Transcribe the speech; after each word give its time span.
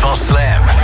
van 0.00 0.16
Slam. 0.16 0.77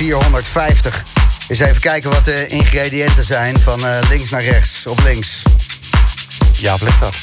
450. 0.00 1.04
Eens 1.48 1.58
even 1.58 1.80
kijken 1.80 2.10
wat 2.10 2.24
de 2.24 2.46
ingrediënten 2.46 3.24
zijn 3.24 3.60
van 3.60 3.86
eh, 3.86 4.08
links 4.08 4.30
naar 4.30 4.42
rechts. 4.44 4.86
Op 4.86 5.00
links. 5.04 5.42
Ja, 6.52 6.76
ligt 6.80 7.00
dat. 7.00 7.16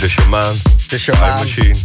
De 0.00 0.08
shamaan. 0.08 0.56
De 0.86 0.98
shamaan. 0.98 1.38
Machine. 1.38 1.76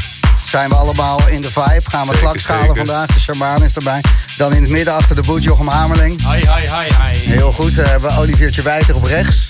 Zijn 0.44 0.70
we 0.70 0.75
allemaal 0.75 1.27
in 1.27 1.41
de 1.41 1.48
vibe. 1.48 1.81
Gaan 1.84 2.02
we 2.08 2.13
Zeker, 2.13 2.20
klakschalen 2.20 2.62
zeker. 2.67 2.85
vandaag. 2.85 3.08
De 3.08 3.20
shamaan 3.20 3.63
is 3.63 3.73
erbij. 3.73 4.02
Dan 4.38 4.53
in 4.53 4.62
het 4.62 4.72
midden 4.72 4.94
achter 4.94 5.16
de 5.16 5.22
boet 5.22 5.44
Jochem 5.44 5.67
Hamerling. 5.67 6.22
Hi, 6.22 6.39
hi, 6.39 6.70
hi, 6.72 7.11
hi. 7.11 7.31
Heel 7.31 7.52
goed. 7.52 7.77
eh, 7.77 7.86
hebben 7.86 8.09
we 8.11 8.17
Oliviertje 8.20 8.61
Wijter 8.61 8.95
op 8.95 9.03
rechts. 9.03 9.50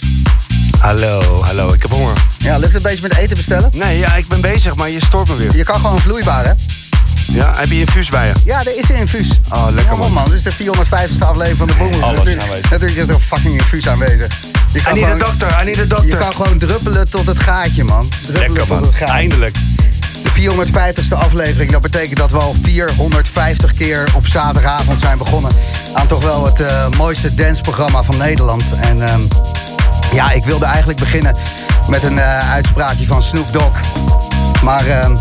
Hallo, 0.79 1.43
hallo, 1.43 1.73
ik 1.73 1.81
heb 1.81 1.91
honger. 1.91 2.17
Ja, 2.37 2.53
lukt 2.53 2.65
het 2.65 2.75
een 2.75 2.81
beetje 2.81 3.07
met 3.07 3.17
eten 3.17 3.37
bestellen? 3.37 3.69
Nee, 3.73 3.97
ja, 3.97 4.15
ik 4.15 4.27
ben 4.27 4.41
bezig, 4.41 4.75
maar 4.75 4.89
je 4.89 5.05
stoort 5.05 5.27
me 5.27 5.35
weer. 5.35 5.55
Je 5.55 5.63
kan 5.63 5.75
gewoon 5.75 5.99
vloeibaar, 5.99 6.45
hè? 6.45 6.51
Ja, 7.31 7.53
heb 7.55 7.65
je 7.65 7.79
infuus 7.79 8.07
bij 8.09 8.27
je? 8.27 8.33
Ja, 8.45 8.59
er 8.59 8.77
is 8.77 8.89
een 8.89 8.95
infuus. 8.95 9.39
Oh, 9.51 9.65
lekker 9.69 9.93
Ja, 9.93 9.99
man, 9.99 10.11
man. 10.11 10.23
Dit 10.29 10.33
is 10.33 10.43
de 10.43 10.53
450ste 10.53 11.25
aflevering 11.25 11.57
van 11.57 11.67
de 11.67 11.73
Boom. 11.77 12.03
Alles 12.03 12.17
natuurlijk, 12.17 12.43
aanwezig. 12.43 12.69
natuurlijk 12.71 12.99
is 12.99 13.07
er 13.07 13.13
een 13.13 13.21
fucking 13.21 13.53
infuus 13.57 13.87
aanwezig. 13.87 14.33
Je 14.73 14.79
I 14.79 14.81
kan, 14.83 14.93
need 14.93 15.03
gewoon, 15.03 15.19
dokter, 15.19 15.61
I 15.61 15.63
need 15.63 15.77
a 15.77 15.81
je 15.81 15.87
dokter. 15.87 16.17
kan 16.17 16.33
gewoon 16.35 16.57
druppelen 16.57 17.09
tot 17.09 17.25
het 17.25 17.39
gaatje, 17.39 17.83
man. 17.83 18.09
Druppelen 18.09 18.41
Lekker 18.41 18.59
tot 18.67 18.69
man, 18.69 18.83
het 18.83 18.95
gaatje. 18.95 19.13
eindelijk. 19.13 19.55
De 20.23 20.29
450ste 20.31 21.17
aflevering, 21.17 21.71
dat 21.71 21.81
betekent 21.81 22.17
dat 22.17 22.31
we 22.31 22.37
al 22.37 22.55
450 22.63 23.73
keer 23.73 24.09
op 24.15 24.27
zaterdagavond 24.27 24.99
zijn 24.99 25.17
begonnen. 25.17 25.51
Aan 25.93 26.07
toch 26.07 26.23
wel 26.23 26.45
het 26.45 26.59
eh, 26.59 26.87
mooiste 26.97 27.35
danceprogramma 27.35 28.03
van 28.03 28.17
Nederland. 28.17 28.63
En 28.81 29.01
ehm, 29.07 29.21
ja, 30.13 30.31
ik 30.31 30.43
wilde 30.43 30.65
eigenlijk 30.65 30.99
beginnen 30.99 31.35
met 31.87 32.03
een 32.03 32.19
eh, 32.19 32.51
uitspraakje 32.51 33.05
van 33.05 33.21
Snoop 33.21 33.53
Dogg. 33.53 33.79
Maar 34.63 34.85
ehm, 34.87 35.15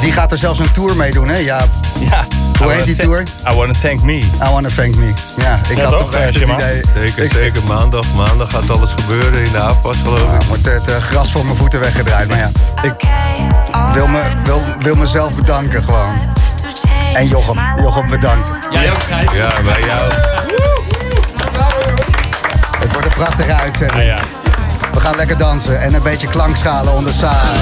die 0.00 0.12
gaat 0.12 0.32
er 0.32 0.38
zelfs 0.38 0.58
een 0.58 0.72
tour 0.72 0.96
mee 0.96 1.10
doen, 1.10 1.28
hè? 1.28 1.36
Ja, 1.36 1.64
Ja. 1.98 2.26
Hoe 2.58 2.72
heet 2.72 2.84
die 2.84 2.96
tour? 2.96 3.22
I 3.50 3.54
wanna 3.54 3.72
thank 3.82 4.02
me. 4.02 4.14
I 4.16 4.50
wanna 4.50 4.68
thank 4.76 4.94
me. 4.96 5.12
Ja, 5.36 5.58
ik 5.68 5.76
Ja, 5.76 5.82
had 5.84 5.98
toch, 5.98 6.12
echt 6.14 6.34
het 6.34 6.48
idee... 6.48 6.80
Zeker, 6.94 7.24
ik, 7.24 7.32
zeker. 7.32 7.62
Maandag, 7.66 8.04
maandag 8.16 8.50
gaat 8.50 8.70
alles 8.70 8.90
gebeuren 9.00 9.44
in 9.44 9.52
de 9.52 9.58
afwas, 9.58 9.96
geloof 10.02 10.20
ik. 10.20 10.40
Ja, 10.40 10.46
wordt 10.48 10.64
het 10.64 10.88
eh, 10.88 10.96
gras 10.96 11.30
voor 11.32 11.44
mijn 11.44 11.56
voeten 11.56 11.80
weggedraaid. 11.80 12.28
Maar 12.28 12.38
ja, 12.38 12.50
ik 12.82 12.94
wil, 13.94 14.06
me, 14.06 14.22
wil, 14.44 14.62
wil 14.78 14.94
mezelf 14.94 15.34
bedanken 15.34 15.84
gewoon. 15.84 16.12
En 17.14 17.26
Jochem. 17.26 17.58
Jochem, 17.82 18.08
bedankt. 18.08 18.50
Jij 18.70 18.90
ook, 18.92 19.02
Gijs? 19.02 19.32
Ja, 19.32 19.52
bij 19.64 19.80
jou. 19.86 20.12
Het 22.78 22.92
wordt 22.92 23.06
een 23.06 23.14
prachtige 23.14 23.54
uitzending. 23.54 23.98
Ah, 24.00 24.04
ja. 24.06 24.18
We 24.92 25.00
gaan 25.00 25.16
lekker 25.16 25.38
dansen 25.38 25.80
en 25.80 25.94
een 25.94 26.02
beetje 26.02 26.28
klankschalen 26.28 26.92
onder 26.92 27.12
saai. 27.12 27.58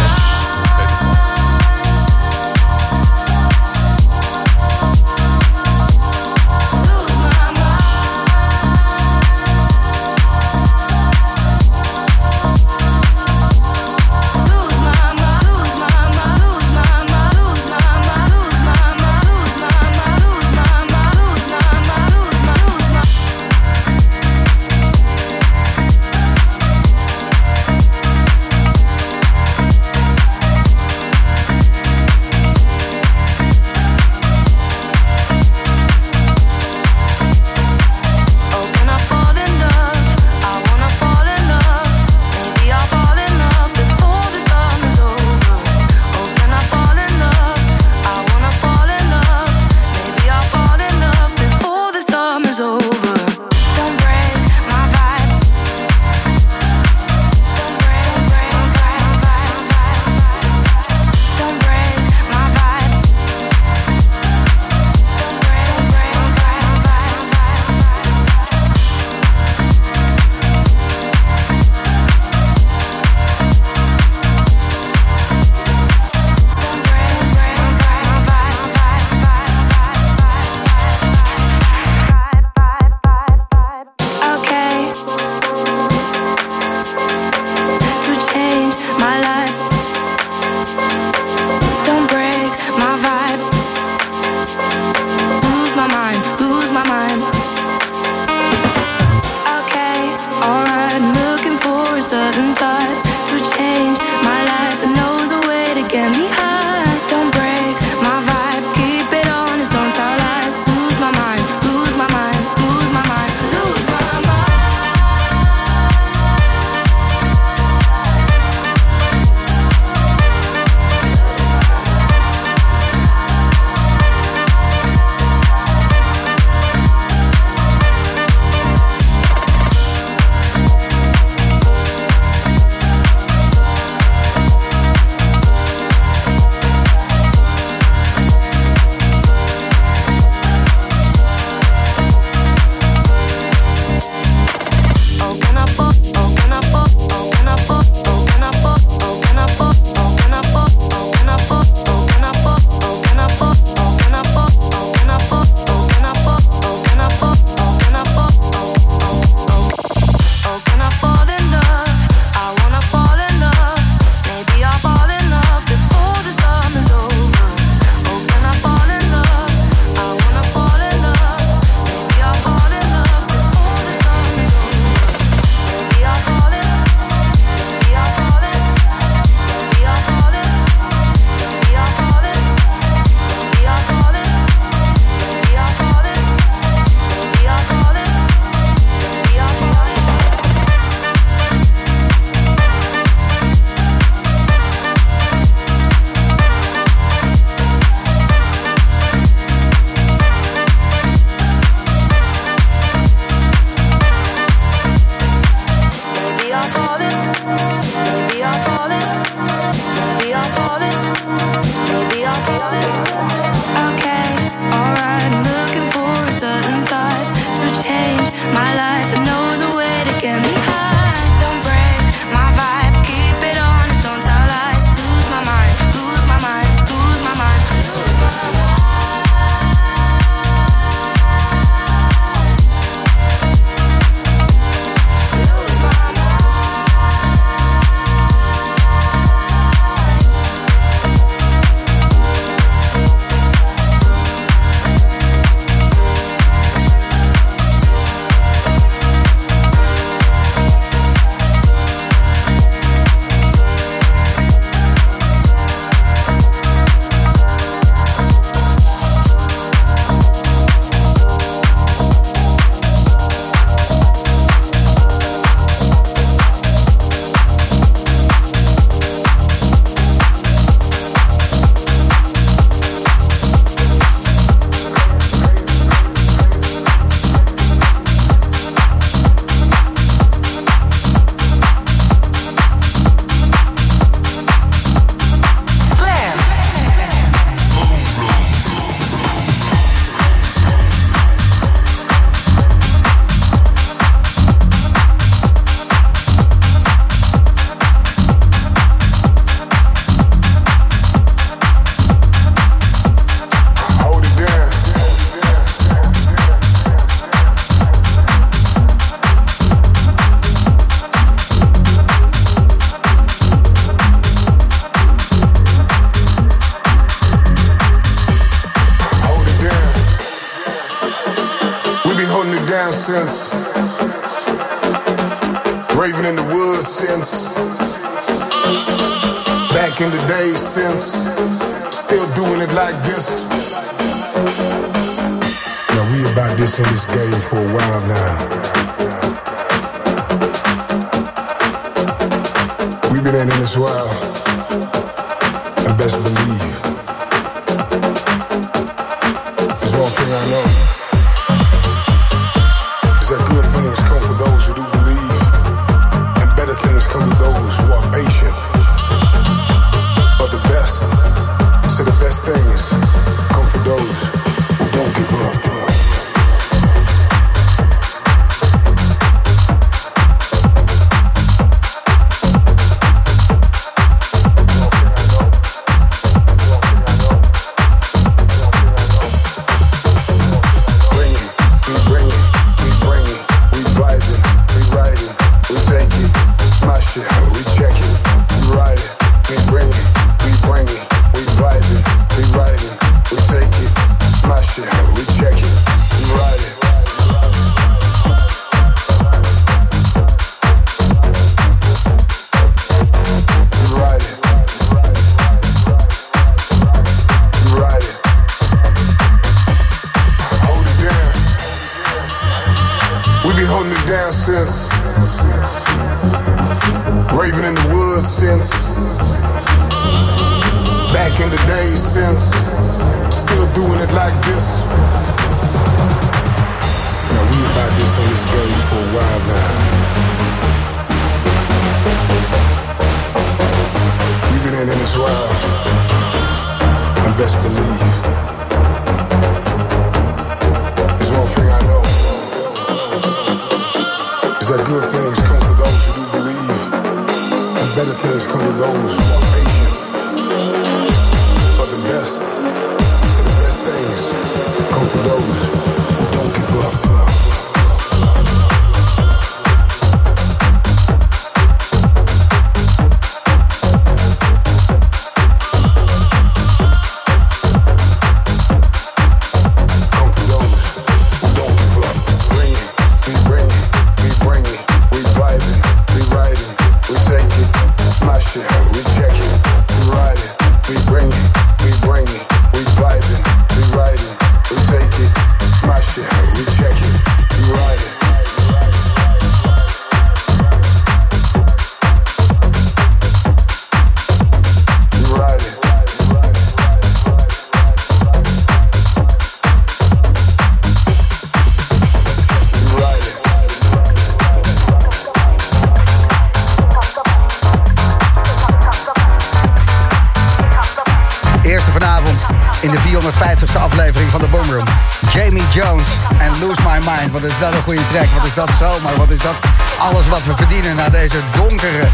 Wat 517.40 517.44
is 517.44 517.58
dat 517.58 517.74
een 517.74 517.82
goede 517.82 518.00
track? 518.12 518.26
Wat 518.36 518.46
is 518.46 518.54
dat 518.54 518.70
zomaar? 518.78 519.16
Wat 519.16 519.30
is 519.30 519.38
dat 519.38 519.54
alles 519.98 520.28
wat 520.28 520.44
we 520.44 520.56
verdienen 520.56 520.96
na 520.96 521.08
deze 521.08 521.36
donkere 521.56 522.08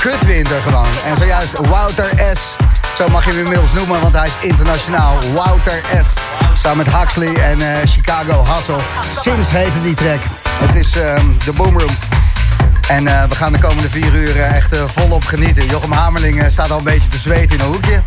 kutwinter 0.00 0.60
gewoon. 0.60 0.86
En 1.06 1.16
zojuist 1.16 1.52
Wouter 1.68 2.10
S. 2.34 2.40
Zo 2.96 3.08
mag 3.08 3.24
je 3.24 3.30
hem 3.30 3.38
inmiddels 3.38 3.72
noemen, 3.72 4.00
want 4.00 4.14
hij 4.14 4.26
is 4.26 4.48
internationaal. 4.48 5.18
Wouter 5.34 5.80
S. 6.02 6.08
Samen 6.60 6.76
met 6.76 6.94
Huxley 6.94 7.34
en 7.34 7.60
eh, 7.60 7.88
Chicago 7.88 8.44
Hustle. 8.54 8.78
Sinds 9.20 9.48
heette 9.50 9.82
die 9.82 9.94
track. 9.94 10.20
Het 10.48 10.76
is 10.76 10.96
ehm, 10.96 11.26
de 11.44 11.52
Boomroom. 11.52 11.96
En 12.88 13.06
eh, 13.06 13.28
we 13.28 13.34
gaan 13.34 13.52
de 13.52 13.58
komende 13.58 13.88
vier 13.88 14.12
uur 14.14 14.36
eh, 14.36 14.56
echt 14.56 14.76
volop 14.86 15.24
genieten. 15.24 15.66
Jochem 15.66 15.92
Hamerling 15.92 16.44
staat 16.48 16.70
al 16.70 16.78
een 16.78 16.84
beetje 16.84 17.08
te 17.08 17.18
zweten 17.18 17.58
in 17.58 17.64
een 17.64 17.72
hoekje. 17.72 18.02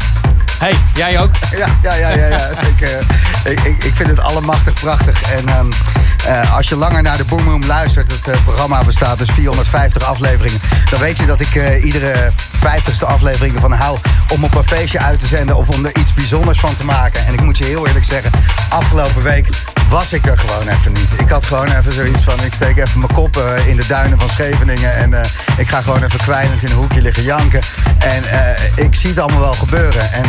Hey, 0.63 0.75
jij 0.93 1.20
ook? 1.20 1.32
Ja, 1.58 1.67
ja, 1.82 1.93
ja, 1.93 2.10
ja. 2.10 2.27
ja. 2.27 2.50
ik, 2.75 2.82
eh, 2.82 3.51
ik, 3.51 3.60
ik, 3.60 3.84
ik 3.84 3.93
vind 3.93 4.10
het 4.10 4.20
allemachtig 4.20 4.74
prachtig. 4.74 5.22
En 5.22 5.48
ehm, 5.48 5.72
eh, 6.25 6.55
als 6.55 6.70
je 6.70 6.75
langer 6.75 7.01
naar 7.01 7.17
de 7.17 7.25
Boom 7.25 7.48
Room 7.48 7.65
luistert, 7.65 8.12
het 8.12 8.27
eh, 8.27 8.43
programma 8.43 8.84
bestaat 8.84 9.17
dus 9.17 9.29
450 9.29 10.03
afleveringen. 10.03 10.60
Dan 10.89 11.00
weet 11.00 11.17
je 11.17 11.25
dat 11.25 11.41
ik 11.41 11.84
iedere 11.84 12.32
50ste 12.55 13.05
aflevering 13.05 13.55
ervan 13.55 13.72
hou 13.72 13.98
om 14.27 14.43
op 14.43 14.55
een 14.55 14.67
feestje 14.67 15.00
uit 15.00 15.20
te 15.20 15.27
zenden 15.27 15.55
of 15.55 15.70
om 15.70 15.86
er 15.86 15.98
iets 15.98 16.13
bijzonders 16.13 16.60
van 16.60 16.75
te 16.75 16.84
maken. 16.84 17.25
En 17.25 17.34
ik 17.34 17.41
moet 17.41 17.58
je 17.58 17.65
heel 17.65 17.88
eerlijk 17.88 18.05
zeggen, 18.05 18.32
afgelopen 18.70 19.24
week 19.24 19.48
was 19.89 20.13
ik 20.13 20.25
er 20.27 20.37
gewoon 20.37 20.67
even 20.67 20.93
niet. 20.93 21.09
Ik 21.17 21.29
had 21.29 21.45
gewoon 21.45 21.71
even 21.71 21.93
zoiets 21.93 22.21
van, 22.23 22.43
ik 22.43 22.53
steek 22.53 22.77
even 22.77 22.99
mijn 22.99 23.13
kop 23.13 23.37
eh, 23.37 23.67
in 23.67 23.75
de 23.75 23.87
duinen 23.87 24.19
van 24.19 24.29
Scheveningen 24.29 24.95
en 24.95 25.13
eh, 25.13 25.29
ik 25.57 25.69
ga 25.69 25.81
gewoon 25.81 26.03
even 26.03 26.19
kwijlend 26.19 26.63
in 26.63 26.69
een 26.69 26.75
hoekje 26.75 27.01
liggen 27.01 27.23
janken. 27.23 27.61
En 27.97 28.23
eh, 28.29 28.61
ik 28.85 28.95
zie 28.95 29.09
het 29.09 29.19
allemaal 29.19 29.39
wel 29.39 29.53
gebeuren. 29.53 30.11
En 30.11 30.23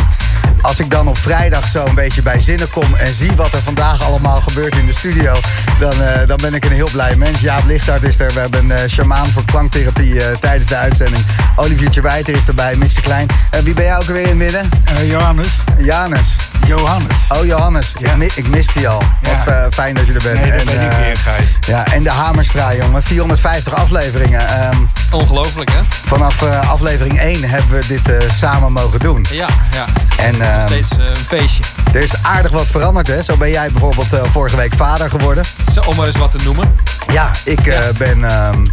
als 0.61 0.79
ik 0.79 0.89
dan 0.89 1.07
op 1.07 1.17
vrijdag 1.17 1.67
zo 1.67 1.85
een 1.85 1.95
beetje 1.95 2.21
bij 2.21 2.39
zinnen 2.39 2.69
kom 2.69 2.95
en 2.95 3.13
zie 3.13 3.31
wat 3.35 3.53
er 3.53 3.61
vandaag 3.61 4.03
allemaal 4.03 4.41
gebeurt 4.41 4.75
in 4.75 4.85
de 4.85 4.93
studio, 4.93 5.39
dan, 5.79 5.93
dan 6.27 6.37
ben 6.41 6.53
ik 6.53 6.65
een 6.65 6.71
heel 6.71 6.89
blij 6.91 7.15
mens. 7.15 7.39
Jaap 7.39 7.65
Lichthart 7.65 8.03
is 8.03 8.19
er, 8.19 8.33
we 8.33 8.39
hebben 8.39 8.69
een 8.69 8.89
shamaan 8.89 9.27
voor 9.27 9.45
klanktherapie 9.45 10.39
tijdens 10.39 10.65
de 10.69 10.75
uitzending. 10.75 11.25
Oliviertje 11.55 12.01
Wijter 12.01 12.35
is 12.35 12.47
erbij, 12.47 12.75
Mr. 12.75 13.01
Klein. 13.01 13.27
En 13.49 13.63
wie 13.63 13.73
ben 13.73 13.83
jij 13.83 13.95
ook 13.97 14.03
weer 14.03 14.21
in 14.21 14.27
het 14.27 14.37
midden? 14.37 14.69
Johannes. 15.05 15.47
Janus. 15.77 16.35
Johannes. 16.67 17.17
Oh, 17.29 17.45
Johannes. 17.45 17.93
Ik, 17.97 18.15
mi- 18.15 18.29
ik 18.35 18.47
miste 18.47 18.71
die 18.73 18.87
al. 18.87 19.01
Ja. 19.21 19.29
Fijn 19.71 19.95
dat 19.95 20.07
je 20.07 20.13
er 20.13 20.21
bent. 20.23 20.39
Nee, 20.41 20.51
dat 20.51 20.59
En, 20.59 20.65
ben 20.65 20.81
ik 20.85 20.91
eh, 20.91 20.97
weer, 20.97 21.17
Gijs. 21.17 21.49
Ja, 21.67 21.85
en 21.85 22.03
de 22.03 22.09
Hamerstra, 22.11 22.75
jongen. 22.75 23.03
450 23.03 23.73
afleveringen. 23.73 24.47
Ehm, 24.47 24.77
Ongelooflijk, 25.11 25.71
hè? 25.71 25.79
vanaf 26.05 26.41
eh, 26.41 26.69
aflevering 26.69 27.19
1 27.19 27.43
hebben 27.43 27.79
we 27.79 27.87
dit 27.87 28.11
eh, 28.11 28.29
samen 28.29 28.71
mogen 28.71 28.99
doen. 28.99 29.25
Ja, 29.31 29.47
ja. 29.71 29.85
En 30.17 30.41
ehm, 30.41 30.61
Steeds 30.61 30.97
eh, 30.97 31.05
een 31.05 31.15
feestje. 31.15 31.63
er 31.93 32.01
is 32.01 32.13
aardig 32.21 32.51
wat 32.51 32.67
veranderd, 32.67 33.07
hè? 33.07 33.21
Zo 33.23 33.37
ben 33.37 33.49
jij 33.49 33.69
bijvoorbeeld 33.71 34.13
eh, 34.13 34.23
vorige 34.31 34.55
week 34.55 34.73
vader 34.75 35.09
geworden. 35.09 35.43
Zo, 35.73 35.79
Om 35.81 35.95
maar 35.95 36.07
eens 36.07 36.17
wat 36.17 36.31
te 36.31 36.37
noemen. 36.43 36.75
Ja, 37.11 37.31
ik 37.43 37.67
eh, 37.67 37.79
ben... 37.97 38.23
ehm, 38.23 38.65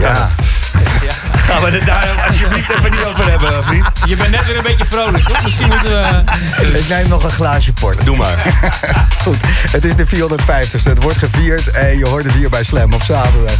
ja. 0.00 0.30
Gaan 1.36 1.62
we 1.62 1.70
het 1.70 1.86
daar 1.86 2.08
alsjeblieft 2.26 2.70
even 2.70 2.90
niet 2.90 3.04
over 3.04 3.30
hebben, 3.30 3.64
vriend? 3.64 3.86
Je 4.04 4.16
bent 4.16 4.30
net 4.30 4.46
weer 4.46 4.56
een 4.56 4.62
beetje 4.62 4.86
vrolijk, 4.86 5.24
toch? 5.24 5.42
Misschien 5.42 5.68
moeten 5.68 5.90
we... 5.90 6.78
Ik 6.78 6.88
neem 6.88 7.08
nog 7.08 7.24
een 7.24 7.30
glaasje 7.30 7.72
port. 7.72 8.04
Doe 8.04 8.16
maar. 8.16 8.54
Goed, 9.24 9.36
het 9.70 9.84
is 9.84 9.96
de 9.96 10.06
450ste. 10.06 10.82
Het 10.82 11.02
wordt 11.02 11.18
gevierd 11.18 11.70
en 11.70 11.98
je 11.98 12.08
hoort 12.08 12.24
het 12.24 12.34
hier 12.34 12.48
bij 12.48 12.62
Slam 12.62 12.92
op 12.92 13.02
zaterdag. 13.02 13.58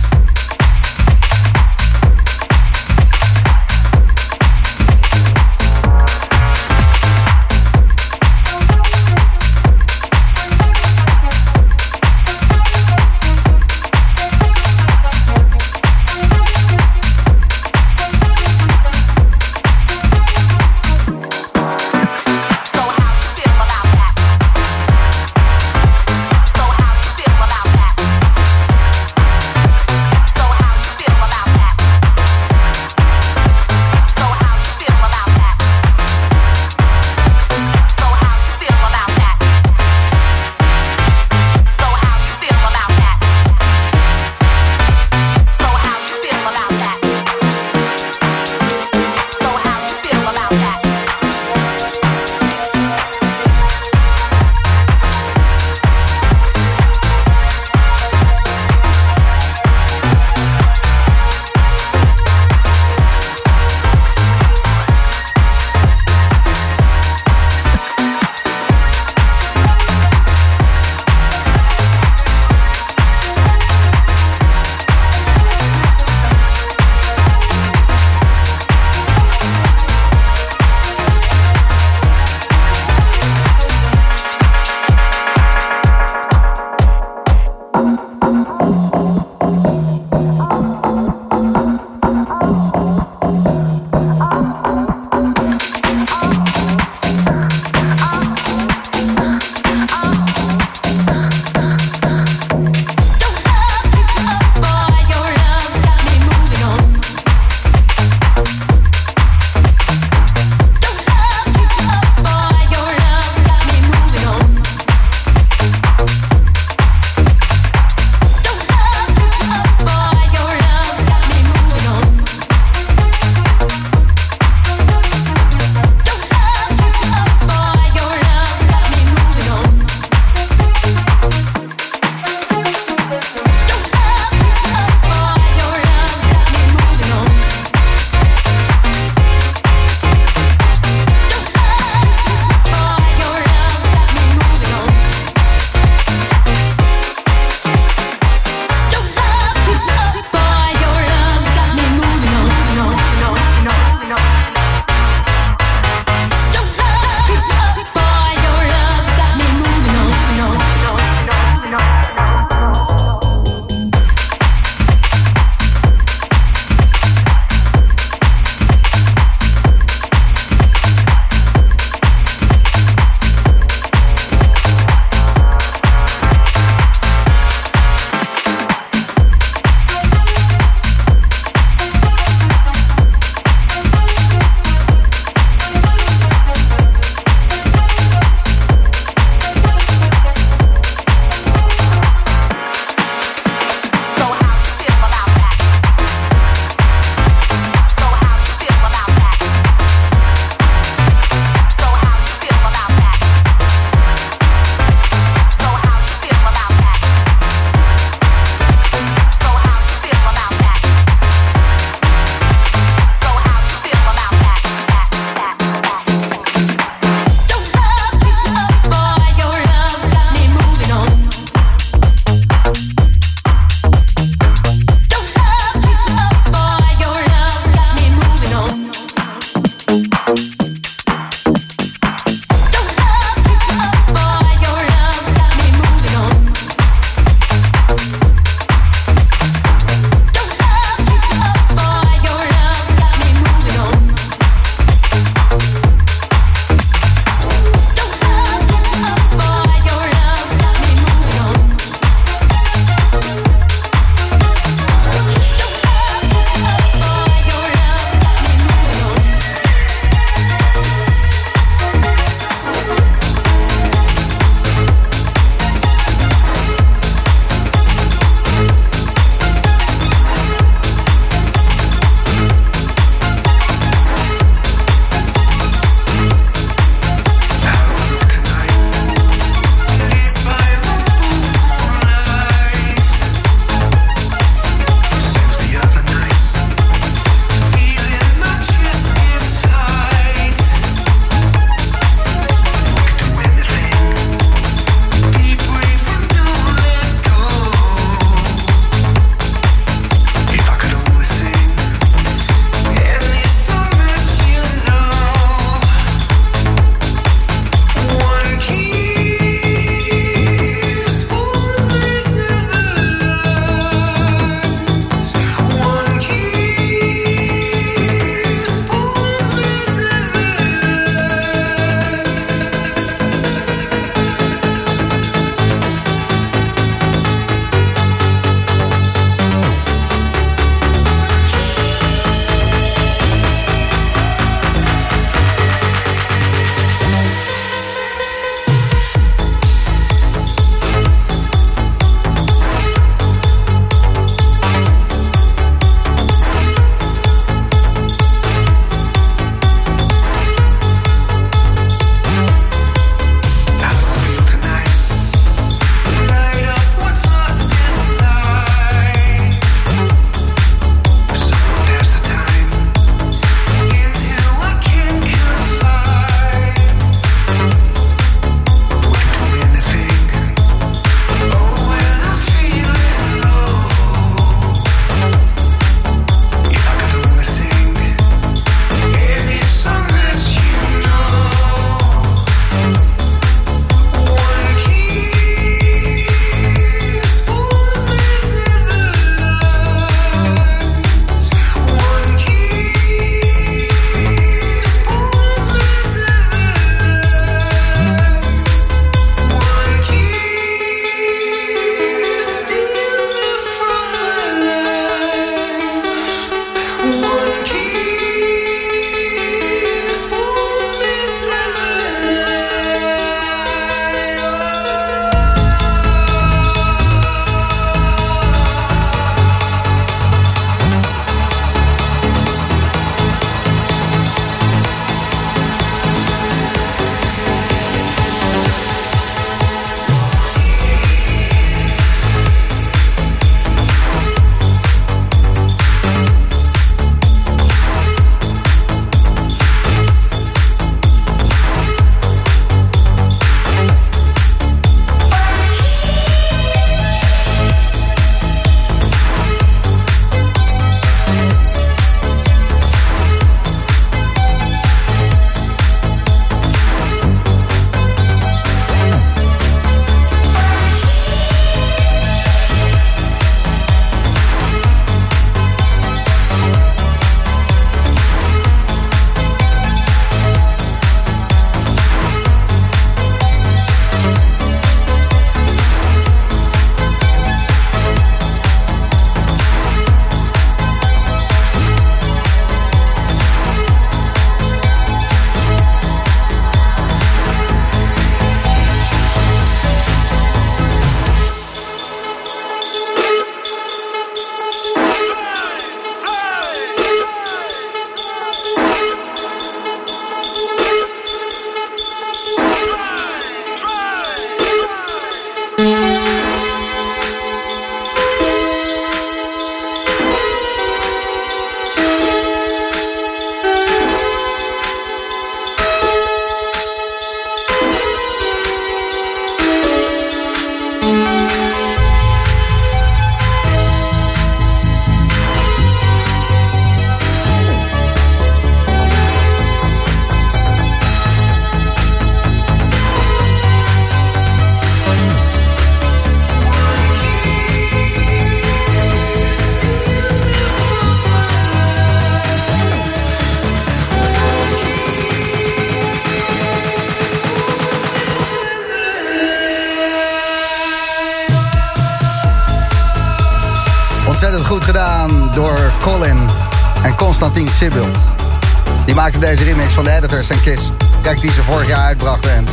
En 560.32 560.60
Kiss. 560.62 560.90
Kijk, 561.22 561.40
die 561.40 561.52
ze 561.52 561.62
vorig 561.62 561.86
jaar 561.86 562.04
uitbrachten 562.04 562.50
en 562.50 562.66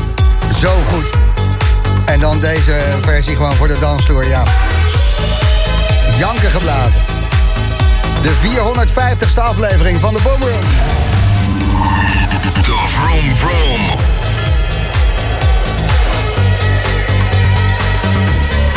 zo 0.60 0.72
goed. 0.90 1.06
En 2.06 2.20
dan 2.20 2.40
deze 2.40 2.76
versie 3.02 3.36
gewoon 3.36 3.54
voor 3.54 3.68
de 3.68 3.80
dansvloer, 3.80 4.28
ja. 4.28 4.44
Janken 6.18 6.52
geblazen. 6.52 7.02
De 8.22 8.32
450ste 8.44 9.42
aflevering 9.42 10.00
van 10.00 10.14
de 10.14 10.20
Boom 10.24 10.42
Room. 10.42 10.60
De 12.62 12.76
Vroom 12.90 13.36
Vroom. 13.36 13.98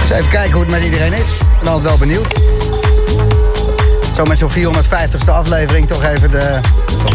Dus 0.00 0.10
even 0.10 0.30
kijken 0.30 0.52
hoe 0.52 0.62
het 0.62 0.70
met 0.70 0.82
iedereen 0.82 1.12
is. 1.12 1.28
Ik 1.40 1.60
ben 1.62 1.72
altijd 1.72 1.88
wel 1.88 1.98
benieuwd. 1.98 2.49
Zo 4.20 4.26
met 4.26 4.38
zo'n 4.38 4.50
450ste 4.50 5.30
aflevering 5.30 5.88
toch 5.88 6.04
even 6.04 6.30
de 6.30 6.58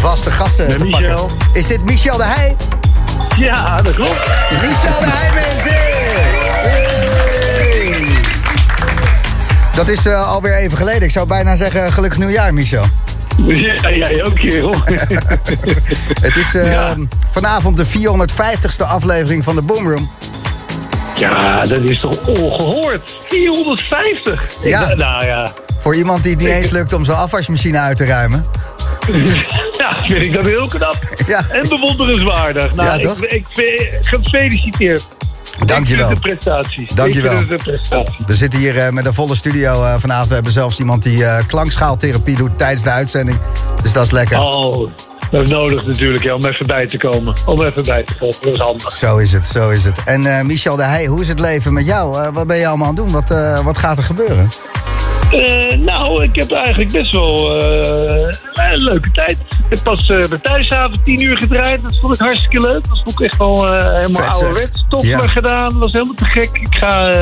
vaste 0.00 0.30
gasten 0.30 0.66
Met 0.66 0.78
te 0.78 0.84
Michel. 0.84 1.14
pakken. 1.26 1.36
Is 1.52 1.66
dit 1.66 1.84
Michel 1.84 2.16
de 2.16 2.24
Heij? 2.24 2.56
Ja, 3.36 3.76
dat 3.82 3.94
klopt. 3.94 4.20
Michel 4.50 5.00
de 5.00 5.06
Heij, 5.06 5.30
mensen! 5.34 5.70
Hey! 6.62 8.06
Dat 9.72 9.88
is 9.88 10.06
eh, 10.06 10.28
alweer 10.28 10.54
even 10.56 10.76
geleden. 10.76 11.02
Ik 11.02 11.10
zou 11.10 11.26
bijna 11.26 11.56
zeggen 11.56 11.92
gelukkig 11.92 12.18
nieuwjaar, 12.18 12.54
Michel. 12.54 12.84
Ja, 13.42 13.90
jij 13.90 14.24
ook, 14.24 14.34
kerel. 14.34 14.74
Het 16.26 16.36
is 16.36 16.54
eh, 16.54 16.72
Ja. 16.72 16.94
vanavond 17.32 17.76
de 17.76 17.86
450ste 17.86 18.86
aflevering 18.86 19.44
van 19.44 19.56
de 19.56 19.62
Boom 19.62 19.90
Room. 19.90 20.10
Ja, 21.18 21.62
dat 21.62 21.80
is 21.82 22.00
toch 22.00 22.26
ongehoord. 22.26 23.16
450. 23.28 24.44
Ja. 24.62 24.94
Nou 24.94 25.24
ja. 25.26 25.52
Voor 25.86 25.96
iemand 25.96 26.22
die 26.22 26.32
het 26.32 26.40
niet 26.40 26.50
eens 26.50 26.70
lukt 26.70 26.92
om 26.92 27.04
zijn 27.04 27.16
afwasmachine 27.16 27.78
uit 27.78 27.96
te 27.96 28.04
ruimen. 28.04 28.44
Ja, 29.78 29.96
vind 29.96 30.22
ik 30.22 30.32
dat 30.32 30.44
heel 30.44 30.66
knap. 30.66 30.98
Ja. 31.26 31.46
En 31.50 31.68
bewonderenswaardig. 31.68 32.74
Nou, 32.74 32.88
Ja, 32.88 33.08
toch? 33.08 33.24
Ik, 33.24 33.46
ik, 33.48 33.58
ik, 33.58 33.98
gefeliciteerd. 34.00 35.06
Dankjewel. 35.66 36.08
Het 36.08 36.16
een 36.16 36.22
prestatie. 36.22 36.94
Dankjewel. 36.94 37.36
Het 37.36 37.50
een 37.50 37.56
prestatie. 37.56 38.16
We 38.26 38.34
zitten 38.34 38.60
hier 38.60 38.78
eh, 38.78 38.92
met 38.92 39.06
een 39.06 39.14
volle 39.14 39.34
studio 39.34 39.84
eh, 39.84 39.94
vanavond. 39.98 40.28
We 40.28 40.34
hebben 40.34 40.52
zelfs 40.52 40.78
iemand 40.78 41.02
die 41.02 41.24
eh, 41.24 41.46
klankschaaltherapie 41.46 42.36
doet 42.36 42.58
tijdens 42.58 42.82
de 42.82 42.90
uitzending. 42.90 43.38
Dus 43.82 43.92
dat 43.92 44.04
is 44.04 44.10
lekker. 44.10 44.40
Oh, 44.40 44.90
dat 45.30 45.42
is 45.42 45.48
nodig 45.48 45.86
natuurlijk, 45.86 46.24
ja, 46.24 46.34
om 46.34 46.44
even 46.46 46.66
bij 46.66 46.86
te 46.86 46.96
komen. 46.96 47.34
Om 47.44 47.62
even 47.62 47.84
bij 47.84 48.02
te 48.02 48.16
komen, 48.16 48.36
dat 48.42 48.52
is 48.52 48.58
handig. 48.58 48.92
Zo 48.92 49.16
is 49.16 49.32
het, 49.32 49.46
zo 49.46 49.70
is 49.70 49.84
het. 49.84 49.96
En 50.04 50.46
Michel 50.46 50.76
de 50.76 50.84
Heij, 50.84 51.06
hoe 51.06 51.20
is 51.20 51.28
het 51.28 51.40
leven 51.40 51.72
met 51.72 51.86
jou? 51.86 52.32
Wat 52.32 52.46
ben 52.46 52.56
je 52.56 52.66
allemaal 52.66 52.88
aan 52.88 52.94
het 52.94 53.04
doen? 53.04 53.12
Wat, 53.12 53.62
wat 53.64 53.78
gaat 53.78 53.96
er 53.96 54.04
gebeuren? 54.04 54.48
Eh, 55.30 55.78
nou, 55.78 56.22
ik 56.22 56.34
heb 56.34 56.50
eigenlijk 56.50 56.92
best 56.92 57.12
wel 57.12 57.60
eh, 57.60 58.72
een 58.72 58.82
leuke 58.82 59.10
tijd. 59.10 59.38
Ik 59.40 59.64
heb 59.68 59.82
pas 59.82 60.08
eh 60.08 60.28
bij 60.28 60.38
thuisavond 60.38 61.04
10 61.04 61.22
uur 61.22 61.36
gedraaid. 61.36 61.82
Dat 61.82 61.98
vond 62.00 62.14
ik 62.14 62.20
hartstikke 62.20 62.60
leuk. 62.60 62.88
Dat 62.88 63.00
vond 63.04 63.20
ik 63.20 63.26
echt 63.26 63.36
wel 63.36 63.66
helemaal 63.74 64.22
Vet, 64.22 64.32
ouderwets. 64.32 64.84
Ja. 64.98 65.26
gedaan. 65.26 65.68
Dat 65.68 65.78
was 65.78 65.92
helemaal 65.92 66.14
te 66.14 66.24
gek. 66.24 66.50
Ik 66.52 66.74
ga 66.74 67.12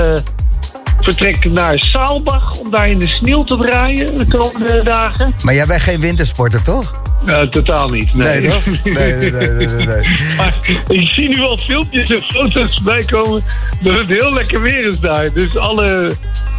vertrekken 1.00 1.52
naar 1.52 1.78
Saalbach 1.78 2.58
om 2.58 2.70
daar 2.70 2.88
in 2.88 2.98
de 2.98 3.06
sneeuw 3.06 3.44
te 3.44 3.56
draaien 3.56 4.18
de 4.18 4.26
komende 4.26 4.82
dagen. 4.82 5.34
Maar 5.42 5.54
jij 5.54 5.66
bent 5.66 5.80
geen 5.82 6.00
wintersporter, 6.00 6.62
toch? 6.62 7.02
Eh, 7.26 7.40
totaal 7.40 7.88
niet. 7.88 8.14
Nee, 8.14 8.40
Nee, 8.40 8.50
toch? 8.50 8.64
Nee, 8.84 8.94
nee, 8.94 9.30
nee, 9.30 9.66
nee. 9.86 10.18
Maar 10.36 10.58
ik 10.88 11.10
zie 11.12 11.28
nu 11.28 11.40
al 11.42 11.58
filmpjes 11.58 12.10
en 12.10 12.22
foto's 12.22 12.74
voorbij 12.74 13.02
komen 13.04 13.44
dat 13.82 13.98
het 13.98 14.08
heel 14.08 14.32
lekker 14.32 14.62
weer 14.62 14.88
is 14.88 15.00
daar. 15.00 15.32
Dus 15.32 15.56
alle 15.56 16.12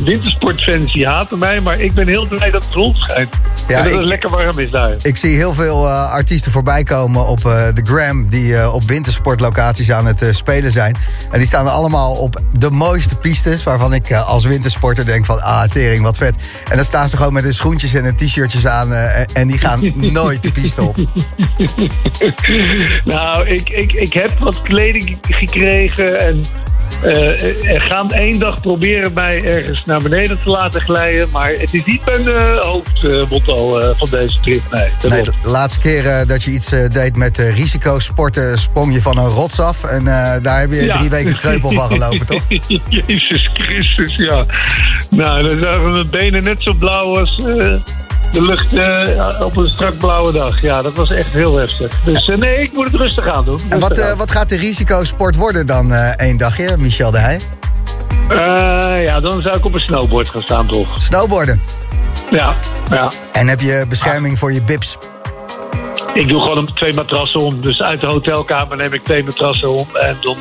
wintersportfans 0.03 0.93
die 0.93 1.07
haten 1.07 1.39
mij, 1.39 1.61
maar 1.61 1.79
ik 1.79 1.93
ben 1.93 2.07
heel 2.07 2.27
blij 2.27 2.49
dat 2.49 2.63
het 2.63 2.73
zon 2.73 2.95
schijnt. 2.95 3.35
Ja, 3.67 3.77
en 3.77 3.83
dat 3.83 3.91
ik- 3.91 3.97
het 3.97 4.07
lekker 4.07 4.29
warm 4.29 4.59
is 4.59 4.69
daar. 4.69 4.93
Ik 5.01 5.17
zie 5.17 5.35
heel 5.35 5.53
veel 5.53 5.85
eh, 5.87 6.09
artiesten 6.11 6.51
voorbij 6.51 6.83
komen 6.83 7.27
op 7.27 7.45
eh, 7.45 7.67
de 7.73 7.81
gram... 7.83 8.29
die 8.29 8.57
eh, 8.57 8.73
op 8.73 8.83
wintersportlocaties 8.83 9.91
aan 9.91 10.05
het 10.05 10.27
spelen 10.31 10.71
zijn. 10.71 10.95
En 11.31 11.37
die 11.37 11.47
staan 11.47 11.67
allemaal 11.67 12.11
op 12.15 12.41
de 12.57 12.69
mooiste 12.71 13.15
pistes... 13.15 13.63
waarvan 13.63 13.93
ik 13.93 14.13
als 14.13 14.45
wintersporter 14.45 15.05
denk 15.05 15.25
van... 15.25 15.41
ah, 15.41 15.63
tering, 15.63 16.03
wat 16.03 16.17
vet. 16.17 16.35
En 16.69 16.75
dan 16.75 16.85
staan 16.85 17.09
ze 17.09 17.17
gewoon 17.17 17.33
met 17.33 17.43
hun 17.43 17.53
schoentjes 17.53 17.93
en 17.93 18.03
hun 18.03 18.15
t-shirtjes 18.15 18.67
aan... 18.67 18.93
en- 18.93 19.47
die 19.47 19.57
gaan 19.57 19.91
nooit 20.21 20.41
piste 20.61 20.81
op. 20.83 20.97
Nou, 23.05 23.47
ik, 23.47 23.69
ik, 23.69 23.91
ik 23.93 24.13
heb 24.13 24.39
wat 24.39 24.61
kleding 24.61 25.17
gekregen 25.21 26.19
en 26.19 26.43
eh 27.03 27.75
eh, 27.75 27.81
gaan 27.85 28.11
één 28.11 28.39
dag 28.39 28.61
proberen 28.61 29.13
mij 29.13 29.43
ergens 29.43 29.85
naar 29.85 30.01
beneden 30.01 30.43
te 30.43 30.49
laten 30.49 30.81
glijden. 30.81 31.29
Maar 31.31 31.51
het 31.57 31.73
is 31.73 31.85
niet 31.85 32.05
mijn 32.05 32.27
eh, 32.27 32.57
hoofdmotto 32.59 33.77
eh, 33.79 33.89
van 33.97 34.09
deze 34.09 34.39
trip. 34.39 34.61
Nee, 34.71 35.23
de 35.23 35.33
laatste 35.43 35.79
keer 35.79 36.25
dat 36.27 36.43
je 36.43 36.51
iets 36.51 36.71
eh, 36.71 36.89
deed 36.89 37.15
met 37.15 37.39
eh, 37.39 37.55
risicosporten... 37.55 38.57
sprong 38.59 38.93
je 38.93 39.01
van 39.01 39.17
een 39.17 39.27
rots 39.29 39.59
af. 39.59 39.83
En 39.83 40.07
eh, 40.07 40.35
daar 40.41 40.59
heb 40.59 40.71
je 40.71 40.83
Ja. 40.83 40.97
drie 40.97 41.09
weken 41.09 41.35
kreupel 41.35 41.71
van 41.71 41.87
gelopen, 41.91 42.25
toch? 42.25 42.43
Jezus 43.07 43.49
Christus, 43.53 44.15
ja. 44.15 44.45
Nou, 45.09 45.47
dan 45.47 45.59
zagen 45.59 45.91
mijn 45.91 46.09
benen 46.09 46.43
net 46.43 46.61
zo 46.61 46.73
blauw 46.73 47.17
als 47.19 47.45
eh, 47.45 47.73
de 48.35 48.41
lucht 48.41 48.73
eh, 48.73 49.41
op 49.45 49.57
een 49.57 49.67
strak 49.67 49.97
blauwe 49.97 50.31
dag. 50.31 50.61
Ja, 50.61 50.81
dat 50.81 50.95
was 50.95 51.11
echt 51.11 51.31
heel 51.33 51.55
heftig. 51.55 52.01
Dus 52.03 52.29
eh, 52.29 52.37
nee, 52.37 52.59
ik 52.59 52.73
moet 52.73 52.85
het 52.91 52.95
rustig 52.95 53.27
aan 53.27 53.45
doen. 53.45 53.59
En 53.69 53.79
wat, 53.79 53.97
eh, 53.97 54.17
wat 54.17 54.31
gaat 54.31 54.49
de 54.49 54.55
risicosport 54.55 55.35
worden 55.35 55.67
dan 55.67 55.93
één 55.93 56.37
dagje, 56.37 56.77
Michel 56.77 57.11
de 57.11 57.17
Heij? 57.17 57.39
Ja, 59.03 59.19
dan 59.19 59.41
zou 59.41 59.57
ik 59.57 59.65
op 59.65 59.73
een 59.73 59.79
snowboard 59.79 60.29
gaan 60.29 60.41
staan, 60.41 60.67
toch? 60.67 61.01
Snowboarden. 61.01 61.61
Ja, 62.31 62.53
ja. 62.89 63.11
En 63.31 63.47
heb 63.47 63.61
je 63.61 63.85
bescherming 63.89 64.39
voor 64.39 64.53
je 64.53 64.61
bips? 64.61 64.97
Ik 66.13 66.27
doe 66.27 66.41
gewoon 66.41 66.57
een- 66.57 66.73
twee 66.73 66.93
matrassen 66.93 67.39
om. 67.39 67.61
Dus 67.61 67.81
uit 67.81 68.01
de 68.01 68.07
hotelkamer 68.07 68.77
neem 68.77 68.93
ik 68.93 69.03
twee 69.03 69.23
matrassen 69.23 69.69
om. 69.69 69.87
En 69.93 70.17
dan 70.21 70.37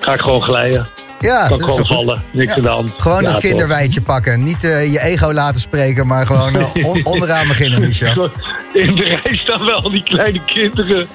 ga 0.00 0.12
ik 0.14 0.20
gewoon 0.20 0.42
glijden. 0.42 0.86
Ja, 1.20 1.46
kan 1.48 1.58
dat 1.58 1.68
gewoon 1.68 1.86
vallen. 1.86 2.22
Niks 2.32 2.54
Ja. 2.54 2.82
Gewoon 2.96 3.22
Ja, 3.22 3.30
toch. 3.30 3.40
kinderwijntje 3.40 4.02
pakken. 4.02 4.42
Niet 4.42 4.64
eh, 4.64 4.92
je 4.92 5.00
ego 5.00 5.32
laten 5.32 5.60
spreken, 5.60 6.06
maar 6.06 6.26
gewoon 6.26 6.56
eh, 6.56 6.66
on- 6.90 7.04
onderaan 7.06 7.48
beginnen, 7.48 7.80
Michel. 7.80 8.30
In 8.72 8.94
de 8.94 9.04
rij 9.04 9.36
staan 9.36 9.64
wel 9.64 9.90
die 9.90 10.02
kleine 10.02 10.40
kinderen. 10.44 11.06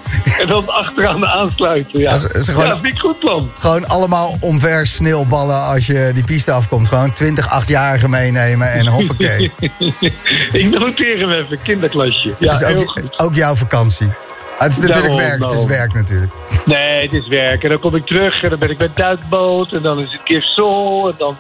En 0.42 0.48
dan 0.48 0.68
achteraan 0.70 1.26
aansluiten. 1.26 2.00
Ja, 2.00 2.10
Dat 2.12 2.36
is- 2.36 2.46
gewoon- 2.46 2.64
ja, 2.68 2.70
dat 2.74 2.84
een 2.84 3.00
goed 3.00 3.20
plan. 3.20 3.52
Gewoon 3.60 3.88
allemaal 3.88 4.38
omver 4.40 4.88
sneeuwballen 4.88 5.64
als 5.66 5.86
je 5.86 6.12
die 6.14 6.24
piste 6.24 6.52
afkomt. 6.52 6.88
Gewoon 6.88 7.14
20 7.14 7.50
achtjarigen 7.50 8.10
meenemen 8.10 8.72
en 8.72 8.88
hoppakee. 8.88 9.52
ik 10.52 10.70
noteer 10.80 11.20
hem 11.20 11.32
even, 11.32 11.62
kinderklasje. 11.64 12.34
Ja, 12.40 12.54
het 12.58 12.80
is 12.80 12.86
ook 13.18 13.34
jouw 13.36 13.56
vakantie. 13.56 14.14
Ah, 14.62 14.68
het 14.68 14.76
is 14.76 14.80
natuurlijk 14.88 15.14
Daarom, 15.14 15.40
werk, 15.40 15.52
het 15.52 15.60
is 15.60 15.66
werk 15.66 15.94
natuurlijk. 15.94 16.32
Nee, 16.66 17.02
het 17.06 17.14
is 17.14 17.28
werk. 17.28 17.64
En 17.64 17.70
dan 17.70 17.80
kom 17.80 17.96
ik 17.96 18.06
terug 18.06 18.44
en 18.44 18.50
dan 18.50 18.60
ben 18.60 18.70
ik 18.70 18.78
bij 18.78 18.90
Duikboot. 18.94 19.72
En 19.74 19.82
dan 19.82 20.00
is 20.00 20.12
het 20.12 20.22
Gift 20.24 20.48
Soul. 20.48 21.10
En 21.10 21.16
dan, 21.18 21.38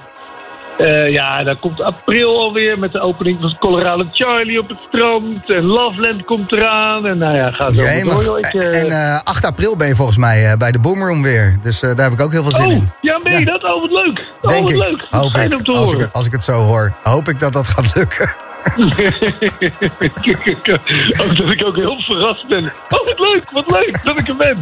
eh, 0.77 1.09
ja, 1.09 1.43
dan 1.43 1.59
komt 1.59 1.81
april 1.81 2.37
alweer 2.39 2.79
met 2.79 2.91
de 2.91 2.99
opening 2.99 3.37
van 3.41 3.57
Colorado 3.59 4.03
Charlie 4.11 4.59
op 4.59 4.69
het 4.69 4.77
strand. 4.87 5.49
En 5.49 5.63
Loveland 5.63 6.25
komt 6.25 6.51
eraan. 6.51 7.07
En 7.07 7.17
nou 7.17 7.35
ja, 7.35 7.51
ga 7.51 7.71
zo 7.73 7.83
door. 8.03 8.23
joh. 8.23 8.37
Ik, 8.39 8.45
eh, 8.45 8.81
En 8.81 8.91
eh, 8.91 9.19
8 9.23 9.45
april 9.45 9.75
ben 9.75 9.87
je 9.87 9.95
volgens 9.95 10.17
mij 10.17 10.51
eh, 10.51 10.57
bij 10.57 10.71
de 10.71 10.79
Boomroom 10.79 11.23
weer. 11.23 11.57
Dus 11.61 11.79
daar 11.79 11.95
heb 11.95 12.11
ik 12.11 12.21
ook 12.21 12.31
heel 12.31 12.43
veel 12.43 12.51
zin 12.51 12.65
oh, 12.65 12.71
in. 12.71 12.89
ja, 13.01 13.19
ben 13.23 13.39
je 13.39 13.45
dat? 13.45 13.63
Oh, 13.63 13.81
wat 13.81 13.91
leuk. 13.91 14.25
Oh, 14.41 14.49
Denk 14.49 14.61
wat 14.61 14.71
ik. 14.71 14.77
leuk. 14.77 15.07
Wat 15.09 15.31
fijn 15.31 15.51
ik. 15.51 15.57
om 15.57 15.63
te 15.63 15.71
Als 15.71 15.89
ik, 15.89 15.93
horen. 15.95 16.09
als 16.11 16.25
ik 16.25 16.31
het 16.31 16.43
zo 16.43 16.53
hoor. 16.53 16.93
Hoop 17.03 17.27
ik 17.27 17.39
dat 17.39 17.53
dat 17.53 17.67
gaat 17.67 17.95
lukken. 17.95 18.33
ook 21.21 21.37
dat 21.37 21.51
ik 21.51 21.65
ook 21.65 21.75
heel 21.75 22.01
verrast 22.01 22.47
ben. 22.47 22.63
Oh, 22.89 23.05
wat 23.05 23.19
leuk, 23.19 23.43
wat 23.51 23.71
leuk 23.71 24.03
dat 24.03 24.19
ik 24.19 24.27
er 24.27 24.35
ben. 24.35 24.57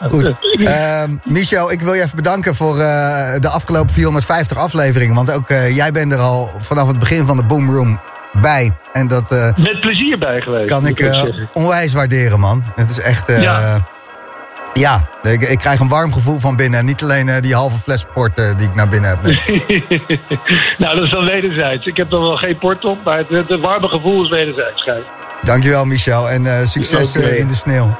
Goed. 0.10 0.34
Ehm 0.64 1.16
Michel, 1.24 1.72
ik 1.72 1.80
wil 1.80 1.94
je 1.94 2.02
even 2.02 2.16
bedanken 2.16 2.54
voor 2.54 2.78
eh, 2.78 3.40
de 3.40 3.48
afgelopen 3.48 3.92
450 3.92 4.56
afleveringen. 4.56 5.14
Want 5.14 5.32
ook 5.32 5.48
eh, 5.48 5.76
jij 5.76 5.92
bent 5.92 6.12
er 6.12 6.18
al 6.18 6.50
vanaf 6.60 6.88
het 6.88 6.98
begin 6.98 7.26
van 7.26 7.36
de 7.36 7.44
Boomroom 7.44 8.00
bij. 8.32 8.72
En 8.92 9.08
dat 9.08 9.32
eh, 9.32 9.56
Met 9.56 9.80
plezier 9.80 10.18
bij 10.18 10.40
geweest. 10.40 10.68
kan 10.68 10.86
ik 10.86 11.10
onwijs 11.52 11.92
waarderen, 11.92 12.40
man. 12.40 12.64
Het 12.74 12.90
is 12.90 13.00
echt... 13.00 13.26
Ja. 13.26 13.88
Ja, 14.78 15.08
ik, 15.22 15.42
ik 15.42 15.58
krijg 15.58 15.80
een 15.80 15.88
warm 15.88 16.12
gevoel 16.12 16.38
van 16.38 16.56
binnen. 16.56 16.84
Niet 16.84 17.02
alleen 17.02 17.28
eh, 17.28 17.42
die 17.42 17.54
halve 17.54 17.78
fles 17.78 18.04
port 18.14 18.38
eh, 18.38 18.56
die 18.56 18.68
ik 18.68 18.74
naar 18.74 18.88
binnen 18.88 19.10
heb. 19.10 19.18
Nou, 20.78 20.96
dat 20.96 21.04
is 21.04 21.10
dan 21.10 21.24
wederzijds. 21.24 21.86
Ik 21.86 21.96
heb 21.96 22.10
dan 22.10 22.20
wel 22.20 22.36
geen 22.36 22.58
port 22.58 22.84
op, 22.84 23.04
maar 23.04 23.18
het, 23.18 23.28
het 23.28 23.60
warme 23.60 23.88
gevoel 23.88 24.24
is 24.24 24.30
wederzijds. 24.30 24.82
Gijs. 24.82 25.02
Dankjewel, 25.42 25.84
Michel. 25.84 26.30
En 26.30 26.46
eh, 26.46 26.66
succes 26.66 27.16
in 27.16 27.46
de 27.46 27.54
sneeuw. 27.54 27.96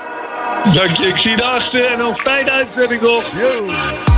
Dank 0.72 0.96
je, 0.96 1.06
ik 1.06 1.16
zie 1.16 1.30
je 1.30 1.36
de 1.36 1.44
achtste 1.44 1.80
en 1.80 1.98
nog 1.98 2.20
fijne 2.20 2.50
uitzending 2.50 3.00
nog. 3.00 3.24
Yo. 3.40 4.17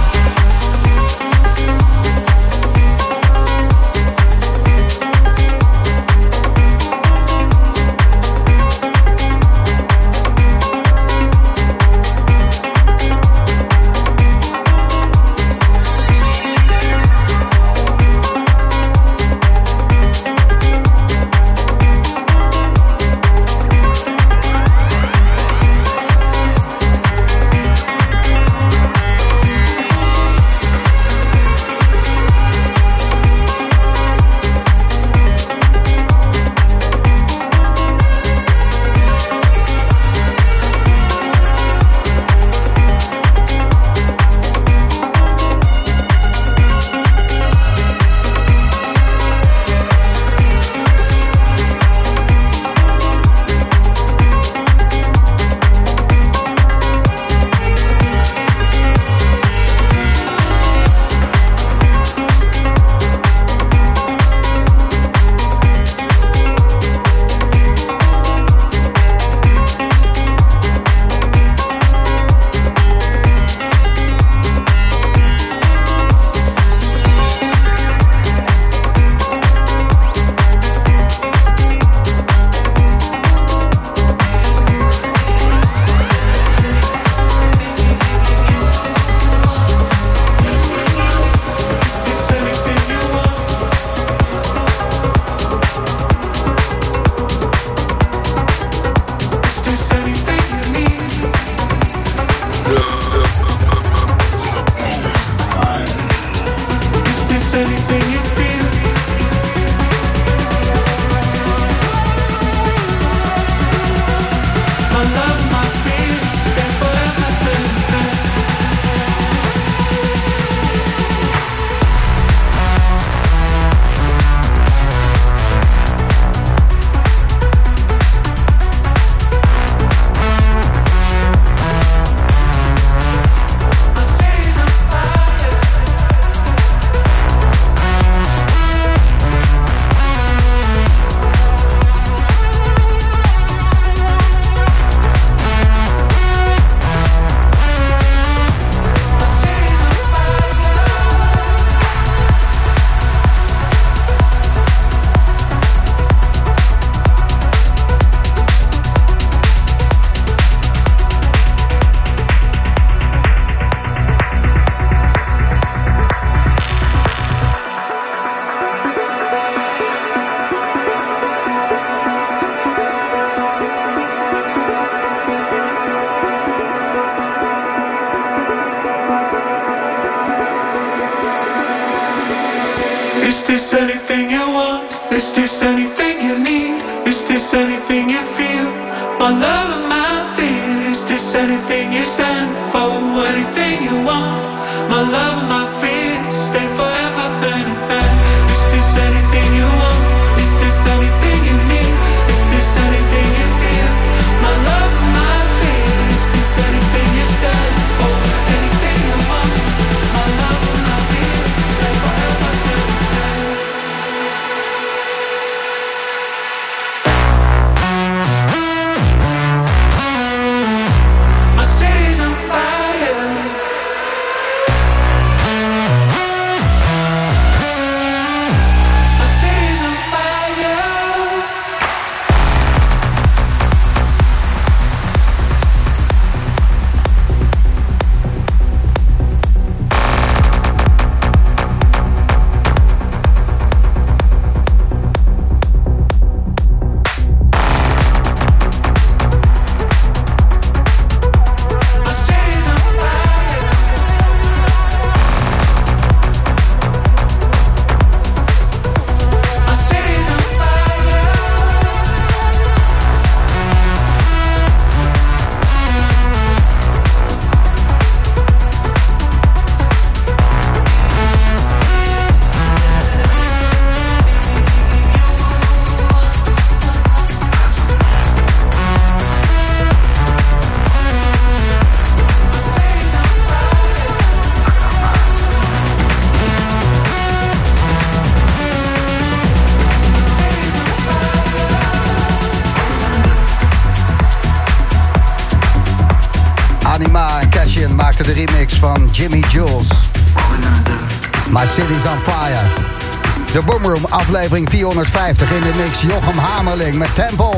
aflevering 304.30 304.70
450 304.70 305.50
in 305.50 305.62
de 305.62 305.78
mix 305.78 306.00
Jochem 306.02 306.38
Hamerling 306.38 306.96
met 306.96 307.14
Tempo 307.14 307.50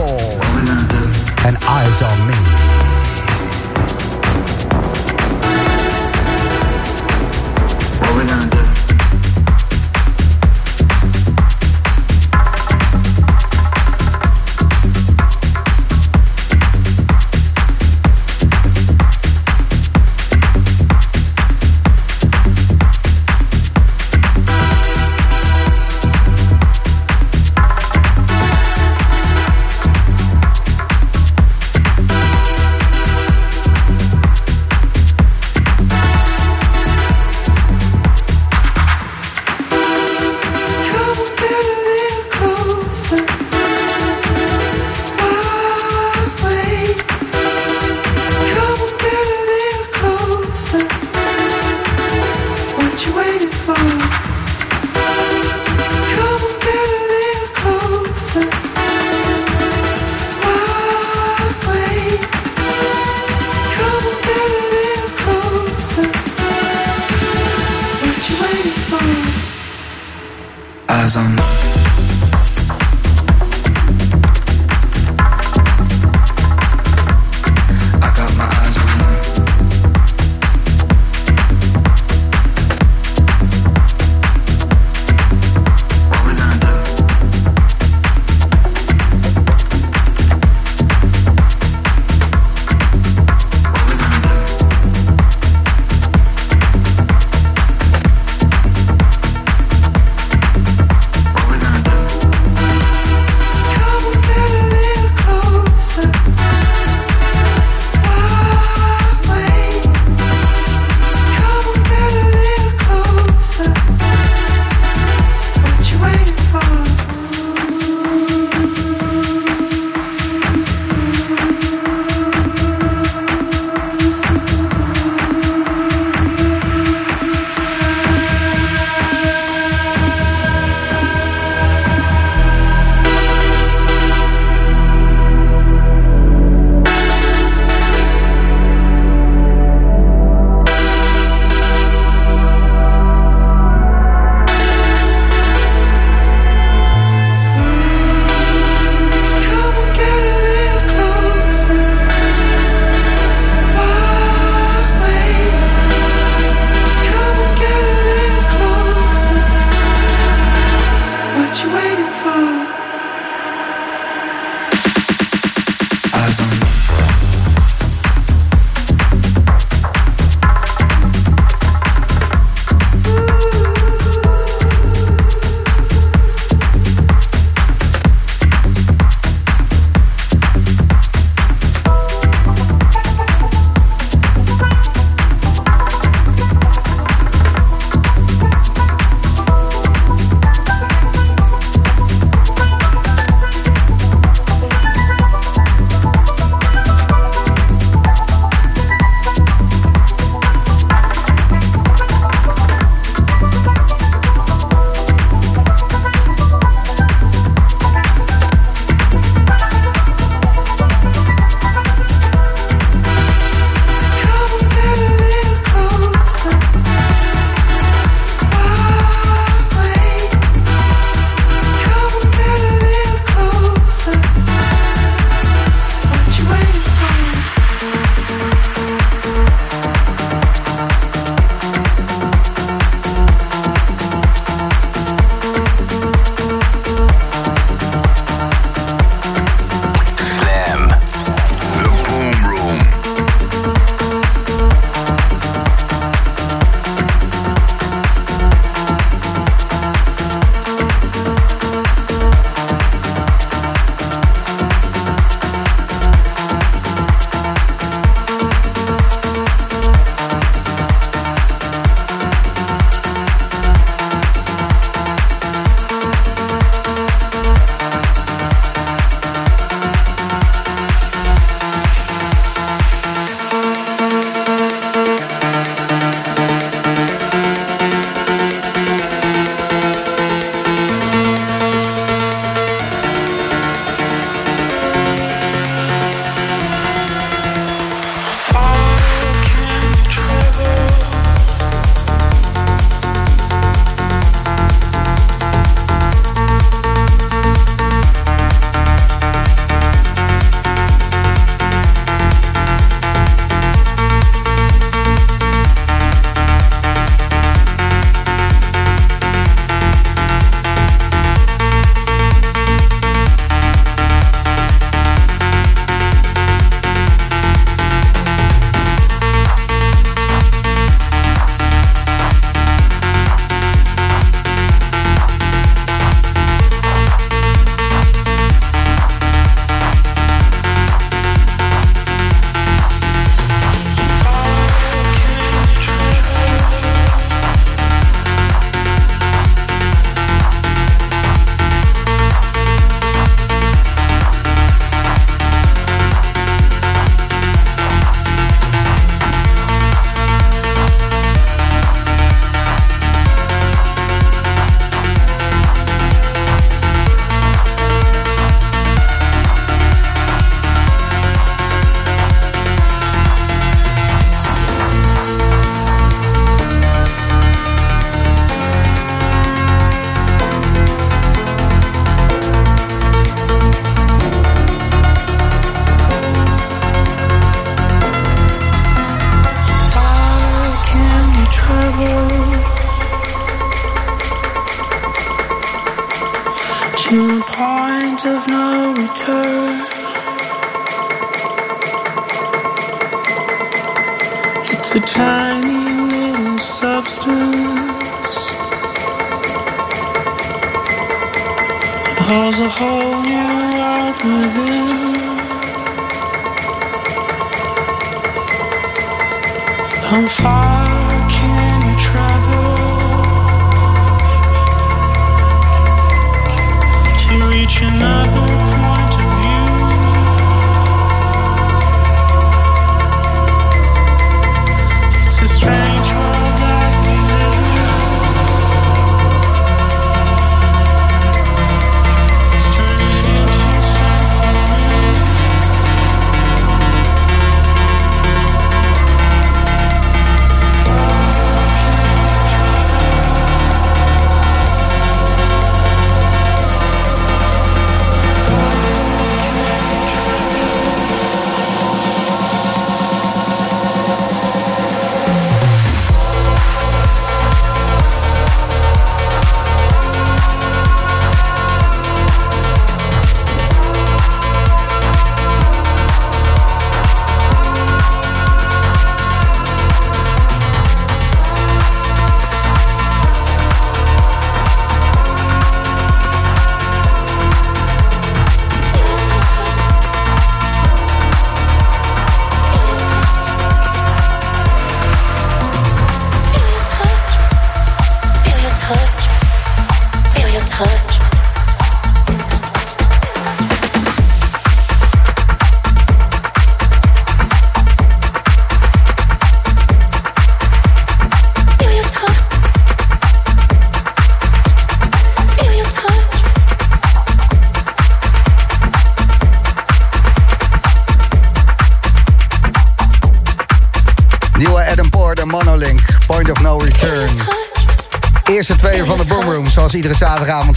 en 1.44 1.58
Eyes 1.68 2.02
on 2.02 2.26
Me. 2.26 2.71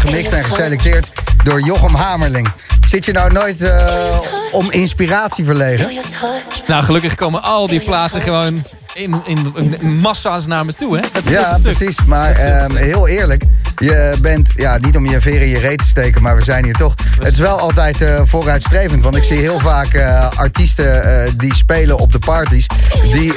Gemixt 0.05 0.31
en 0.31 0.43
geselecteerd 0.43 1.11
door 1.43 1.61
Jochem 1.61 1.95
Hamerling. 1.95 2.47
Zit 2.87 3.05
je 3.05 3.11
nou 3.11 3.31
nooit 3.31 3.61
eh, 3.61 4.19
om 4.51 4.71
inspiratie 4.71 5.45
verlegen? 5.45 5.91
Nou, 6.67 6.83
gelukkig 6.83 7.15
komen 7.15 7.43
al 7.43 7.67
die 7.67 7.79
platen 7.79 8.21
gewoon 8.21 8.65
in, 8.93 9.21
in, 9.25 9.53
in 9.79 9.95
massa's 9.95 10.45
naar 10.45 10.65
me 10.65 10.73
toe, 10.73 10.97
hè? 10.97 11.29
Ja, 11.29 11.59
precies. 11.61 12.05
Maar 12.05 12.31
ehm, 12.31 12.75
heel 12.75 13.07
eerlijk, 13.07 13.43
je 13.77 14.15
bent, 14.21 14.51
ja, 14.55 14.77
niet 14.77 14.95
om 14.95 15.05
je 15.05 15.21
veer 15.21 15.41
in 15.41 15.47
je 15.47 15.59
reet 15.59 15.77
te 15.77 15.87
steken, 15.87 16.21
maar 16.21 16.35
we 16.35 16.43
zijn 16.43 16.63
hier 16.63 16.73
toch. 16.73 16.93
Het 17.19 17.31
is 17.31 17.39
wel 17.39 17.59
altijd 17.59 18.01
eh, 18.01 18.21
vooruitstrevend, 18.25 19.03
want 19.03 19.15
ik 19.15 19.23
zie 19.23 19.37
heel 19.37 19.59
vaak 19.59 19.93
eh, 19.93 20.29
artiesten 20.29 21.37
die 21.37 21.55
spelen 21.55 21.97
op 21.97 22.11
de 22.11 22.19
parties, 22.19 22.67
die 23.11 23.33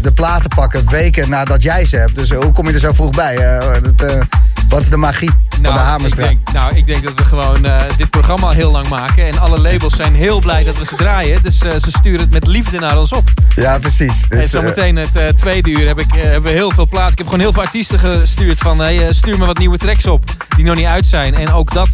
de 0.00 0.12
platen 0.14 0.50
pakken 0.50 0.90
weken 0.90 1.30
nadat 1.30 1.62
jij 1.62 1.86
ze 1.86 1.96
hebt. 1.96 2.14
Dus 2.14 2.30
hoe 2.30 2.52
kom 2.52 2.66
je 2.66 2.72
er 2.72 2.78
zo 2.78 2.92
vroeg 2.92 3.10
bij? 3.10 3.60
Dat, 3.96 4.26
wat 4.68 4.80
is 4.80 4.88
de 4.88 4.96
magie 4.96 5.30
van 5.62 5.98
de 5.98 6.06
ik 6.06 6.16
denk, 6.16 6.38
nou, 6.52 6.76
ik 6.76 6.86
denk 6.86 7.02
dat 7.02 7.14
we 7.14 7.24
gewoon 7.24 7.64
eh, 7.64 7.82
dit 7.96 8.10
programma 8.10 8.46
al 8.46 8.52
heel 8.52 8.70
lang 8.70 8.88
maken. 8.88 9.26
En 9.26 9.38
alle 9.38 9.60
labels 9.60 9.96
zijn 9.96 10.14
heel 10.14 10.40
blij 10.40 10.64
dat 10.64 10.78
we 10.78 10.84
ze 10.84 10.96
draaien. 10.96 11.42
Dus 11.42 11.62
eh, 11.62 11.70
ze 11.70 11.90
sturen 11.90 12.20
het 12.20 12.30
met 12.30 12.46
liefde 12.46 12.78
naar 12.78 12.98
ons 12.98 13.12
op. 13.12 13.24
Ja, 13.54 13.78
precies. 13.78 14.24
en 14.28 14.38
Dus, 14.38 14.44
eh, 14.44 14.60
zometeen 14.60 14.96
het 14.96 15.16
eh, 15.16 15.28
tweede 15.28 15.70
uur 15.70 15.86
heb 15.86 16.00
ik, 16.00 16.12
hebben 16.12 16.42
we 16.42 16.56
heel 16.58 16.70
veel 16.70 16.88
platen. 16.88 17.12
Ik 17.12 17.18
heb 17.18 17.26
gewoon 17.26 17.42
heel 17.42 17.52
veel 17.52 17.62
artiesten 17.62 17.98
gestuurd 17.98 18.58
van... 18.58 18.78
Hey, 18.78 19.12
stuur 19.12 19.38
me 19.38 19.46
wat 19.46 19.58
nieuwe 19.58 19.78
tracks 19.78 20.06
op 20.06 20.24
die 20.56 20.64
nog 20.64 20.76
niet 20.76 20.86
uit 20.86 21.06
zijn. 21.06 21.34
En 21.34 21.52
ook 21.52 21.72
dat 21.72 21.88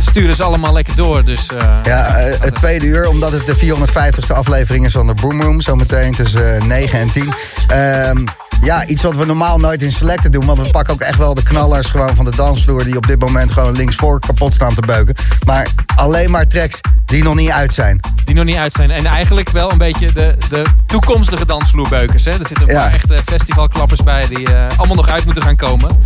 sturen 0.00 0.36
ze 0.36 0.42
allemaal 0.42 0.72
lekker 0.72 0.96
door. 0.96 1.24
Dus, 1.24 1.46
Ja, 1.82 2.04
het 2.40 2.54
tweede 2.54 2.86
uur, 2.86 3.08
omdat 3.08 3.32
het 3.32 3.46
de 3.46 3.56
450ste 3.56 4.34
aflevering 4.34 4.84
is 4.84 4.92
van 4.92 5.06
de 5.06 5.14
Boomroom. 5.14 5.60
Zometeen 5.60 6.12
tussen 6.12 6.56
eh, 6.56 6.64
9 6.64 6.98
en 6.98 7.12
10. 7.12 7.32
Ehm, 7.68 8.24
ja, 8.62 8.86
iets 8.86 9.02
wat 9.02 9.16
we 9.16 9.24
normaal 9.24 9.58
nooit 9.58 9.82
in 9.82 9.92
selecten 9.92 10.30
doen. 10.32 10.44
Want 10.46 10.58
we 10.60 10.70
pakken 10.70 10.94
ook 10.94 11.00
echt 11.00 11.18
wel 11.18 11.34
de 11.34 11.42
knallers 11.42 11.86
gewoon 11.86 12.16
van 12.16 12.24
de 12.24 12.36
dansvloer... 12.36 12.84
die 12.84 12.96
op 12.96 13.06
dit 13.06 13.18
moment 13.20 13.52
gewoon 13.52 13.72
linksvoor 13.76 14.20
kapot 14.20 14.54
staan 14.54 14.74
te 14.74 14.80
beuken. 14.80 15.14
Maar 15.46 15.66
alleen 15.96 16.30
maar 16.30 16.46
tracks 16.46 16.80
die 17.04 17.22
nog 17.22 17.34
niet 17.34 17.50
uit 17.50 17.74
zijn. 17.74 18.00
die 18.24 18.34
nog 18.34 18.44
niet 18.44 18.56
uit 18.56 18.72
zijn. 18.72 18.90
En 18.90 19.06
eigenlijk 19.06 19.48
wel 19.50 19.72
een 19.72 19.78
beetje 19.78 20.12
de, 20.12 20.34
de 20.48 20.62
toekomstige 20.86 21.46
dansvloerbeukers. 21.46 22.24
Hè? 22.24 22.30
Er 22.30 22.36
zitten 22.46 22.68
een 22.68 22.74
Ja. 22.74 22.82
paar 22.82 22.92
echte 22.92 23.20
festivalklappers 23.24 24.02
bij 24.02 24.26
die 24.28 24.54
eh, 24.54 24.78
allemaal 24.78 24.96
nog 24.96 25.08
uit 25.08 25.24
moeten 25.24 25.42
gaan 25.42 25.56
komen. 25.56 25.98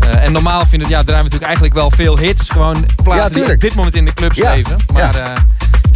Eh, 0.00 0.24
en 0.24 0.32
normaal 0.32 0.66
vind 0.66 0.82
het, 0.82 0.90
ja, 0.90 1.02
draaien 1.02 1.24
we 1.24 1.30
natuurlijk 1.30 1.42
eigenlijk 1.44 1.74
wel 1.74 1.90
veel 1.90 2.18
hits. 2.18 2.50
Gewoon 2.50 2.84
platen 3.02 3.22
Ja, 3.22 3.28
die 3.28 3.32
tuurlijk. 3.36 3.54
op 3.54 3.60
dit 3.60 3.74
moment 3.74 3.94
in 3.94 4.04
de 4.04 4.12
clubs 4.12 4.36
Ja. 4.36 4.50
leven. 4.50 4.76
Maar 4.92 5.16
Ja. 5.16 5.24
eh, 5.34 5.40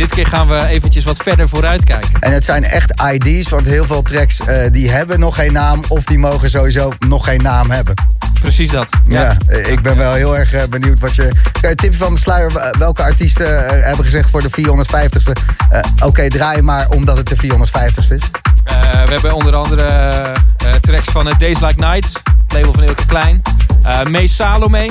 dit 0.01 0.14
keer 0.14 0.26
gaan 0.26 0.46
we 0.46 0.66
eventjes 0.66 1.05
wat 1.05 1.16
verder 1.16 1.48
vooruit 1.48 1.84
kijken. 1.84 2.11
En 2.20 2.32
het 2.32 2.44
zijn 2.44 2.64
echt 2.64 3.03
ID's, 3.12 3.48
want 3.48 3.66
heel 3.66 3.86
veel 3.86 4.03
tracks 4.03 4.40
eh, 4.40 4.66
die 4.70 4.90
hebben 4.90 5.20
nog 5.20 5.34
geen 5.34 5.53
naam... 5.53 5.82
of 5.88 6.05
die 6.05 6.18
mogen 6.18 6.51
sowieso 6.51 6.92
nog 6.98 7.24
geen 7.24 7.42
naam 7.42 7.70
hebben. 7.70 7.94
Precies 8.40 8.70
dat. 8.70 8.88
Ja, 9.05 9.36
eh, 9.46 9.72
ik 9.72 9.82
ben 9.82 9.96
wel 9.96 10.12
heel 10.12 10.38
erg 10.38 10.53
eh, 10.53 10.62
benieuwd 10.68 10.98
wat 10.98 11.14
je... 11.14 11.28
Een 11.62 11.76
tipje 11.76 11.98
van 11.98 12.14
de 12.14 12.20
sluier, 12.20 12.74
welke 12.78 13.03
artiesten 13.03 13.82
hebben 13.84 14.05
gezegd 14.05 14.30
voor 14.30 14.42
de 14.42 14.51
450ste... 14.51 15.42
eh, 15.70 15.80
oké, 16.05 16.28
draai 16.28 16.62
maar 16.62 16.88
omdat 16.88 17.16
het 17.16 17.28
de 17.28 17.36
450ste 17.36 18.14
is. 18.14 18.30
Eh, 18.64 19.04
we 19.04 19.11
hebben 19.12 19.34
onder 19.34 19.54
andere 19.54 19.82
eh, 19.82 20.74
tracks 20.80 21.08
van 21.08 21.28
eh, 21.28 21.38
Days 21.38 21.61
Like 21.61 21.80
Nights. 21.80 22.12
Het 22.12 22.52
label 22.52 22.72
van 22.72 22.82
Ilke 22.82 23.06
Klein. 23.06 23.42
Mees 24.08 24.34
Salome. 24.34 24.90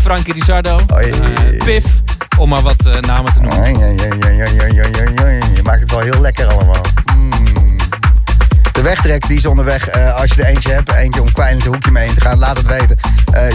Frankie 0.00 0.44
eh, 0.46 1.64
Piff. 1.64 1.86
Om 2.38 2.48
maar 2.48 2.62
wat 2.62 2.88
namen 3.00 3.32
te 3.32 3.40
noemen. 3.40 3.64
Je 5.54 5.60
maakt 5.62 5.80
het 5.80 5.90
wel 5.90 6.00
heel 6.00 6.20
lekker 6.20 6.46
allemaal. 6.46 6.84
Mm. 7.16 7.30
De 8.72 8.82
wegtrek 8.82 9.26
die 9.26 9.36
is 9.36 9.46
onderweg. 9.46 9.90
als 10.12 10.32
je 10.32 10.42
er 10.42 10.48
eentje 10.48 10.72
hebt, 10.72 10.92
eentje 10.92 11.22
om 11.22 11.32
kwijlend 11.32 11.62
het 11.62 11.72
hoekje 11.72 11.90
mee 11.90 12.14
te 12.14 12.20
gaan, 12.20 12.38
laat 12.38 12.56
het 12.56 12.66
weten. 12.66 12.98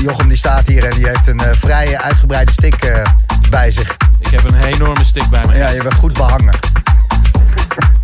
Jochem 0.01 0.27
die 0.27 0.37
staat 0.37 0.67
hier 0.67 0.83
en 0.83 0.95
die 0.95 1.07
heeft 1.07 1.27
een 1.27 1.39
eh, 1.39 1.55
vrij 1.55 1.97
uitgebreide 1.97 2.51
stick 2.51 3.03
bij 3.49 3.71
zich. 3.71 3.97
Ik 4.19 4.27
heb 4.27 4.51
een 4.51 4.63
enorme 4.63 5.03
stick 5.03 5.29
bij 5.29 5.45
me. 5.47 5.57
Ja, 5.57 5.69
je 5.69 5.83
bent 5.83 5.93
goed 5.93 6.13
behangen. 6.13 6.53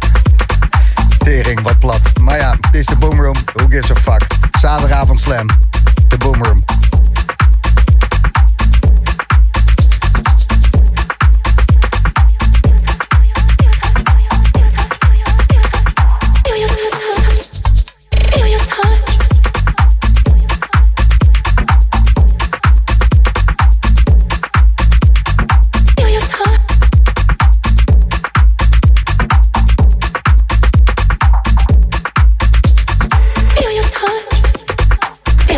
Tering, 1.25 1.61
wat 1.61 1.79
plat. 1.79 2.01
Maar 2.21 2.37
ja, 2.37 2.55
het 2.61 2.75
is 2.75 2.85
de 2.85 2.95
Boomroom. 2.97 3.35
Who 3.53 3.65
gives 3.69 3.91
a 3.91 3.95
fuck? 3.95 4.27
Zaterdagavond 4.59 5.19
slam. 5.19 5.47
De 6.07 6.17
Boomroom. 6.17 6.63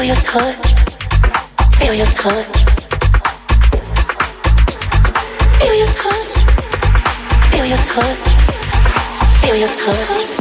your 0.07 0.15
touch, 0.15 0.55
feel 1.79 1.93
your 1.93 2.05
touch. 2.05 2.45
Feel 5.59 5.73
your 5.75 5.87
touch, 5.87 6.31
feel 7.51 7.65
your 7.65 7.77
touch, 7.77 8.17
feel 9.41 9.55
your 9.57 9.67
touch. 9.67 10.36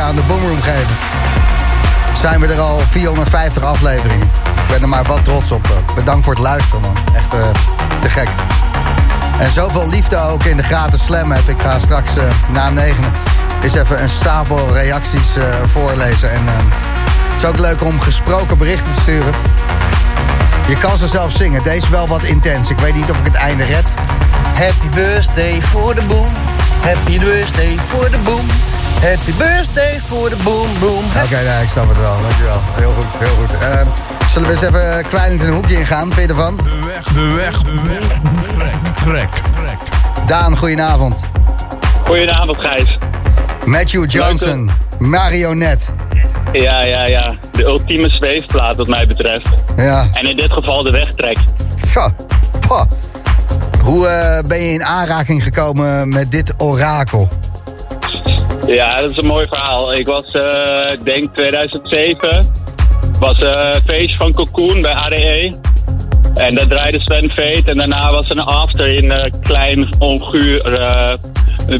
Aan 0.00 0.14
de 0.14 0.22
boomroom 0.22 0.62
geven. 0.62 0.96
Zijn 2.14 2.40
we 2.40 2.46
er 2.46 2.60
al 2.60 2.80
450 2.90 3.62
afleveringen. 3.62 4.26
Ik 4.26 4.68
ben 4.68 4.82
er 4.82 4.88
maar 4.88 5.04
wat 5.04 5.24
trots 5.24 5.52
op. 5.52 5.68
Bedankt 5.94 6.24
voor 6.24 6.34
het 6.34 6.42
luisteren, 6.42 6.80
man. 6.80 6.96
Echt 7.14 7.34
eh, 7.34 7.40
te 8.00 8.10
gek. 8.10 8.28
En 9.38 9.50
zoveel 9.50 9.88
liefde 9.88 10.20
ook 10.20 10.44
in 10.44 10.56
de 10.56 10.62
gratis 10.62 11.04
slam 11.04 11.32
heb. 11.32 11.48
Ik 11.48 11.60
ga 11.60 11.78
straks 11.78 12.16
eh, 12.16 12.24
na 12.52 12.70
negenen 12.70 13.12
eens 13.64 13.74
even 13.74 14.02
een 14.02 14.08
stapel 14.08 14.72
reacties 14.72 15.36
eh, 15.36 15.44
voorlezen. 15.72 16.30
En 16.30 16.46
eh, 16.46 16.54
het 17.32 17.42
is 17.42 17.44
ook 17.44 17.58
leuk 17.58 17.82
om 17.82 18.00
gesproken 18.00 18.58
berichten 18.58 18.92
te 18.92 19.00
sturen. 19.00 19.32
Je 20.68 20.76
kan 20.76 20.96
ze 20.96 21.08
zelf 21.08 21.32
zingen. 21.32 21.62
Deze 21.62 21.76
is 21.76 21.88
wel 21.88 22.06
wat 22.06 22.22
intens. 22.22 22.70
Ik 22.70 22.78
weet 22.78 22.94
niet 22.94 23.10
of 23.10 23.18
ik 23.18 23.24
het 23.24 23.34
einde 23.34 23.64
red. 23.64 23.94
Happy 24.54 24.88
birthday 24.88 25.62
voor 25.62 25.94
de 25.94 26.04
boom. 26.04 26.32
Happy 26.80 27.18
birthday 27.18 27.76
voor 27.88 28.10
de 28.10 28.18
boom. 28.24 28.46
Happy 29.04 29.32
birthday 29.38 30.00
voor 30.00 30.28
de 30.30 30.36
boom 30.44 30.68
boom. 30.80 31.04
Oké, 31.24 31.34
nee, 31.34 31.62
ik 31.62 31.68
snap 31.68 31.88
het 31.88 31.98
wel. 31.98 32.16
Dankjewel. 32.20 32.60
Heel 32.74 32.90
goed, 32.90 33.06
heel 33.18 33.34
goed. 33.34 33.58
Eh, 33.58 34.28
zullen 34.28 34.48
we 34.48 34.54
eens 34.54 34.62
even 34.62 35.02
kwijlend 35.08 35.40
in 35.40 35.46
een 35.46 35.54
hoekje 35.54 35.78
ingaan? 35.78 36.12
Vind 36.12 36.26
je 36.26 36.28
ervan? 36.28 36.56
De 36.56 36.86
weg, 36.86 37.04
de 37.04 37.32
weg, 37.32 37.62
de 37.62 37.82
weg. 38.56 38.72
Trek, 39.02 39.28
trek. 39.28 39.78
Daan, 40.26 40.56
goedenavond. 40.56 41.20
Goedenavond, 42.04 42.58
Gijs. 42.60 42.98
Matthew 43.66 44.10
Johnson, 44.10 44.70
marionet. 44.98 45.92
Ja, 46.52 46.82
ja, 46.82 47.04
ja. 47.04 47.34
De 47.52 47.64
ultieme 47.64 48.08
zweefplaat 48.08 48.76
wat 48.76 48.88
mij 48.88 49.06
betreft. 49.06 49.48
Ja. 49.76 50.06
En 50.12 50.26
in 50.26 50.36
dit 50.36 50.52
geval 50.52 50.82
de 50.82 50.90
wegtrek. 50.90 51.38
Zo. 51.92 52.10
Poh. 52.68 52.82
Hoe 53.82 54.06
eh, 54.06 54.48
ben 54.48 54.62
je 54.62 54.72
in 54.72 54.84
aanraking 54.84 55.42
gekomen 55.42 56.08
met 56.08 56.30
dit 56.30 56.54
orakel? 56.56 57.28
Ja, 58.66 59.00
dat 59.00 59.10
is 59.10 59.16
een 59.16 59.26
mooi 59.26 59.46
verhaal. 59.46 59.94
Ik 59.94 60.06
was, 60.06 60.32
eh, 60.32 60.92
ik 60.92 61.04
denk 61.04 61.34
2007, 61.34 62.46
was 63.18 63.42
eh, 63.42 63.68
een 63.72 63.82
feestje 63.84 64.16
van 64.16 64.32
Cocoon 64.32 64.80
bij 64.80 64.92
ADE. 64.92 65.54
En 66.34 66.54
daar 66.54 66.66
draaide 66.66 67.00
Sven 67.00 67.30
Veet 67.30 67.68
en 67.68 67.76
daarna 67.76 68.10
was 68.10 68.30
er 68.30 68.38
een 68.38 68.44
after 68.44 68.94
in 68.94 69.10
een 69.10 69.40
klein 69.40 69.88
onguur 69.98 70.72
eh, 70.72 71.14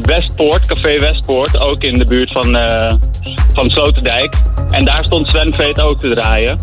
Westpoort, 0.01 0.65
Café 0.65 0.99
Westpoort, 0.99 1.59
ook 1.59 1.83
in 1.83 1.97
de 1.97 2.05
buurt 2.05 2.31
van, 2.31 2.55
eh 2.55 2.93
van 3.53 3.69
Sloterdijk. 3.69 4.35
En 4.69 4.85
daar 4.85 5.05
stond 5.05 5.27
Sven 5.29 5.53
Veet 5.53 5.81
ook 5.81 5.99
te 5.99 6.07
draaien. 6.07 6.57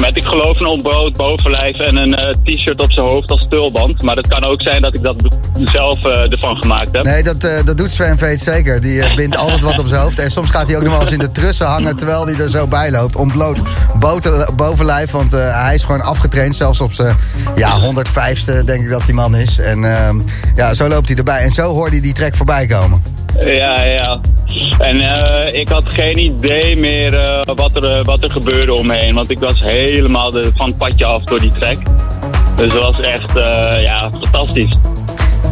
Met 0.00 0.16
ik 0.16 0.24
geloof 0.24 0.60
een 0.60 0.66
ontbloot 0.66 1.16
bovenlijf 1.16 1.78
en 1.78 1.96
een 1.96 2.14
eh, 2.14 2.34
t-shirt 2.42 2.80
op 2.80 2.92
zijn 2.92 3.06
hoofd 3.06 3.30
als 3.30 3.46
tulband. 3.48 4.02
Maar 4.02 4.16
het 4.16 4.26
kan 4.26 4.44
ook 4.44 4.62
zijn 4.62 4.82
dat 4.82 4.94
ik 4.94 5.02
dat 5.02 5.16
zelf 5.64 6.04
eh, 6.04 6.32
ervan 6.32 6.56
gemaakt 6.56 6.92
heb. 6.92 7.04
Nee, 7.04 7.22
dat, 7.22 7.44
eh, 7.44 7.64
dat 7.64 7.76
doet 7.76 7.90
Sven 7.90 8.18
Veet 8.18 8.40
zeker. 8.40 8.80
Die 8.80 9.14
bindt 9.14 9.36
altijd 9.36 9.62
wat 9.62 9.78
op 9.78 9.86
zijn 9.86 10.00
hoofd. 10.00 10.18
En 10.18 10.30
soms 10.30 10.50
gaat 10.50 10.66
hij 10.68 10.76
ook 10.76 10.82
nog 10.82 10.92
wel 10.92 11.00
eens 11.00 11.12
in 11.12 11.18
de 11.18 11.32
trussen 11.32 11.66
hangen 11.66 11.96
terwijl 11.96 12.26
hij 12.26 12.38
er 12.38 12.50
zo 12.50 12.66
bij 12.66 12.90
loopt. 12.90 13.16
Ontbloot 13.16 13.62
bovenlijf, 14.56 15.10
want 15.10 15.32
hij 15.32 15.74
is 15.74 15.82
gewoon 15.84 16.02
afgetraind. 16.02 16.56
Zelfs 16.56 16.80
op 16.80 16.92
zijn 16.92 17.16
ja, 17.56 17.80
105ste 17.80 18.62
denk 18.64 18.82
ik 18.82 18.90
dat 18.90 19.06
die 19.06 19.14
man 19.14 19.36
is. 19.36 19.58
En 19.58 19.84
ehm, 19.84 20.20
ja, 20.54 20.74
zo 20.74 20.88
loopt 20.88 21.08
hij 21.08 21.16
erbij. 21.16 21.42
En 21.42 21.50
zo 21.50 21.72
hoorde 21.72 21.90
hij 21.90 22.00
die 22.00 22.14
track 22.14 22.36
voorbij 22.36 22.66
komen. 22.66 23.21
Ja, 23.40 23.82
ja. 23.82 24.20
En 24.78 25.00
eh, 25.00 25.60
ik 25.60 25.68
had 25.68 25.84
geen 25.86 26.18
idee 26.18 26.76
meer 26.76 27.18
eh, 27.18 27.54
wat, 27.54 27.74
er, 27.74 27.90
eh, 27.90 28.04
wat 28.04 28.22
er 28.22 28.30
gebeurde 28.30 28.74
omheen. 28.74 29.14
Want 29.14 29.30
ik 29.30 29.38
was 29.38 29.62
helemaal 29.62 30.30
de, 30.30 30.50
van 30.54 30.66
het 30.66 30.76
padje 30.76 31.04
af 31.04 31.22
door 31.22 31.40
die 31.40 31.52
track. 31.52 31.76
Dus 32.56 32.72
het 32.72 32.82
was 32.82 33.00
echt, 33.00 33.36
eh, 33.36 33.82
ja, 33.82 34.10
fantastisch. 34.10 34.76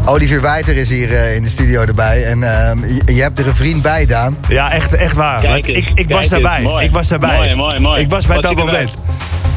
Olivier 0.07 0.41
Wijter 0.43 0.77
is 0.77 0.91
hier 0.91 1.35
in 1.35 1.43
de 1.43 1.49
studio 1.49 1.81
erbij. 1.83 2.25
En 2.25 2.43
ehm, 2.43 2.79
je, 2.87 3.15
je 3.15 3.23
hebt 3.23 3.39
er 3.39 3.47
een 3.47 3.55
vriend 3.55 3.83
bij, 3.83 4.07
Daan. 4.07 4.37
Ja, 4.49 4.73
echt, 4.73 4.95
echt 4.95 5.15
waar. 5.15 5.41
Kijk 5.41 5.67
eens, 5.67 5.77
ik, 5.77 5.89
ik 5.89 5.95
kijk 5.95 6.11
was 6.11 6.21
eens, 6.21 6.29
daarbij. 6.29 6.63
mooi. 6.63 6.85
Ik 6.85 6.93
was 6.93 7.09
daarbij. 7.09 7.37
Mooi, 7.37 7.55
mooi, 7.55 7.79
mooi. 7.79 8.03
Ik 8.03 8.11
was 8.11 8.27
bij 8.27 8.37
Was 8.37 8.45
dat 8.45 8.55
moment. 8.55 8.91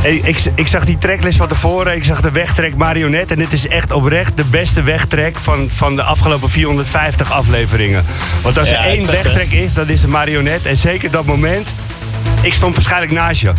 Ik, 0.03 0.45
ik, 0.55 0.67
zag 0.67 0.85
die 0.85 0.97
tracklist 0.97 1.37
van 1.37 1.47
tevoren. 1.47 1.95
Ik 1.95 2.03
zag 2.03 2.21
de 2.21 2.31
wegtrek 2.31 2.75
marionet. 2.75 3.31
En 3.31 3.37
dit 3.37 3.51
is 3.51 3.67
echt 3.67 3.91
oprecht 3.91 4.37
de 4.37 4.43
beste 4.43 4.81
wegtrek 4.81 5.35
van, 5.37 5.69
van 5.69 5.95
de 5.95 6.03
afgelopen 6.03 6.49
450 6.49 7.31
afleveringen. 7.31 8.03
Want 8.41 8.57
als 8.57 8.69
Ja, 8.69 8.83
er 8.83 8.89
één 8.89 9.05
wegtrek 9.05 9.51
is, 9.51 9.73
dat 9.73 9.89
is 9.89 10.01
de 10.01 10.07
marionet. 10.07 10.65
En 10.65 10.77
zeker 10.77 11.11
dat 11.11 11.25
moment. 11.25 11.67
Ik 12.41 12.53
stond 12.53 12.75
waarschijnlijk 12.75 13.11
naast 13.11 13.41
je. 13.41 13.51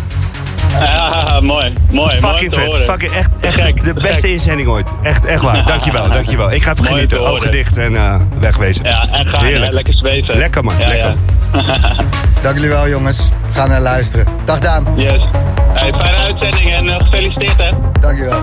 Ja, 0.79 1.39
mooi, 1.41 1.73
mooi. 1.91 2.15
Fucking 2.17 2.53
vet. 2.53 2.83
Fucking 2.83 3.11
echt, 3.11 3.29
echt 3.41 3.61
Gek, 3.61 3.83
de 3.83 3.93
beste 3.93 4.21
gek. 4.21 4.31
inzending 4.31 4.67
ooit. 4.69 4.87
Echt, 5.03 5.25
echt 5.25 5.41
waar. 5.41 5.65
Dankjewel, 5.71 6.07
dankjewel. 6.09 6.51
Ik 6.51 6.63
ga 6.63 6.73
om 6.79 6.85
genieten. 6.85 7.17
horen. 7.17 7.41
gedicht 7.41 7.77
en 7.77 7.95
eh, 7.95 8.15
wegwezen. 8.39 8.85
Ja, 8.85 9.05
en 9.11 9.25
ga 9.25 9.39
Heerlijk. 9.39 9.73
lekker 9.73 9.93
zweven. 9.93 10.37
Lekker 10.37 10.63
man, 10.63 10.73
Ja, 10.79 10.87
lekker. 10.87 11.13
ja. 11.53 11.71
Dank 12.41 12.55
jullie 12.55 12.69
wel, 12.71 12.87
jongens. 12.89 13.29
We 13.47 13.53
gaan 13.53 13.69
naar 13.69 13.81
luisteren. 13.81 14.25
Dag, 14.45 14.59
Daan. 14.59 14.87
Yes. 14.95 15.21
Hey, 15.73 15.93
fijne 15.93 16.17
uitzending 16.17 16.71
en 16.73 16.89
eh, 16.89 16.95
gefeliciteerd 16.97 17.57
hè. 17.57 17.69
Dankjewel. 17.99 18.39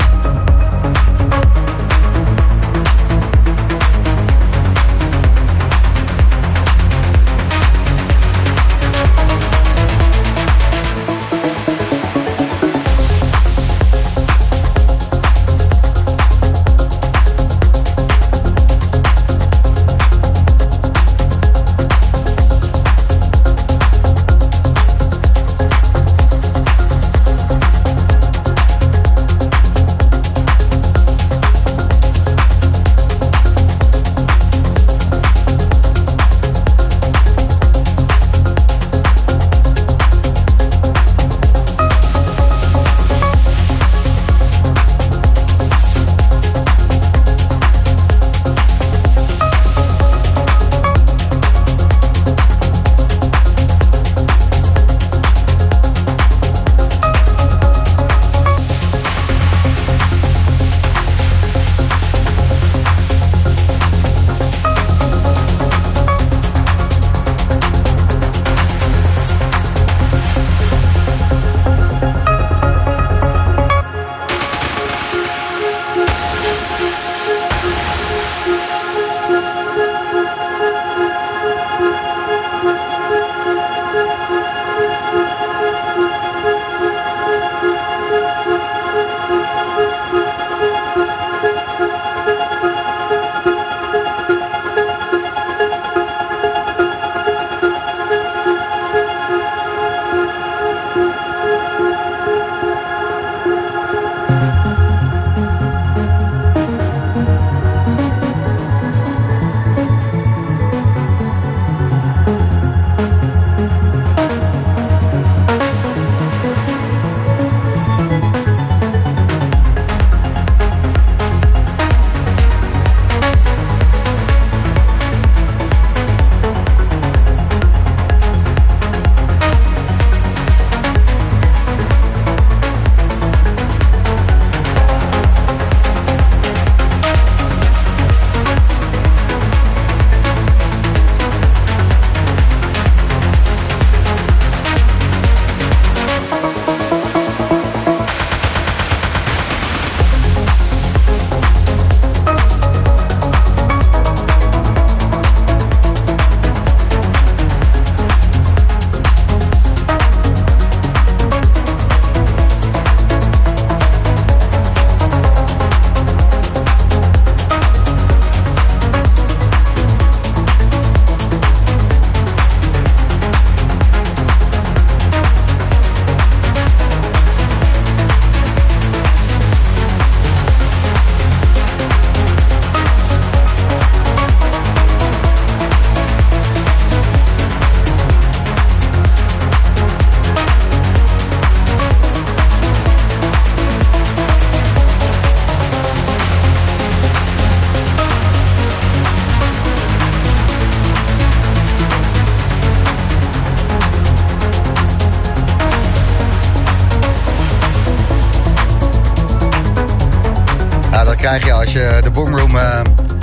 Krijg 211.23 211.45
je 211.45 211.53
als 211.53 211.73
je 211.73 211.99
de 212.03 212.11
Boomroom 212.11 212.57
eh, 212.57 212.81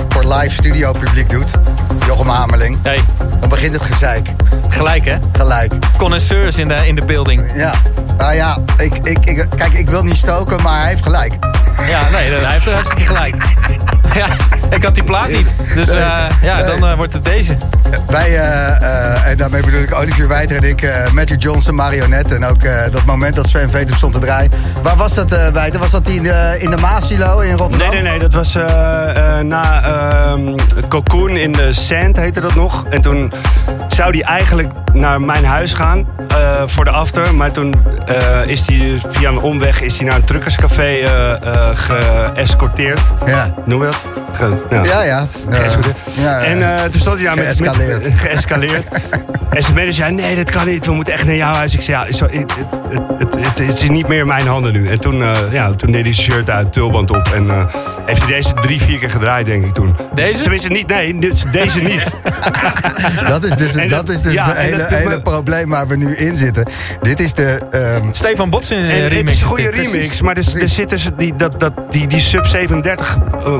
voor 0.08 0.34
live 0.34 0.54
studio 0.54 0.92
publiek 0.92 1.30
doet. 1.30 1.50
Jochem 2.06 2.28
Hamerling. 2.28 2.78
Hey, 2.82 3.00
Dan 3.40 3.48
begint 3.48 3.74
het 3.74 3.82
gezeik. 3.82 4.28
gelijk 4.68 5.04
hè? 5.04 5.16
Gelijk. 5.32 5.72
Connoisseurs 5.96 6.58
in 6.58 6.68
de, 6.68 6.86
in 6.86 6.94
de 6.94 7.06
building. 7.06 7.52
Ja. 7.54 7.74
Nou 8.16 8.34
ja, 8.34 8.58
ik, 8.76 8.94
ik, 9.02 9.18
ik, 9.24 9.46
kijk, 9.56 9.72
ik 9.72 9.88
wil 9.88 10.02
niet 10.02 10.16
stoken, 10.16 10.62
maar 10.62 10.78
hij 10.80 10.88
heeft 10.88 11.02
gelijk. 11.02 11.32
Ja, 11.88 12.00
nee, 12.12 12.30
hij 12.30 12.52
heeft 12.52 12.66
er 12.66 12.72
hartstikke 12.72 13.04
gelijk. 13.04 13.34
Ja, 14.14 14.26
ik 14.70 14.84
had 14.84 14.94
die 14.94 15.04
plaat 15.04 15.28
niet. 15.28 15.54
Dus 15.74 15.88
eh, 15.88 16.18
ja, 16.42 16.62
dan 16.62 16.86
eh, 16.86 16.94
wordt 16.96 17.12
het 17.12 17.24
deze. 17.24 17.56
Wij, 18.06 18.26
eh, 18.38 18.82
eh, 18.82 19.30
en 19.30 19.36
daarmee 19.36 19.62
bedoel 19.62 19.80
ik 19.82 19.94
Olivier 19.94 20.28
Wijter 20.28 20.56
en 20.56 20.62
ik, 20.68 20.82
eh, 20.82 21.10
Matthew 21.10 21.42
Johnson, 21.42 21.74
marionet. 21.74 22.32
En 22.32 22.44
ook 22.44 22.62
eh, 22.62 22.92
dat 22.92 23.04
moment 23.04 23.36
dat 23.36 23.48
Sven 23.48 23.70
Vetum 23.70 23.96
stond 23.96 24.12
te 24.12 24.18
draaien. 24.18 24.50
Waar 24.82 24.96
was 24.96 25.14
dat, 25.14 25.32
eh 25.32 25.46
Wijter? 25.48 25.80
Was 25.80 25.90
dat 25.90 26.04
die 26.06 26.16
in 26.16 26.22
de, 26.22 26.56
in 26.58 26.70
de 26.70 26.76
Maasilo 26.76 27.38
in 27.38 27.56
Rotterdam? 27.56 27.90
Nee, 27.90 28.02
nee, 28.02 28.10
nee. 28.10 28.20
Dat 28.20 28.32
was 28.32 28.54
eh, 28.54 29.38
eh, 29.38 29.44
na 29.44 29.82
ehm, 29.84 30.56
Cocoon 30.88 31.36
in 31.36 31.52
de 31.52 31.72
Sand, 31.72 32.16
heette 32.16 32.40
dat 32.40 32.54
nog. 32.54 32.84
En 32.90 33.00
toen 33.02 33.32
zou 33.88 34.12
die 34.12 34.24
eigenlijk 34.24 34.72
naar 34.92 35.20
mijn 35.20 35.44
huis 35.44 35.72
gaan 35.74 36.06
eh, 36.28 36.36
voor 36.66 36.84
de 36.84 36.90
after. 36.90 37.34
Maar 37.34 37.50
toen 37.50 37.74
eh, 38.06 38.46
is 38.46 38.66
hij 38.66 39.00
via 39.10 39.28
een 39.28 39.38
omweg 39.38 39.80
is 39.80 39.96
hij 39.98 40.06
naar 40.06 40.16
een 40.16 40.24
truckerscafé 40.24 40.82
eh, 40.82 41.30
eh, 41.32 41.68
geëscorteerd. 41.74 43.00
Ja. 43.26 43.54
Noem 43.64 43.84
je 43.84 43.90
dat? 43.90 44.00
Ge- 44.32 44.56
Ja, 44.70 45.02
ja. 45.02 45.26
Ja, 45.50 45.58
ja. 46.14 46.40
En 46.44 46.76
eh, 46.76 46.82
toen 46.84 47.00
stond 47.00 47.16
hij 47.16 47.24
daar 47.24 47.36
met... 47.36 47.46
Geëscaleerd. 47.46 48.02
Met, 48.08 48.20
geëscaleerd. 48.30 48.84
en 49.50 49.62
zijn 49.62 49.74
manager 49.74 49.92
zei, 49.94 50.12
nee, 50.12 50.36
dat 50.36 50.50
kan 50.50 50.66
niet. 50.66 50.86
We 50.86 50.92
moeten 50.92 51.12
echt 51.12 51.24
naar 51.24 51.34
jouw 51.34 51.54
huis. 51.54 51.74
Ik 51.74 51.80
zei, 51.80 51.96
ja, 51.96 52.06
het, 52.06 52.20
het, 52.20 52.52
het, 53.18 53.34
het- 53.34 53.58
het 53.68 53.82
is 53.82 53.88
niet 53.88 54.08
meer 54.08 54.18
in 54.20 54.26
mijn 54.26 54.46
handen 54.46 54.72
nu. 54.72 54.88
En 54.88 55.00
toen, 55.00 55.22
eh, 55.22 55.30
ja, 55.52 55.70
toen 55.72 55.92
deed 55.92 56.04
hij 56.04 56.14
zijn 56.14 56.30
shirt 56.32 56.50
uit, 56.50 56.72
tulband 56.72 57.10
op. 57.10 57.30
En 57.34 57.50
eh, 57.50 57.64
heeft 58.06 58.20
hij 58.22 58.28
deze 58.32 58.54
drie, 58.54 58.80
vier 58.82 58.98
keer 58.98 59.10
gedraaid, 59.10 59.46
denk 59.46 59.64
ik 59.64 59.74
toen. 59.74 59.96
Deze? 60.14 60.40
Tenminste, 60.42 60.68
niet, 60.68 60.86
nee, 60.86 61.18
dus 61.18 61.44
deze 61.52 61.78
niet. 61.80 62.02
Dat 63.28 63.44
is 63.44 63.56
dus, 63.56 63.74
En 63.74 63.88
dat, 63.88 64.06
dat- 64.06 64.14
is 64.14 64.22
dus 64.22 64.32
ja, 64.34 64.46
het 64.46 64.56
en 64.56 64.62
hele, 64.64 64.76
me- 64.90 64.96
hele 64.96 65.20
probleem 65.20 65.68
waar 65.68 65.86
we 65.88 65.96
nu 65.96 66.16
in 66.16 66.36
zitten. 66.36 66.68
Dit 67.00 67.20
is 67.20 67.34
de... 67.34 67.60
ehm, 67.70 68.04
Stefan 68.10 68.50
Botsen 68.50 68.78
uh, 68.78 69.02
het 69.02 69.12
remix. 69.12 69.30
is 69.36 69.42
een 69.42 69.48
goede 69.48 69.62
dit. 69.62 69.72
remix, 69.72 69.90
precies. 69.90 70.20
maar 70.20 70.36
er, 70.36 70.44
er 70.46 70.50
Precies. 70.52 70.74
zit 70.74 70.88
dus 70.88 71.08
die, 71.16 71.36
dat, 71.36 71.60
dat, 71.60 71.72
die, 71.90 72.06
die 72.06 72.20
sub 72.20 72.46
37 72.46 73.16
uh, 73.46 73.56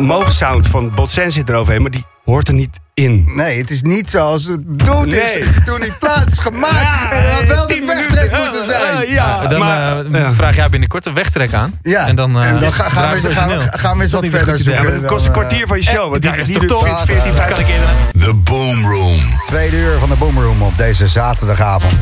van 0.67 0.95
Botsen 0.95 1.33
zit 1.33 1.49
eroverheen, 1.49 1.83
maar 1.83 1.91
die 1.91 2.05
hoort 2.25 2.49
er 2.49 2.55
niet 2.55 2.79
in. 2.95 3.31
nee, 3.35 3.59
het 3.59 3.71
is 3.71 3.83
niet 3.83 4.11
zoals 4.11 4.45
het 4.45 4.77
bedoeld 4.77 5.07
Nee. 5.07 5.21
is 5.21 5.45
toen 5.65 5.81
die 5.81 5.93
plaat 5.93 6.27
is 6.33 6.39
gemaakt. 6.39 6.81
Ja, 6.81 7.11
en 7.13 7.23
dat 7.23 7.33
had 7.33 7.47
wel 7.49 7.67
de 7.67 7.75
tien 7.75 7.87
wegtrek 7.87 8.31
moeten 8.39 8.65
zijn. 8.67 8.97
Eh, 9.03 9.13
ja, 9.13 9.47
Dan 9.47 9.59
maar, 9.59 10.05
eh, 10.05 10.11
ja. 10.13 10.33
vraag 10.33 10.57
jij 10.57 10.69
binnenkort 10.69 11.07
een 11.07 11.15
wegtrek 11.15 11.53
aan. 11.53 11.79
Ja, 11.83 12.07
En 12.07 12.17
dan, 12.17 12.41
eh, 12.43 12.49
en 12.49 12.59
dan 12.59 12.73
ga- 12.73 12.89
gaan, 12.89 13.21
we, 13.21 13.33
gaan, 13.33 13.49
we, 13.49 13.61
gaan 13.71 13.97
we 13.97 14.03
eens 14.03 14.13
wat 14.13 14.27
verder. 14.27 14.57
Ja, 14.57 14.63
zoeken. 14.63 14.93
het 14.95 15.07
kost 15.07 15.25
een 15.27 15.33
eh, 15.33 15.39
kwartier 15.39 15.67
van 15.67 15.77
je 15.77 15.83
show. 15.83 16.11
want 16.11 16.23
dat 16.23 16.33
die, 16.33 16.41
is 16.41 16.47
die 16.47 16.55
toch 16.57 16.67
doet 16.67 16.71
top? 16.79 16.87
14, 17.07 17.07
14, 17.17 17.35
Dat 17.35 17.45
kan 17.49 17.59
ik 17.61 17.69
eerder. 17.69 17.89
The 18.19 18.35
Boom 18.35 18.87
Room. 18.87 19.17
Tweede 19.47 19.77
uur 19.77 19.99
van 19.99 20.09
de 20.09 20.15
Boomroom 20.15 20.63
op 20.63 20.77
deze 20.77 21.09
zaterdagavond. 21.09 21.95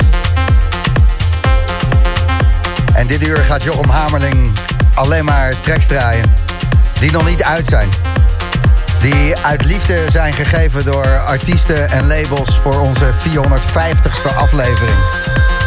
En 2.94 3.06
dit 3.06 3.26
uur 3.26 3.36
gaat 3.36 3.62
Jochem 3.62 3.90
Hamerling 3.90 4.50
alleen 4.94 5.24
maar 5.24 5.61
tracks 5.61 5.86
draaien 5.86 6.24
die 7.00 7.11
nog 7.12 7.28
niet 7.28 7.42
uit 7.42 7.66
zijn. 7.66 7.88
Die 9.01 9.38
uit 9.38 9.64
liefde 9.64 10.05
zijn 10.11 10.32
gegeven 10.32 10.84
door 10.84 11.18
artiesten 11.18 11.90
en 11.90 12.07
labels 12.07 12.59
voor 12.59 12.80
onze 12.80 13.12
450ste 13.14 14.36
aflevering. 14.36 14.96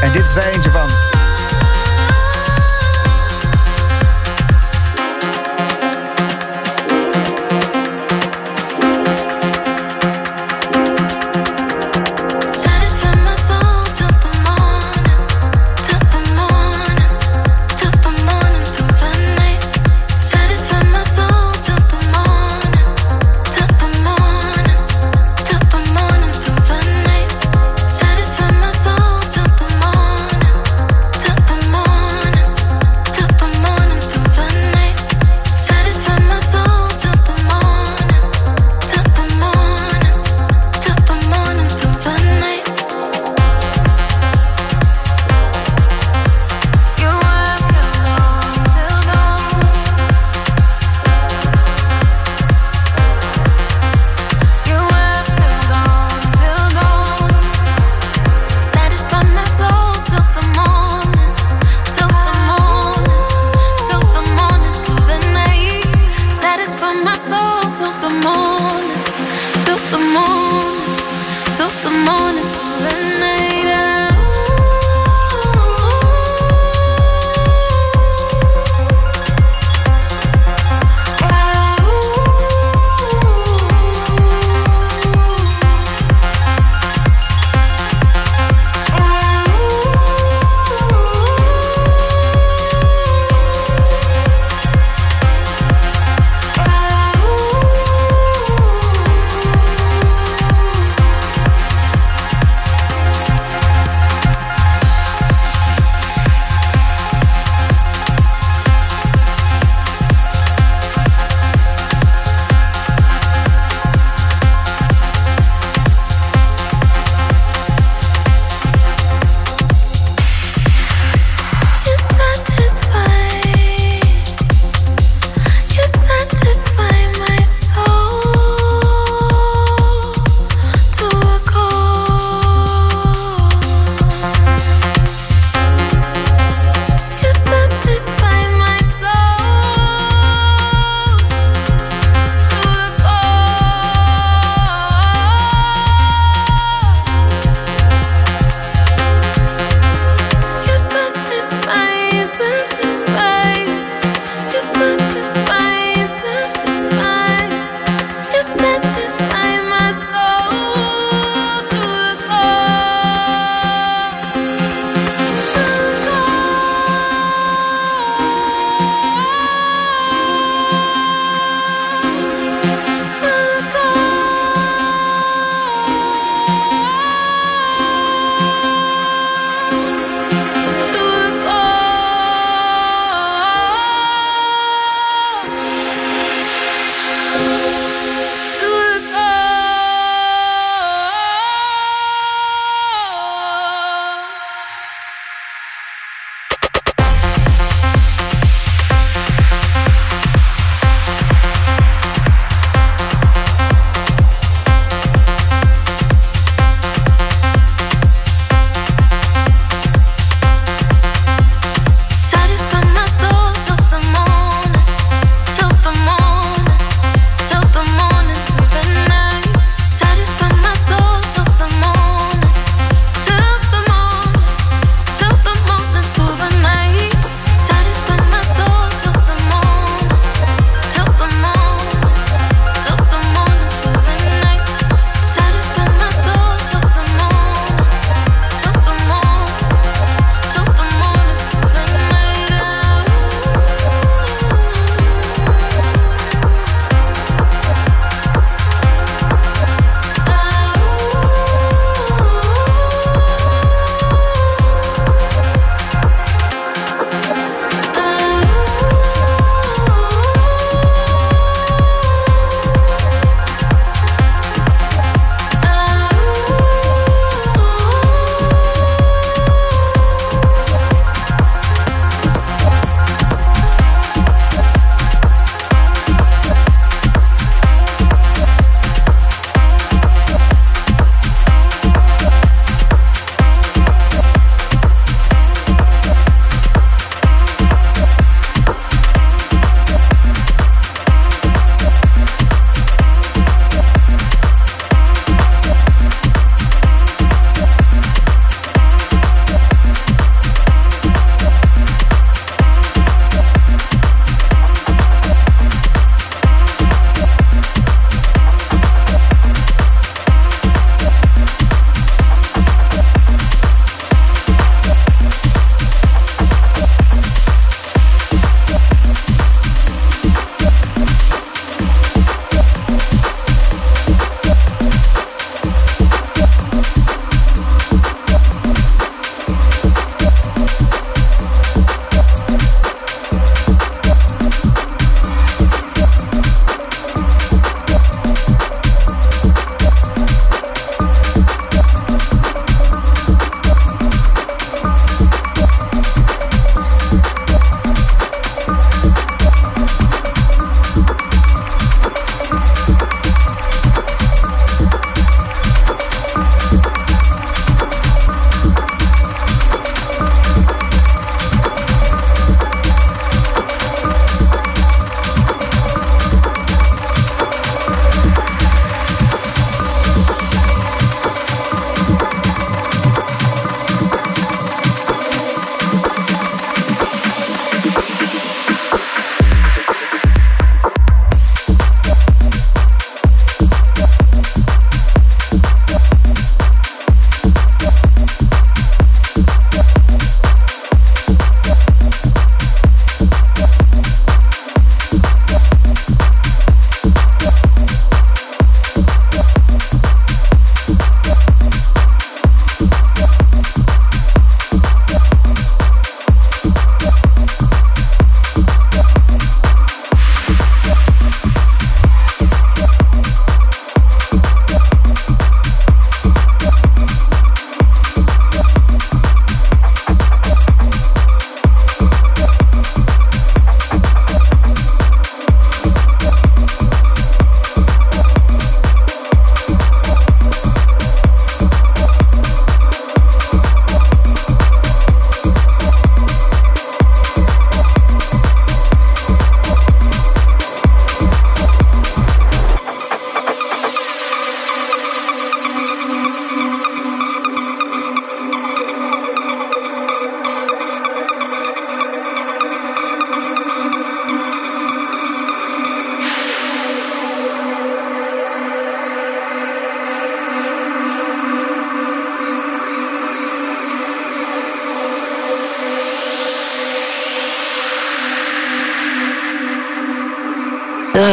En 0.01 0.11
dit 0.11 0.23
is 0.23 0.35
er 0.35 0.53
eentje 0.53 0.71
van. 0.71 1.10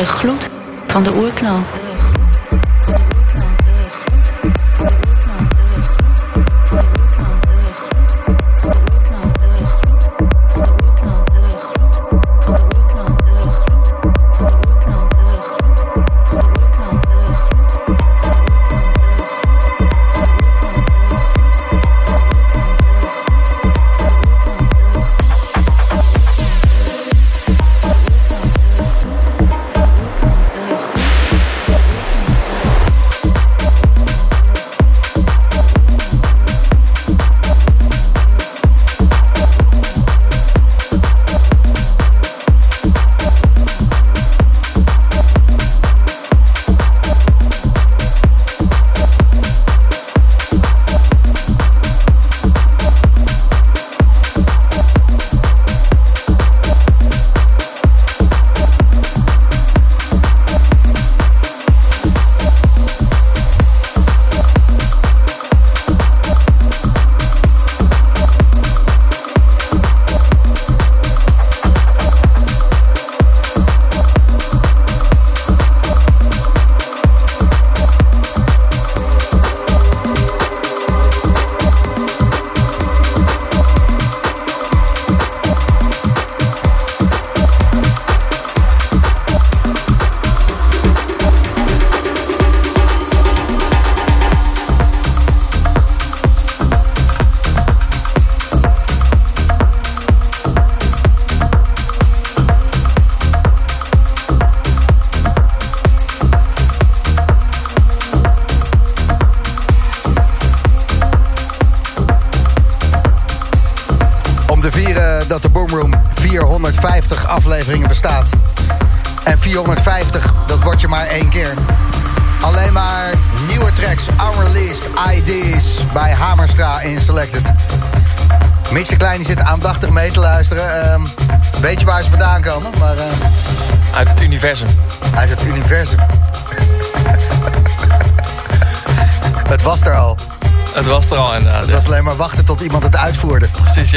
Gloed 0.09 0.49
van 0.87 1.03
de 1.03 1.13
oerknal. 1.13 1.61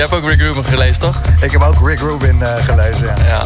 Je 0.02 0.08
hebt 0.08 0.24
ook 0.24 0.30
Rick 0.30 0.40
Rubin 0.40 0.66
gelezen, 0.66 1.00
toch? 1.02 1.22
Ik 1.42 1.52
heb 1.52 1.62
ook 1.62 1.88
Rick 1.88 2.00
Rubin 2.00 2.44
eh, 2.44 2.56
gelezen, 2.56 3.08
ja. 3.08 3.16
Ja. 3.28 3.44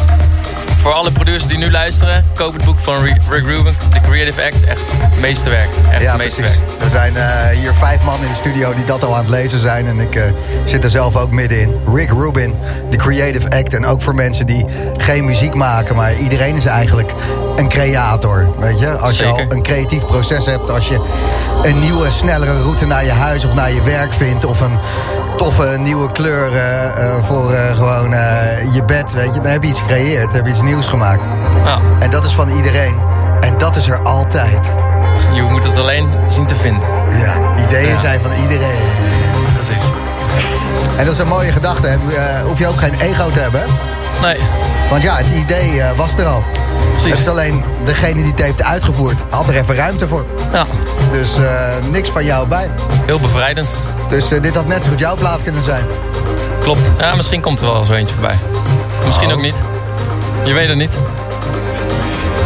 Voor 0.82 0.92
alle 0.92 1.12
producers 1.12 1.46
die 1.46 1.58
nu 1.58 1.70
luisteren, 1.70 2.24
koop 2.34 2.52
het 2.52 2.64
boek 2.64 2.78
van 2.82 3.02
Rick 3.02 3.44
Rubin, 3.44 3.72
The 3.92 4.00
Creative 4.00 4.42
Act. 4.42 4.64
Echt 4.64 4.80
meesterwerk. 5.20 5.68
Echt 5.90 6.02
ja, 6.02 6.16
meesterwerk. 6.16 6.60
precies. 6.66 6.84
Er 6.84 6.90
zijn 6.90 7.16
eh, 7.16 7.58
hier 7.58 7.72
vijf 7.72 8.02
man 8.02 8.22
in 8.22 8.28
de 8.28 8.34
studio 8.34 8.74
die 8.74 8.84
dat 8.84 9.04
al 9.04 9.14
aan 9.14 9.20
het 9.20 9.28
lezen 9.28 9.60
zijn. 9.60 9.86
En 9.86 10.00
ik 10.00 10.14
eh, 10.14 10.22
zit 10.64 10.84
er 10.84 10.90
zelf 10.90 11.16
ook 11.16 11.30
middenin. 11.30 11.74
Rick 11.94 12.10
Rubin, 12.10 12.54
The 12.90 12.96
Creative 12.96 13.50
Act. 13.50 13.74
En 13.74 13.86
ook 13.86 14.02
voor 14.02 14.14
mensen 14.14 14.46
die 14.46 14.64
geen 14.96 15.24
muziek 15.24 15.54
maken. 15.54 15.96
Maar 15.96 16.16
iedereen 16.16 16.56
is 16.56 16.64
eigenlijk 16.64 17.12
een 17.56 17.68
creator. 17.68 18.48
Weet 18.58 18.80
je? 18.80 18.90
Als 18.90 19.18
je 19.18 19.24
al 19.24 19.40
een 19.48 19.62
creatief 19.62 20.04
proces 20.04 20.46
hebt. 20.46 20.70
Als 20.70 20.88
je 20.88 21.00
een 21.62 21.78
nieuwe, 21.78 22.10
snellere 22.10 22.62
route 22.62 22.86
naar 22.86 23.04
je 23.04 23.10
huis 23.10 23.44
of 23.44 23.54
naar 23.54 23.72
je 23.72 23.82
werk 23.82 24.12
vindt. 24.12 24.44
Of 24.44 24.60
een 24.60 24.78
toffe 25.36 25.76
nieuwe 25.78 26.12
kleur 26.12 26.52
eh, 26.52 26.84
eh, 26.84 27.24
voor 27.24 27.52
eh, 27.52 27.76
gewoon 27.76 28.10
je 28.72 28.82
bed. 28.86 29.12
Weet 29.12 29.34
je? 29.34 29.40
Dan 29.40 29.50
heb 29.52 29.62
je 29.62 29.68
iets 29.68 29.80
gecreëerd. 29.80 30.32
Heb 30.32 30.44
je 30.44 30.50
iets 30.50 30.62
nieuws 30.62 30.86
gemaakt. 30.86 31.22
Ja. 31.64 31.78
En 31.98 32.10
dat 32.10 32.24
is 32.24 32.32
van 32.32 32.48
iedereen. 32.48 32.94
En 33.40 33.58
dat 33.58 33.76
is 33.76 33.88
er 33.88 34.02
altijd. 34.02 34.74
Je 35.32 35.42
moet 35.42 35.64
het 35.64 35.78
alleen 35.78 36.08
zien 36.28 36.46
te 36.46 36.54
vinden. 36.54 36.88
Ja, 37.10 37.62
ideeën 37.64 37.88
Ja. 37.88 37.96
zijn 37.98 38.20
van 38.20 38.30
iedereen. 38.42 38.78
Precies. 39.54 39.84
En 40.96 41.04
dat 41.04 41.14
is 41.14 41.18
een 41.18 41.28
mooie 41.28 41.52
gedachte. 41.52 41.86
Heb, 41.86 42.00
hoef 42.44 42.58
je 42.58 42.66
ook 42.66 42.78
geen 42.78 42.94
ego 43.00 43.30
te 43.30 43.38
hebben. 43.38 43.62
Nee. 44.22 44.38
Want 44.90 45.02
ja, 45.02 45.16
het 45.16 45.30
idee 45.34 45.82
was 45.96 46.16
er 46.16 46.26
al. 46.26 46.42
Het 47.02 47.18
is 47.18 47.28
alleen 47.28 47.64
degene 47.84 48.14
die 48.14 48.30
het 48.30 48.42
heeft 48.42 48.62
uitgevoerd, 48.62 49.16
had 49.30 49.48
er 49.48 49.54
even 49.54 49.74
ruimte 49.74 50.08
voor. 50.08 50.24
Ja. 50.52 50.64
Dus 51.12 51.30
niks 51.90 52.08
van 52.08 52.24
jou 52.24 52.48
bij. 52.48 52.70
Heel 53.06 53.20
bevrijdend. 53.20 53.68
Dus 54.08 54.30
eh, 54.30 54.42
dit 54.42 54.54
had 54.54 54.66
net 54.66 54.84
zo 54.84 54.90
goed 54.90 54.98
jouw 54.98 55.14
plaat 55.16 55.42
kunnen 55.42 55.62
zijn. 55.62 55.84
Klopt. 56.60 56.80
Ja, 56.98 57.14
misschien 57.14 57.40
komt 57.40 57.60
er 57.60 57.66
wel 57.72 57.84
zo 57.84 57.92
eentje 57.92 58.14
voorbij. 58.14 58.38
Misschien 59.06 59.28
Oh. 59.28 59.34
ook 59.34 59.40
niet. 59.42 59.54
Je 60.44 60.52
weet 60.52 60.68
het 60.68 60.76
niet. 60.76 60.90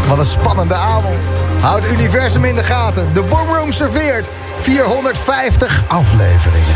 Wat 0.09 0.19
een 0.19 0.27
spannende 0.27 0.75
avond. 0.75 1.17
Houd 1.61 1.83
het 1.83 1.93
universum 1.93 2.45
in 2.45 2.55
de 2.57 2.65
gaten. 2.65 3.09
De 3.15 3.23
Boomroom 3.23 3.73
serveert 3.73 4.31
450 4.61 5.83
afleveringen. 5.87 6.75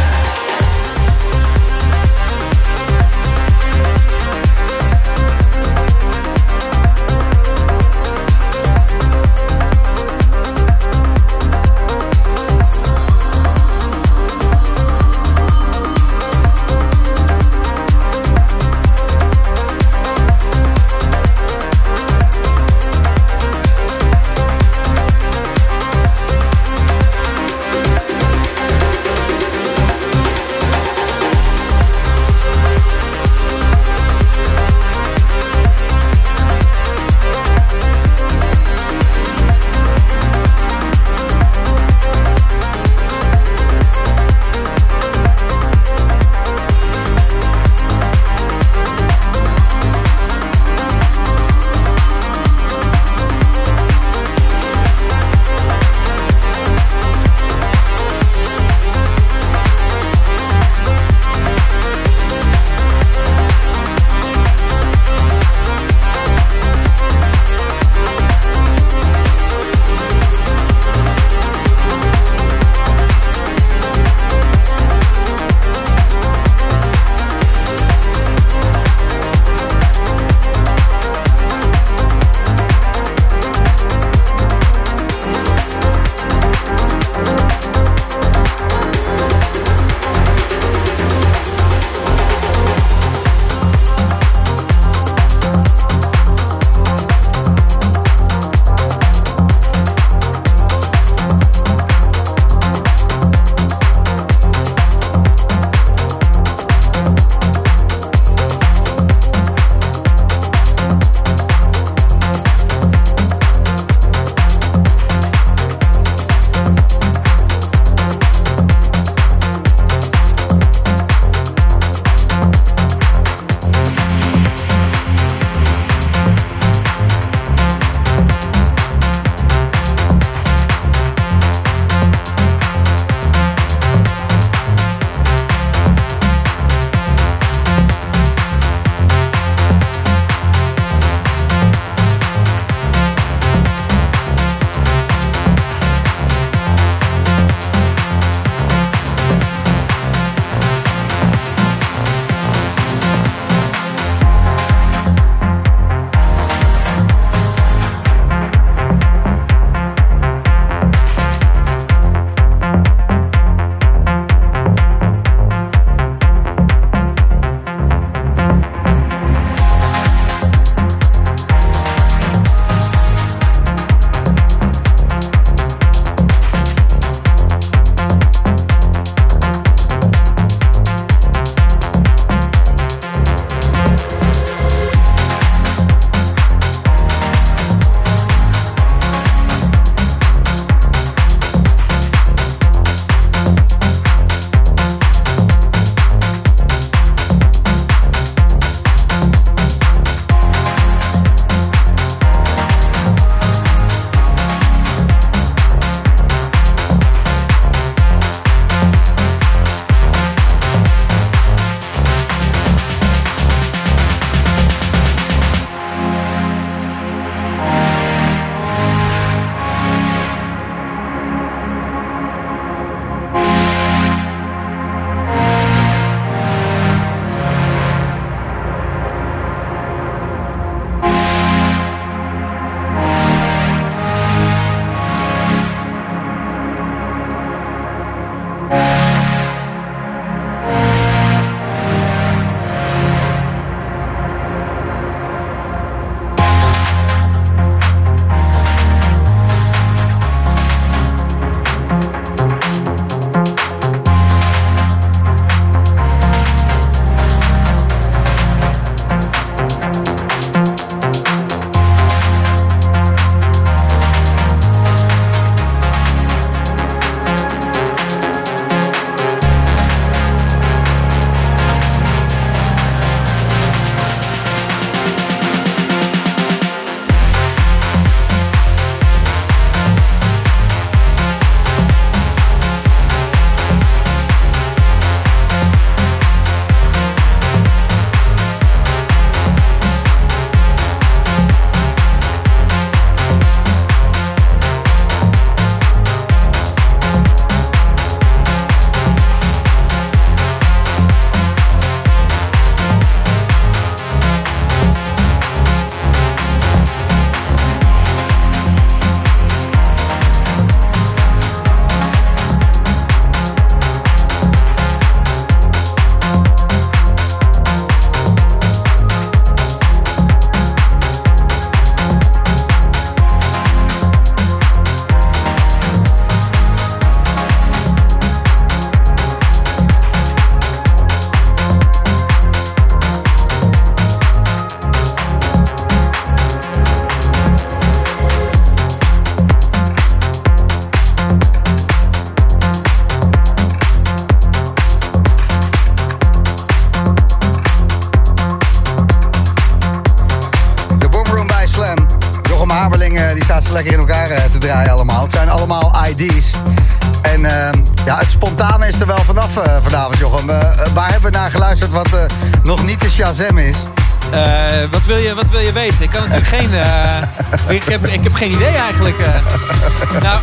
Geen... 366.43 366.75
eh, 366.75 367.23
ik, 367.69 367.83
heb, 367.85 368.07
ik 368.07 368.23
heb 368.23 368.35
geen 368.35 368.51
idee 368.53 368.77
eigenlijk. 368.77 369.19
eh. 369.19 370.23
nou, 370.23 370.41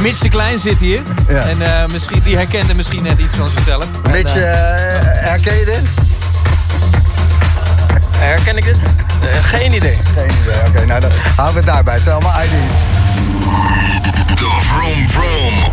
Mitch 0.00 0.18
de 0.18 0.28
Klein 0.28 0.58
zit 0.58 0.78
hier. 0.78 1.00
Ja. 1.28 1.40
En 1.40 1.62
eh, 1.62 1.86
misschien, 1.92 2.20
die 2.24 2.36
herkende 2.36 2.74
misschien 2.74 3.02
net 3.02 3.18
iets 3.18 3.34
van 3.34 3.48
zichzelf. 3.48 3.84
En, 4.02 4.10
Mitch, 4.10 4.36
eh, 4.36 4.94
eh, 4.94 5.00
herken 5.04 5.58
je 5.58 5.64
dit? 5.64 5.80
Herken 8.18 8.56
ik 8.56 8.64
dit? 8.64 8.78
Eh, 8.78 9.44
geen 9.44 9.74
idee. 9.74 9.98
Geen 10.16 10.30
idee, 10.42 10.60
oké. 10.68 10.86
nou, 10.86 11.00
dan 11.00 11.10
houden 11.36 11.54
we 11.54 11.60
het 11.60 11.66
daarbij. 11.66 11.94
Het 11.94 12.02
zijn 12.02 12.14
allemaal 12.14 12.42
ID's. 12.42 12.52
Vroom 14.68 15.08
vroom. 15.08 15.72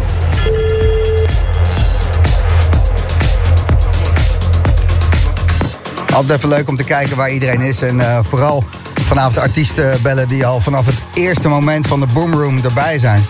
Altijd 6.14 6.38
even 6.38 6.50
leuk 6.50 6.68
om 6.68 6.76
te 6.76 6.84
kijken 6.84 7.18
waar 7.18 7.30
iedereen 7.32 7.62
is. 7.62 7.82
En 7.82 8.00
eh, 8.00 8.20
vooral 8.30 8.64
vanavond 9.06 9.36
de 9.36 9.42
artiesten 9.42 10.02
bellen 10.02 10.28
die 10.28 10.46
al 10.46 10.62
vanaf 10.62 10.86
het 10.86 10.96
eerste 11.14 11.48
moment 11.48 11.88
van 11.88 12.00
de 12.00 12.06
Boomroom 12.14 12.60
erbij 12.64 13.00
zijn. 13.00 13.26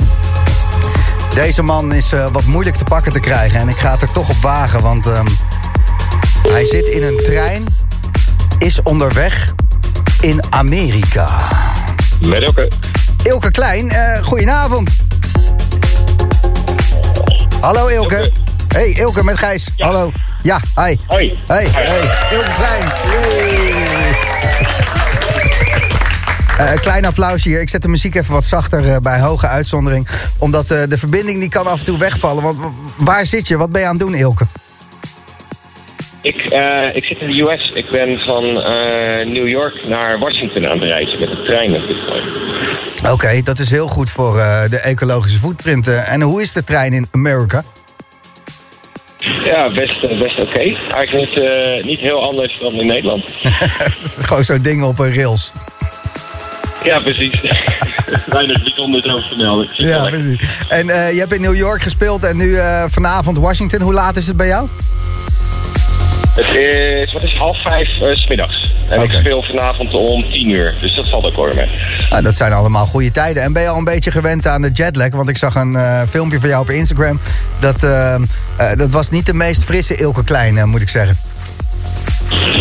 Deze 1.33 1.63
man 1.63 1.93
is 1.93 2.13
eh, 2.13 2.27
wat 2.31 2.43
moeilijk 2.43 2.75
te 2.75 2.83
pakken 2.83 3.11
te 3.11 3.19
krijgen. 3.19 3.59
En 3.59 3.69
ik 3.69 3.77
ga 3.77 3.91
het 3.91 4.01
er 4.01 4.11
toch 4.11 4.29
op 4.29 4.35
wagen, 4.41 4.81
want 4.81 5.07
ehm, 5.07 5.27
hij 6.41 6.65
zit 6.65 6.87
in 6.87 7.03
een 7.03 7.17
trein, 7.23 7.65
is 8.57 8.81
onderweg 8.83 9.53
in 10.21 10.43
Amerika. 10.49 11.29
Met 12.21 12.39
Ilke. 12.39 12.71
Ilke 13.23 13.51
Klein, 13.51 13.89
eh 13.89 14.23
goedenavond. 14.23 14.89
Hallo 17.59 17.87
Ilke. 17.87 18.31
Hey 18.67 18.89
Ilke 18.89 19.23
met 19.23 19.37
Gijs. 19.37 19.69
Hallo. 19.77 20.11
Ja, 20.43 20.59
hi. 20.75 20.95
Hoi. 21.07 21.33
Hey, 21.47 21.67
hey. 21.71 22.09
Ilke 22.31 22.51
Klein. 22.51 22.91
Een 26.57 26.79
klein 26.79 27.05
applausje 27.05 27.49
hier. 27.49 27.61
Ik 27.61 27.69
zet 27.69 27.81
de 27.81 27.87
muziek 27.87 28.15
even 28.15 28.33
wat 28.33 28.45
zachter 28.45 28.89
eh, 28.89 28.97
bij 28.97 29.19
hoge 29.19 29.47
uitzondering. 29.47 30.07
Omdat 30.37 30.71
eh, 30.71 30.83
de 30.89 30.97
verbinding 30.97 31.39
die 31.39 31.49
kan 31.49 31.67
af 31.67 31.79
en 31.79 31.85
toe 31.85 31.97
wegvallen. 31.97 32.43
Want 32.43 32.59
waar 32.97 33.25
zit 33.25 33.47
je? 33.47 33.57
Wat 33.57 33.71
ben 33.71 33.81
je 33.81 33.87
aan 33.87 33.95
het 33.95 34.05
doen, 34.05 34.15
Ilke? 34.15 34.45
Ik, 36.21 36.37
ik 36.93 37.05
zit 37.05 37.21
in 37.21 37.29
de 37.29 37.41
US. 37.41 37.71
Ik 37.73 37.89
ben 37.89 38.17
van 38.17 38.53
New 39.33 39.47
York 39.47 39.87
naar 39.87 40.19
Washington 40.19 40.67
aan 40.67 40.77
het 40.77 40.83
reizen 40.83 41.19
met 41.19 41.29
de 41.29 41.43
trein 41.43 41.75
op 41.75 41.87
dit 41.87 41.97
moment. 41.97 43.11
Oké, 43.11 43.41
dat 43.41 43.59
is 43.59 43.69
heel 43.69 43.87
goed 43.87 44.09
voor 44.09 44.33
de 44.69 44.79
ecologische 44.79 45.39
footprint. 45.39 45.87
en 45.87 46.21
hoe 46.21 46.41
is 46.41 46.51
de 46.51 46.63
trein 46.63 46.93
in 46.93 47.07
Amerika? 47.11 47.63
Ja, 49.43 49.71
best, 49.71 50.19
best 50.19 50.41
oké. 50.41 50.59
Eigenlijk 50.59 51.11
niet, 51.11 51.85
niet 51.85 51.99
heel 51.99 52.21
anders 52.21 52.57
dan 52.59 52.73
in 52.73 52.87
Nederland. 52.87 53.23
Het 54.01 54.17
is 54.17 54.25
gewoon 54.25 54.45
zo'n 54.45 54.61
ding 54.61 54.83
op 54.83 54.99
een 54.99 55.15
rails. 55.15 55.51
Ja, 56.85 56.99
precies. 56.99 57.41
Weinig 58.25 58.63
bijzonders 58.63 59.07
over 59.07 59.29
te 59.29 59.35
melden. 59.37 59.65
Ik 59.65 59.71
zit 59.73 59.89
wel 59.89 60.03
Ja, 60.03 60.09
precies. 60.09 60.41
En 60.69 60.89
eh, 60.89 61.13
je 61.13 61.19
hebt 61.19 61.33
in 61.33 61.41
New 61.41 61.55
York 61.55 61.81
gespeeld 61.81 62.23
en 62.23 62.37
nu 62.37 62.55
eh, 62.55 62.83
vanavond 62.89 63.37
Washington. 63.37 63.81
Hoe 63.81 63.93
laat 63.93 64.15
is 64.15 64.27
het 64.27 64.37
bij 64.37 64.47
jou? 64.47 64.67
Het 66.35 66.55
is, 66.55 67.13
wat 67.13 67.23
is 67.23 67.35
half 67.35 67.61
vijf 67.61 68.01
eh, 68.01 68.15
's 68.15 68.27
middags. 68.27 68.73
En 68.89 69.01
ik 69.01 69.11
speel 69.11 69.43
vanavond 69.43 69.93
om 69.93 70.23
tien 70.29 70.49
uur. 70.49 70.75
Dus 70.79 70.95
dat 70.95 71.09
valt 71.09 71.25
ook 71.25 71.33
hoor 71.33 71.55
mee. 71.55 71.69
Ah, 72.09 72.23
dat 72.23 72.35
zijn 72.35 72.51
allemaal 72.51 72.85
goede 72.85 73.11
tijden. 73.11 73.43
En 73.43 73.53
ben 73.53 73.61
je 73.61 73.67
al 73.67 73.77
een 73.77 73.83
beetje 73.83 74.11
gewend 74.11 74.47
aan 74.47 74.61
de 74.61 74.71
jetlag? 74.71 75.09
Want 75.09 75.29
ik 75.29 75.37
zag 75.37 75.55
een 75.55 75.75
eh, 75.75 76.01
filmpje 76.09 76.39
van 76.39 76.49
jou 76.49 76.61
op 76.61 76.69
Instagram. 76.69 77.19
Dat, 77.59 77.79
dat 78.77 78.89
was 78.89 79.09
niet 79.09 79.25
de 79.25 79.33
meest 79.33 79.63
frisse 79.63 79.95
Ilke 79.95 80.23
Klein, 80.23 80.69
moet 80.69 80.81
ik 80.81 80.89
zeggen. 80.89 81.17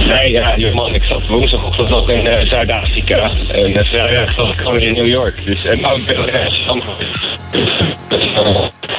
Nee, 0.06 0.30
ja, 0.30 0.72
man, 0.74 0.94
ik 0.94 1.02
zat 1.02 1.28
woensdagochtend 1.28 1.88
nog 1.88 2.10
in 2.10 2.28
eh, 2.28 2.46
Zuid-Afrika. 2.46 3.30
En 3.52 3.70
uh, 3.70 3.84
vrijdag 3.84 4.32
zat 4.34 4.52
ik 4.52 4.58
gewoon 4.60 4.80
in 4.80 4.92
New 4.94 5.06
York. 5.08 5.46
Dus, 5.46 5.64
en 5.64 5.80
nou, 5.80 6.00
ik 6.00 6.06
ben 6.06 6.16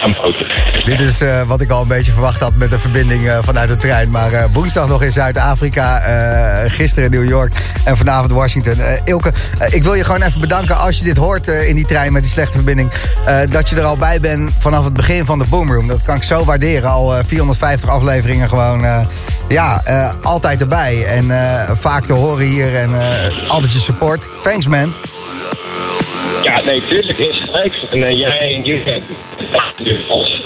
aanpoten. 0.04 0.46
Dit 0.86 1.00
is 1.00 1.22
eh, 1.22 1.42
wat 1.42 1.62
ik 1.62 1.72
al 1.72 1.82
een 1.82 1.88
beetje 1.88 2.12
verwacht 2.12 2.40
had 2.40 2.56
met 2.56 2.70
de 2.70 2.80
verbinding 2.80 3.28
eh, 3.28 3.38
vanuit 3.44 3.70
de 3.70 3.78
trein. 3.78 4.10
Maar 4.10 4.34
eh, 4.34 4.44
woensdag 4.54 4.88
nog 4.88 5.04
in 5.04 5.12
Zuid-Afrika, 5.12 6.00
eh, 6.02 6.72
gisteren 6.72 7.12
in 7.12 7.20
New 7.20 7.30
York 7.30 7.54
en 7.86 7.98
vanavond 7.98 8.32
Washington. 8.32 8.80
Eh, 8.80 9.02
Ilke, 9.04 9.32
eh, 9.60 9.74
ik 9.74 9.84
wil 9.84 9.94
je 9.94 10.04
gewoon 10.04 10.22
even 10.22 10.40
bedanken 10.40 10.78
als 10.78 10.98
je 11.00 11.04
dit 11.06 11.18
hoort 11.18 11.48
eh, 11.48 11.68
in 11.70 11.76
die 11.76 11.86
trein 11.86 12.14
met 12.14 12.22
die 12.22 12.32
slechte 12.32 12.52
verbinding. 12.58 12.92
eh, 13.26 13.38
dat 13.50 13.70
je 13.70 13.76
er 13.76 13.84
al 13.84 13.98
bij 13.98 14.20
bent 14.20 14.52
vanaf 14.60 14.84
het 14.84 14.94
begin 14.94 15.26
van 15.26 15.40
de 15.40 15.46
Boomroom. 15.50 15.88
Dat 15.88 16.04
kan 16.04 16.16
ik 16.16 16.24
zo 16.24 16.46
waarderen. 16.46 16.90
Al 16.90 17.18
eh, 17.18 17.24
450 17.26 17.90
afleveringen 17.90 18.50
gewoon, 18.50 18.84
eh, 18.86 19.00
ja, 19.48 19.82
eh, 19.84 20.10
altijd 20.22 20.62
erbij. 20.62 21.06
En 21.06 21.32
eh, 21.32 21.72
vaak 21.80 22.06
te 22.06 22.14
horen 22.14 22.46
hier 22.46 22.76
en 22.76 23.00
eh, 23.00 23.50
altijd 23.50 23.74
je 23.74 23.80
support. 23.80 24.28
Thanks 24.44 24.68
man. 24.68 24.94
Ja, 26.44 26.62
nee, 26.66 26.88
tuurlijk 26.88 27.18
is 27.18 27.40
gelijk. 27.46 27.74
En 27.92 28.04
eh, 28.04 28.18
jij 28.20 28.56
en 28.56 28.62
jullie 28.62 28.84
als 30.10 30.42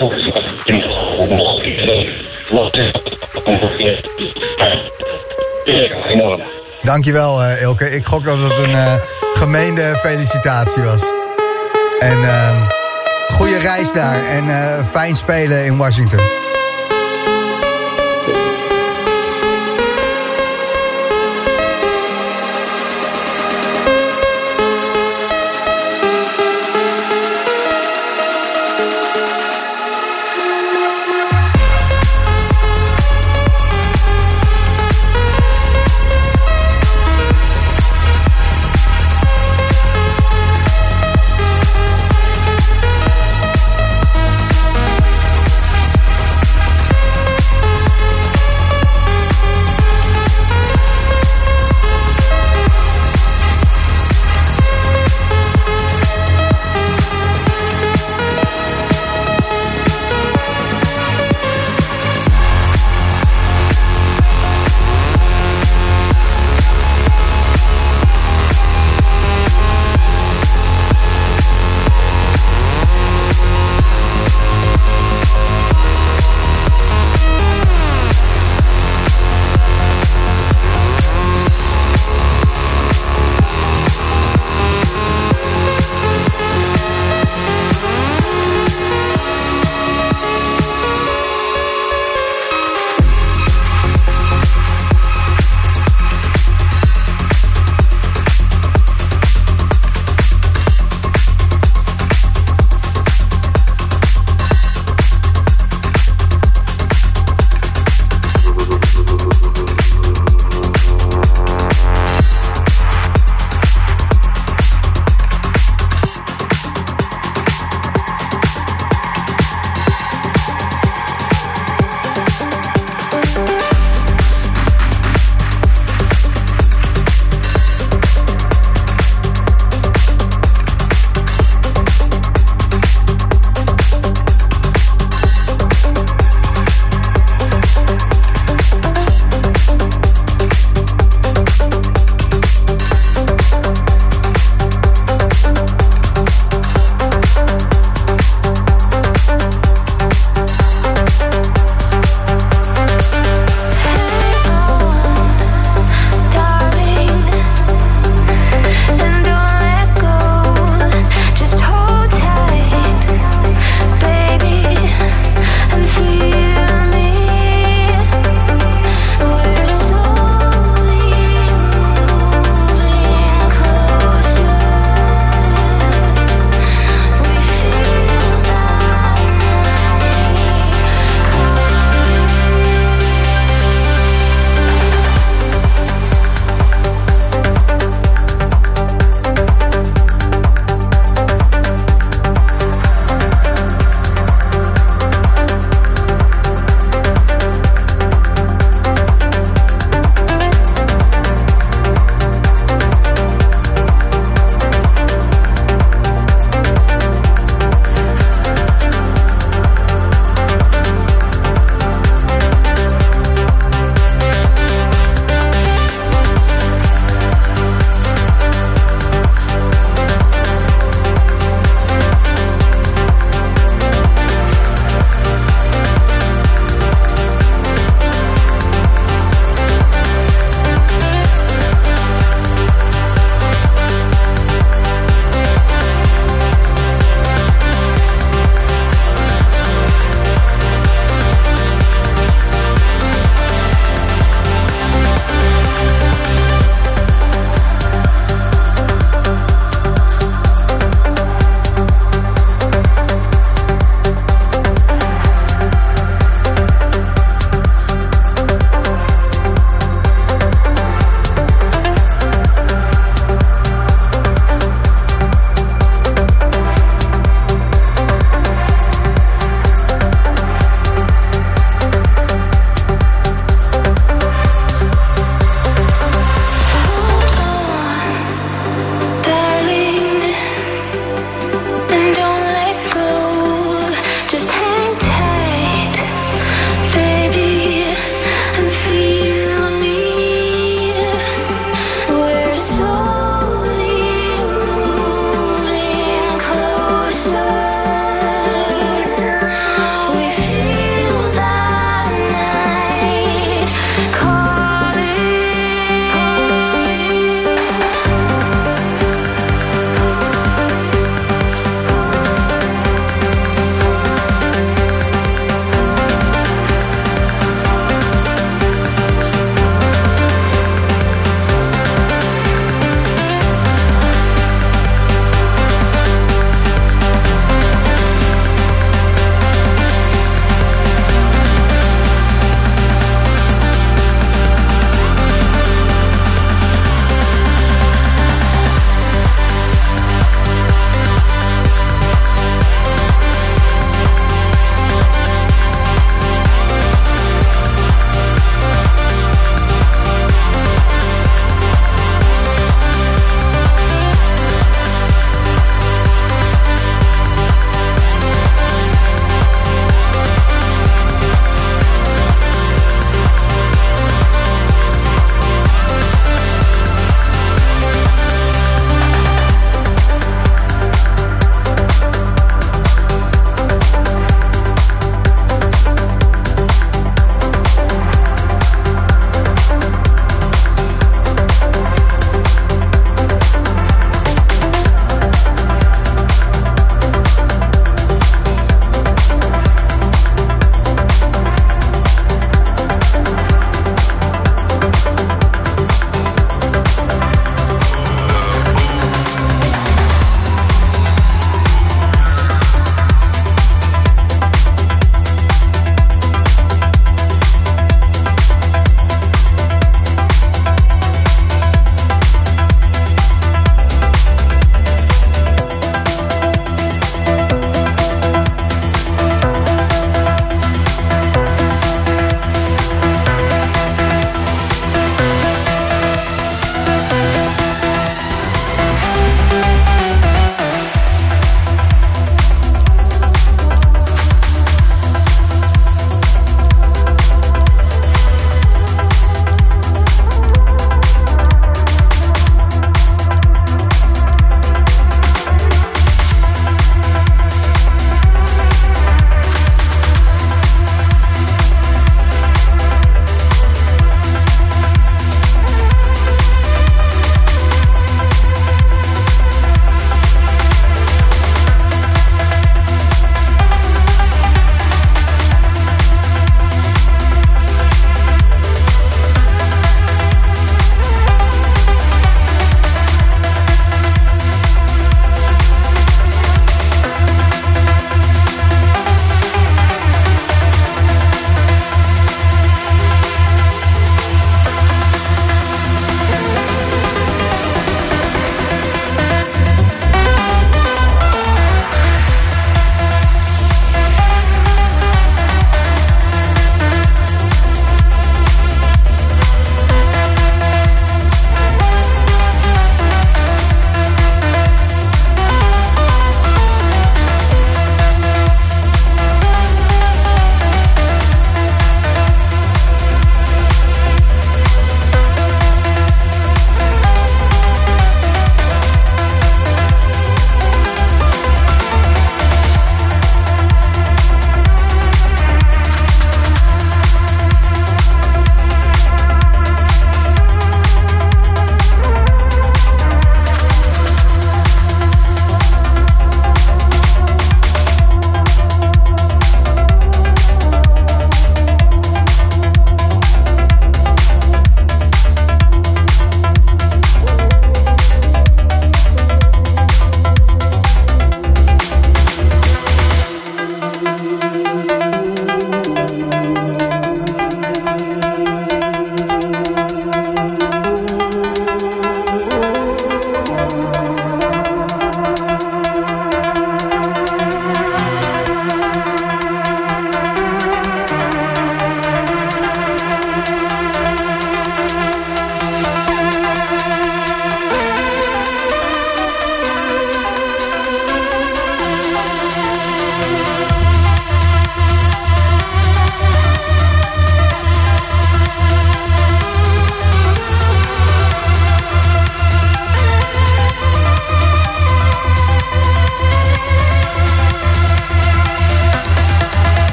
enorm. 6.10 6.42
Dankjewel 6.82 7.46
Ilke. 7.46 7.90
Ik 7.90 8.06
gok 8.06 8.24
dat 8.24 8.38
het 8.38 8.58
een 8.58 9.02
gemeende 9.34 10.00
felicitatie 10.04 10.84
was. 10.84 11.04
En 12.00 12.24
eh, 12.24 12.52
goede 13.32 13.58
reis 13.58 13.94
daar 13.94 14.28
en 14.28 14.46
fijn 14.92 15.16
spelen 15.16 15.66
in 15.66 15.78
Washington. 15.78 16.20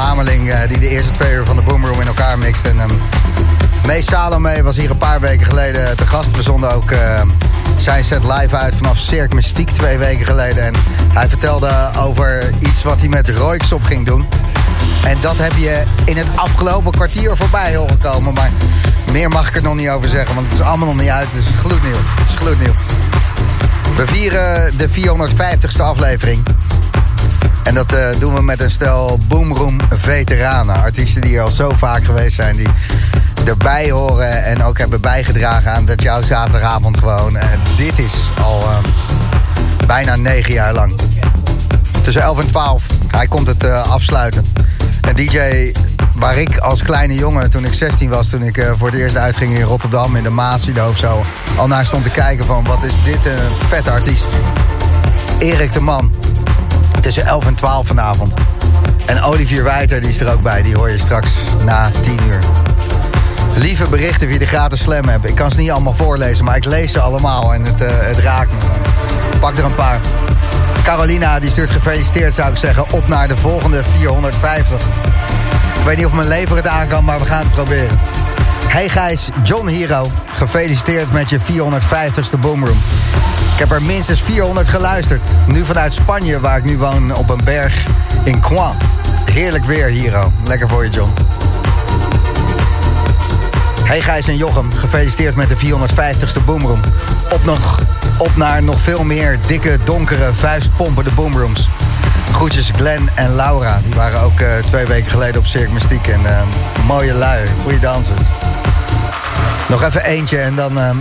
Hamerling, 0.00 0.50
eh, 0.50 0.68
die 0.68 0.78
de 0.78 0.88
eerste 0.88 1.10
twee 1.10 1.32
uur 1.32 1.46
van 1.46 1.56
de 1.56 1.62
Boomroom 1.62 2.00
in 2.00 2.06
elkaar 2.06 2.38
mixt. 2.38 2.64
En 2.64 2.80
ehm 2.80 2.90
Mees 3.86 4.06
Salome 4.06 4.62
was 4.62 4.76
hier 4.76 4.90
een 4.90 4.96
paar 4.96 5.20
weken 5.20 5.46
geleden 5.46 5.96
te 5.96 6.06
gast. 6.06 6.36
We 6.36 6.42
zonden 6.42 6.74
ook 6.74 6.90
ehm, 6.90 7.28
zijn 7.76 8.04
set 8.04 8.24
live 8.24 8.56
uit 8.56 8.74
vanaf 8.74 8.98
Cirque 8.98 9.34
Mystiek 9.34 9.70
twee 9.70 9.98
weken 9.98 10.26
geleden. 10.26 10.64
En 10.64 10.74
hij 11.12 11.28
vertelde 11.28 11.90
over 11.98 12.50
iets 12.58 12.82
wat 12.82 12.98
hij 12.98 13.08
met 13.08 13.28
Royks 13.28 13.72
op 13.72 13.84
ging 13.84 14.06
doen. 14.06 14.28
En 15.04 15.16
dat 15.20 15.36
heb 15.36 15.52
je 15.52 15.82
in 16.04 16.16
het 16.16 16.28
afgelopen 16.34 16.92
kwartier 16.92 17.36
voorbij 17.36 17.76
horen 17.76 17.98
komen. 17.98 18.34
Maar 18.34 18.50
meer 19.12 19.28
mag 19.28 19.48
ik 19.48 19.56
er 19.56 19.62
nog 19.62 19.74
niet 19.74 19.88
over 19.88 20.08
zeggen, 20.08 20.34
want 20.34 20.46
het 20.46 20.60
is 20.60 20.66
allemaal 20.66 20.88
nog 20.88 21.00
niet 21.00 21.10
uit. 21.10 21.28
Het 21.30 21.42
is 21.42 21.50
gloednieuw. 21.60 21.92
Het 21.92 22.28
is 22.28 22.34
gloednieuw. 22.34 22.74
We 23.96 24.06
vieren 24.06 24.78
de 24.78 24.88
450ste 24.88 25.82
aflevering. 25.82 26.42
En 27.64 27.74
dat 27.74 27.92
eh, 27.92 28.08
doen 28.18 28.34
we 28.34 28.42
met 28.42 28.62
een 28.62 28.70
stel 28.70 29.18
Boomroom 29.28 29.80
veteranen. 29.90 30.82
Artiesten 30.82 31.20
die 31.20 31.30
hier 31.30 31.40
al 31.40 31.50
zo 31.50 31.72
vaak 31.76 32.04
geweest 32.04 32.36
zijn. 32.36 32.56
Die 32.56 32.68
erbij 33.44 33.90
horen 33.90 34.44
en 34.44 34.62
ook 34.62 34.78
hebben 34.78 35.00
bijgedragen 35.00 35.72
aan 35.72 35.84
dat 35.84 36.02
jouw 36.02 36.22
zaterdagavond 36.22 36.98
gewoon... 36.98 37.36
eh, 37.36 37.48
dit 37.76 37.98
is 37.98 38.14
al 38.42 38.60
eh, 38.60 38.78
bijna 39.86 40.16
negen 40.16 40.54
jaar 40.54 40.74
lang. 40.74 41.00
Tussen 42.02 42.22
11 42.22 42.38
en 42.38 42.46
12. 42.46 42.84
Hij 43.10 43.26
komt 43.26 43.46
het 43.46 43.64
eh, 43.64 43.82
afsluiten. 43.82 44.46
Een 45.00 45.14
DJ 45.14 45.72
waar 46.14 46.36
ik 46.36 46.56
als 46.58 46.82
kleine 46.82 47.14
jongen, 47.14 47.50
toen 47.50 47.64
ik 47.64 47.72
16 47.72 48.10
was... 48.10 48.28
toen 48.28 48.42
ik 48.42 48.72
voor 48.76 48.88
het 48.90 48.96
eerst 48.98 49.16
uitging 49.16 49.58
in 49.58 49.62
Rotterdam, 49.62 50.16
in 50.16 50.22
de 50.22 50.30
Maasvliet 50.30 50.80
of 50.80 50.98
zo... 50.98 51.22
al 51.56 51.66
naar 51.66 51.86
stond 51.86 52.04
te 52.04 52.10
kijken 52.10 52.46
van, 52.46 52.64
wat 52.64 52.82
is 52.82 52.94
dit 53.04 53.26
een 53.26 53.68
vette 53.68 53.90
artiest. 53.90 54.26
Erik 55.38 55.72
de 55.72 55.80
Man. 55.80 56.10
Tussen 57.00 57.26
11 57.26 57.46
en 57.46 57.54
12 57.54 57.86
vanavond. 57.86 58.32
En 59.06 59.22
Olivier 59.22 59.62
Wijter, 59.64 60.00
die 60.00 60.08
is 60.08 60.20
er 60.20 60.32
ook 60.32 60.42
bij. 60.42 60.62
Die 60.62 60.76
hoor 60.76 60.90
je 60.90 60.98
straks 60.98 61.30
na 61.64 61.90
10 62.02 62.18
uur. 62.26 62.38
Lieve 63.56 63.88
berichten 63.88 64.28
via 64.28 64.38
de 64.38 64.46
gratis 64.46 64.82
slam 64.82 65.08
hebt. 65.08 65.28
Ik 65.28 65.34
kan 65.34 65.50
ze 65.50 65.58
niet 65.58 65.70
allemaal 65.70 65.94
voorlezen, 65.94 66.44
maar 66.44 66.56
ik 66.56 66.64
lees 66.64 66.92
ze 66.92 67.00
allemaal 67.00 67.54
en 67.54 67.64
het, 67.64 67.80
eh, 67.80 67.88
het 68.00 68.18
raakt 68.18 68.50
me. 68.52 68.58
Pak 69.40 69.56
er 69.56 69.64
een 69.64 69.74
paar. 69.74 70.00
Carolina, 70.82 71.40
die 71.40 71.50
stuurt 71.50 71.70
gefeliciteerd, 71.70 72.34
zou 72.34 72.50
ik 72.50 72.56
zeggen. 72.56 72.92
Op 72.92 73.08
naar 73.08 73.28
de 73.28 73.36
volgende 73.36 73.84
450. 73.84 74.80
Ik 75.78 75.84
weet 75.84 75.96
niet 75.96 76.06
of 76.06 76.12
mijn 76.12 76.28
lever 76.28 76.56
het 76.56 76.66
aan 76.66 76.88
kan, 76.88 77.04
maar 77.04 77.18
we 77.18 77.26
gaan 77.26 77.44
het 77.44 77.54
proberen. 77.54 77.98
Hey 78.70 78.88
Gijs, 78.88 79.28
John 79.42 79.66
Hero. 79.66 80.06
Gefeliciteerd 80.26 81.12
met 81.12 81.30
je 81.30 81.38
450ste 81.40 82.38
Boomroom. 82.40 82.78
Ik 83.52 83.58
heb 83.58 83.70
er 83.70 83.82
minstens 83.82 84.22
400 84.22 84.68
geluisterd. 84.68 85.26
Nu 85.46 85.64
vanuit 85.64 85.94
Spanje, 85.94 86.40
waar 86.40 86.56
ik 86.56 86.64
nu 86.64 86.78
woon, 86.78 87.16
op 87.16 87.30
een 87.30 87.40
berg 87.44 87.86
in 88.24 88.40
Coin. 88.40 88.72
Heerlijk 89.32 89.64
weer, 89.64 89.86
Hero. 89.86 90.32
Lekker 90.46 90.68
voor 90.68 90.84
je, 90.84 90.90
John. 90.90 91.10
Hey 93.84 94.00
Gijs 94.00 94.28
en 94.28 94.36
Jochem, 94.36 94.72
gefeliciteerd 94.72 95.34
met 95.34 95.48
de 95.48 95.56
450ste 95.56 96.44
Boomroom. 96.44 96.80
Op, 97.30 97.44
nog, 97.44 97.80
op 98.18 98.36
naar 98.36 98.62
nog 98.62 98.80
veel 98.80 99.04
meer 99.04 99.38
dikke, 99.46 99.78
donkere, 99.84 100.32
vuistpompende 100.34 101.10
Boomrooms. 101.10 101.68
Groetjes 102.32 102.70
Glenn 102.76 103.10
en 103.14 103.34
Laura. 103.34 103.80
Die 103.84 103.94
waren 103.94 104.20
ook 104.20 104.40
eh, 104.40 104.48
twee 104.56 104.86
weken 104.86 105.10
geleden 105.10 105.40
op 105.40 105.46
Cirque 105.46 105.72
Mystiek. 105.72 106.06
En 106.06 106.20
eh, 106.26 106.42
mooie 106.86 107.14
lui, 107.14 107.46
goede 107.62 107.78
dansers. 107.78 108.20
Nog 109.68 109.82
even 109.82 110.04
eentje 110.04 110.38
en 110.38 110.54
dan 110.54 110.78
eh, 110.78 110.88
eh, 110.88 110.96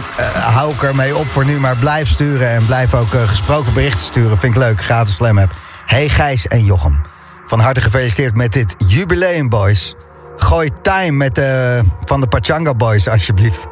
hou 0.56 0.74
ik 0.74 0.84
ermee 0.84 1.18
op 1.18 1.28
voor 1.28 1.46
nu. 1.46 1.60
Maar 1.60 1.76
blijf 1.76 2.10
sturen 2.10 2.50
en 2.50 2.66
blijf 2.66 2.94
ook 2.94 3.14
eh, 3.14 3.28
gesproken 3.28 3.74
berichten 3.74 4.06
sturen. 4.06 4.40
Vind 4.40 4.56
ik 4.56 4.60
leuk, 4.60 4.84
gratis 4.84 5.16
slam 5.16 5.38
heb. 5.38 5.52
Hey 5.86 6.10
Gijs 6.10 6.48
en 6.48 6.66
Jochem. 6.66 7.02
Van 7.48 7.60
harte 7.60 7.82
gefeliciteerd 7.82 8.36
met 8.36 8.54
dit 8.54 8.76
jubileum, 8.88 9.50
boys. 9.50 9.96
Gooi 10.38 10.70
time 10.82 11.12
met 11.12 11.36
de, 11.36 11.82
van 12.04 12.22
de 12.22 12.28
Pachanga 12.28 12.74
Boys, 12.74 13.10
alsjeblieft. 13.10 13.68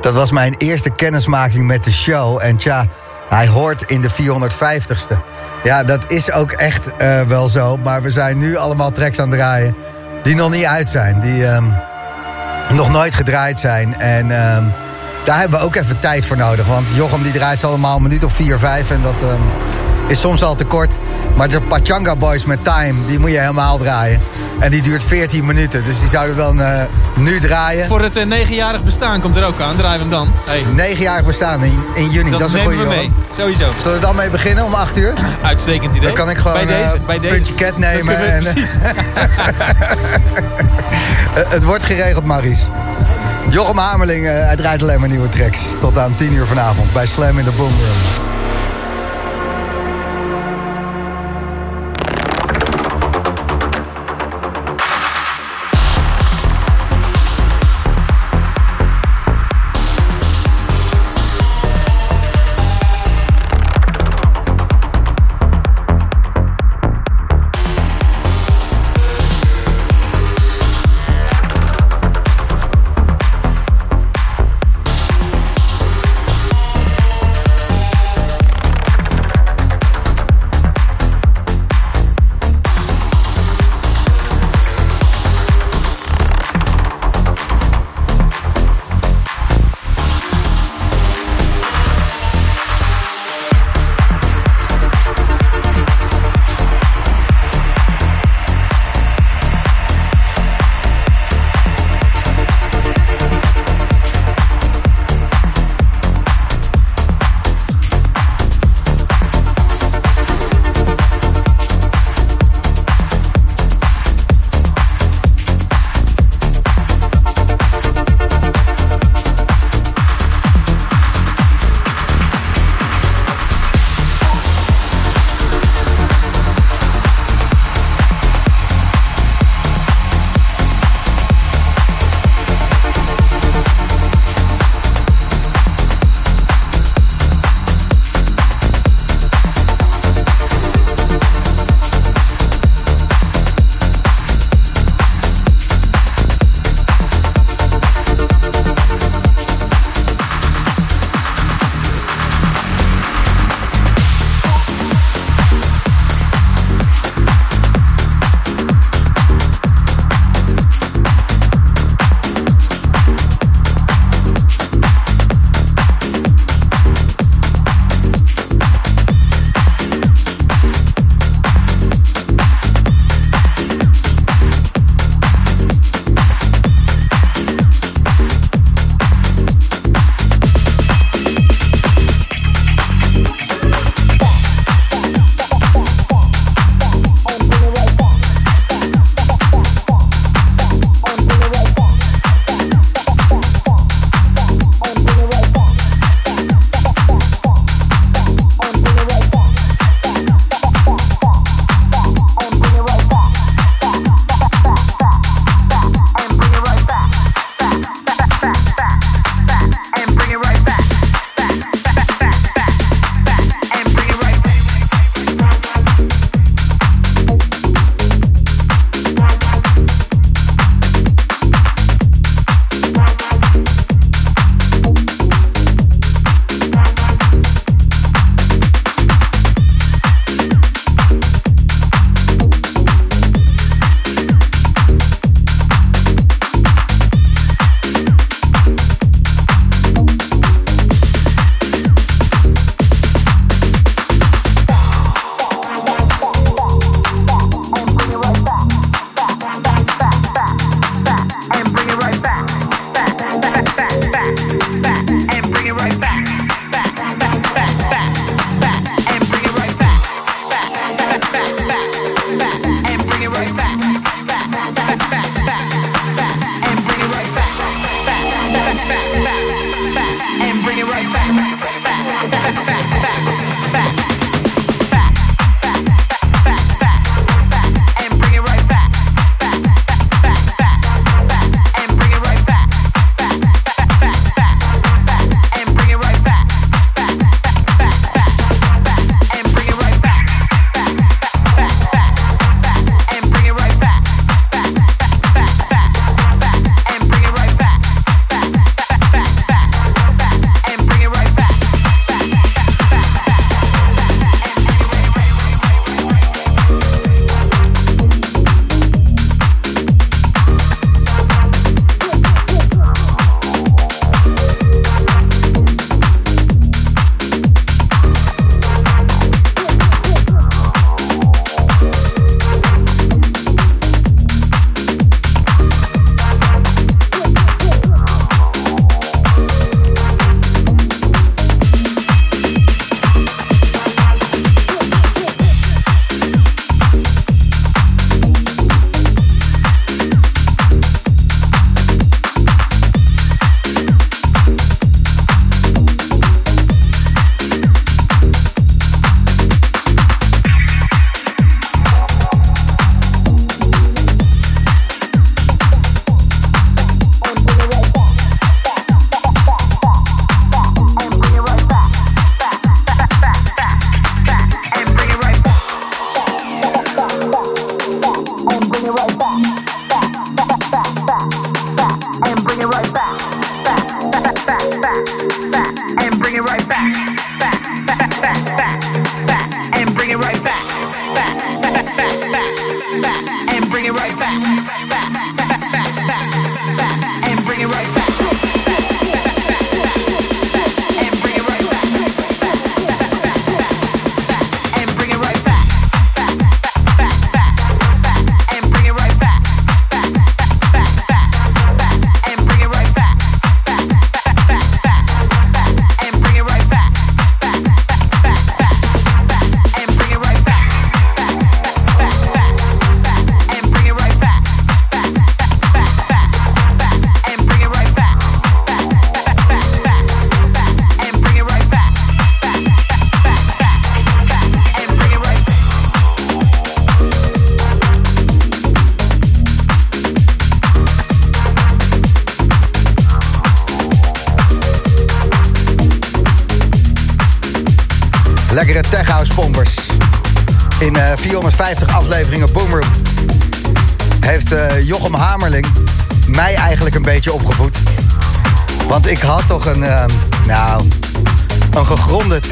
Dat 0.00 0.14
was 0.14 0.30
mijn 0.30 0.54
eerste 0.58 0.90
kennismaking 0.90 1.66
met 1.66 1.84
de 1.84 1.92
show. 1.92 2.38
En 2.42 2.56
tja, 2.56 2.86
hij 3.28 3.48
hoort 3.48 3.82
in 3.82 4.00
de 4.00 4.10
450ste. 4.10 5.16
Ja, 5.62 5.84
dat 5.84 6.10
is 6.10 6.32
ook 6.32 6.52
echt 6.52 6.96
eh, 6.96 7.20
wel 7.20 7.48
zo. 7.48 7.76
Maar 7.76 8.02
we 8.02 8.10
zijn 8.10 8.38
nu 8.38 8.56
allemaal 8.56 8.90
tracks 8.90 9.18
aan 9.18 9.28
het 9.28 9.38
draaien 9.38 9.76
die 10.22 10.34
nog 10.34 10.50
niet 10.50 10.64
uit 10.64 10.88
zijn. 10.88 11.20
Die 11.20 11.46
ehm, 11.46 11.64
nog 12.74 12.90
nooit 12.90 13.14
gedraaid 13.14 13.60
zijn. 13.60 14.00
En 14.00 14.30
ehm, 14.30 14.64
daar 15.24 15.38
hebben 15.38 15.58
we 15.58 15.64
ook 15.64 15.74
even 15.74 16.00
tijd 16.00 16.26
voor 16.26 16.36
nodig. 16.36 16.66
Want 16.66 16.88
Jochem 16.94 17.22
die 17.22 17.32
draait 17.32 17.60
ze 17.60 17.66
allemaal 17.66 17.96
een 17.96 18.02
minuut 18.02 18.24
of 18.24 18.32
4, 18.32 18.58
5. 18.58 18.90
En 18.90 19.02
dat 19.02 19.22
ehm, 19.22 19.40
is 20.06 20.20
soms 20.20 20.42
al 20.42 20.54
te 20.54 20.64
kort. 20.64 20.94
Maar 21.36 21.48
de 21.48 21.60
Pachanga 21.60 22.16
Boys 22.16 22.44
met 22.44 22.64
Time, 22.64 22.94
die 23.06 23.18
moet 23.18 23.30
je 23.30 23.38
helemaal 23.38 23.78
draaien. 23.78 24.20
En 24.58 24.70
die 24.70 24.82
duurt 24.82 25.02
14 25.02 25.44
minuten. 25.44 25.84
Dus 25.84 26.00
die 26.00 26.08
zouden 26.08 26.36
we 26.36 26.42
dan 26.42 26.60
eh, 26.60 26.82
nu 27.16 27.40
draaien. 27.40 27.86
Voor 27.86 28.02
het 28.02 28.16
eh, 28.16 28.26
negenjarig 28.26 28.84
bestaan 28.84 29.20
komt 29.20 29.36
er 29.36 29.44
ook 29.44 29.60
aan. 29.60 29.76
Draaien 29.76 30.08
we 30.08 30.14
hem 30.14 30.24
dan. 30.24 30.32
Hey. 30.46 30.62
Negenjarig 30.74 31.26
bestaan 31.26 31.64
in, 31.64 31.84
in 31.94 32.10
juni. 32.10 32.30
Dat, 32.30 32.40
Dat, 32.40 32.48
is 32.48 32.54
een 32.54 32.62
goede 32.64 32.78
we 32.82 32.88
mee. 32.88 33.12
Sowieso. 33.36 33.66
Zullen 33.78 33.96
we 33.96 34.04
dan 34.04 34.16
mee 34.16 34.30
beginnen 34.30 34.64
om 34.64 34.74
8 34.74 34.96
uur? 34.96 35.12
Uitstekend 35.42 35.94
idee. 35.94 36.06
Dan 36.06 36.16
kan 36.16 36.30
ik 36.30 36.36
gewoon 36.36 36.66
bij 36.66 36.66
deze, 36.66 36.96
eh, 36.96 37.06
bij 37.06 37.18
deze. 37.18 37.34
puntje 37.34 37.54
cat 37.54 37.78
nemen. 37.78 38.16
We- 38.18 38.24
en, 38.24 38.42
precies. 38.42 38.70
Het 41.48 41.64
wordt 41.64 41.84
geregeld, 41.84 42.24
Maries. 42.24 42.66
Jochem 43.48 43.78
Hamerling, 43.78 44.24
hij 44.26 44.56
draait 44.56 44.82
alleen 44.82 45.00
maar 45.00 45.08
nieuwe 45.08 45.28
tracks. 45.28 45.60
Tot 45.80 45.98
aan 45.98 46.14
10 46.16 46.32
uur 46.32 46.46
vanavond 46.46 46.92
bij 46.92 47.06
Slam 47.06 47.38
in 47.38 47.44
de 47.44 47.50
Boom 47.50 47.72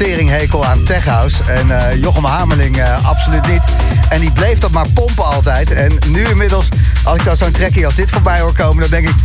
teringhekel 0.03 0.65
aan 0.65 0.83
tech 0.83 1.05
house. 1.05 1.43
En 1.43 1.69
eh, 1.69 2.01
Jochem 2.01 2.25
Hamerling 2.25 2.77
eh, 2.77 3.05
absoluut 3.05 3.47
niet. 3.47 3.61
En 4.09 4.19
die 4.19 4.31
bleef 4.31 4.57
dat 4.57 4.71
maar 4.71 4.89
pompen 4.93 5.25
altijd. 5.25 5.71
En 5.71 5.97
nu 6.07 6.23
inmiddels, 6.23 6.67
als 7.03 7.17
ik 7.17 7.25
dan 7.25 7.35
zo'n 7.37 7.51
trekkie 7.51 7.85
als 7.85 7.95
dit 7.95 8.09
voorbij 8.09 8.39
hoor 8.39 8.53
komen... 8.53 8.81
dan 8.81 8.89
denk 8.89 9.07
ik, 9.09 9.15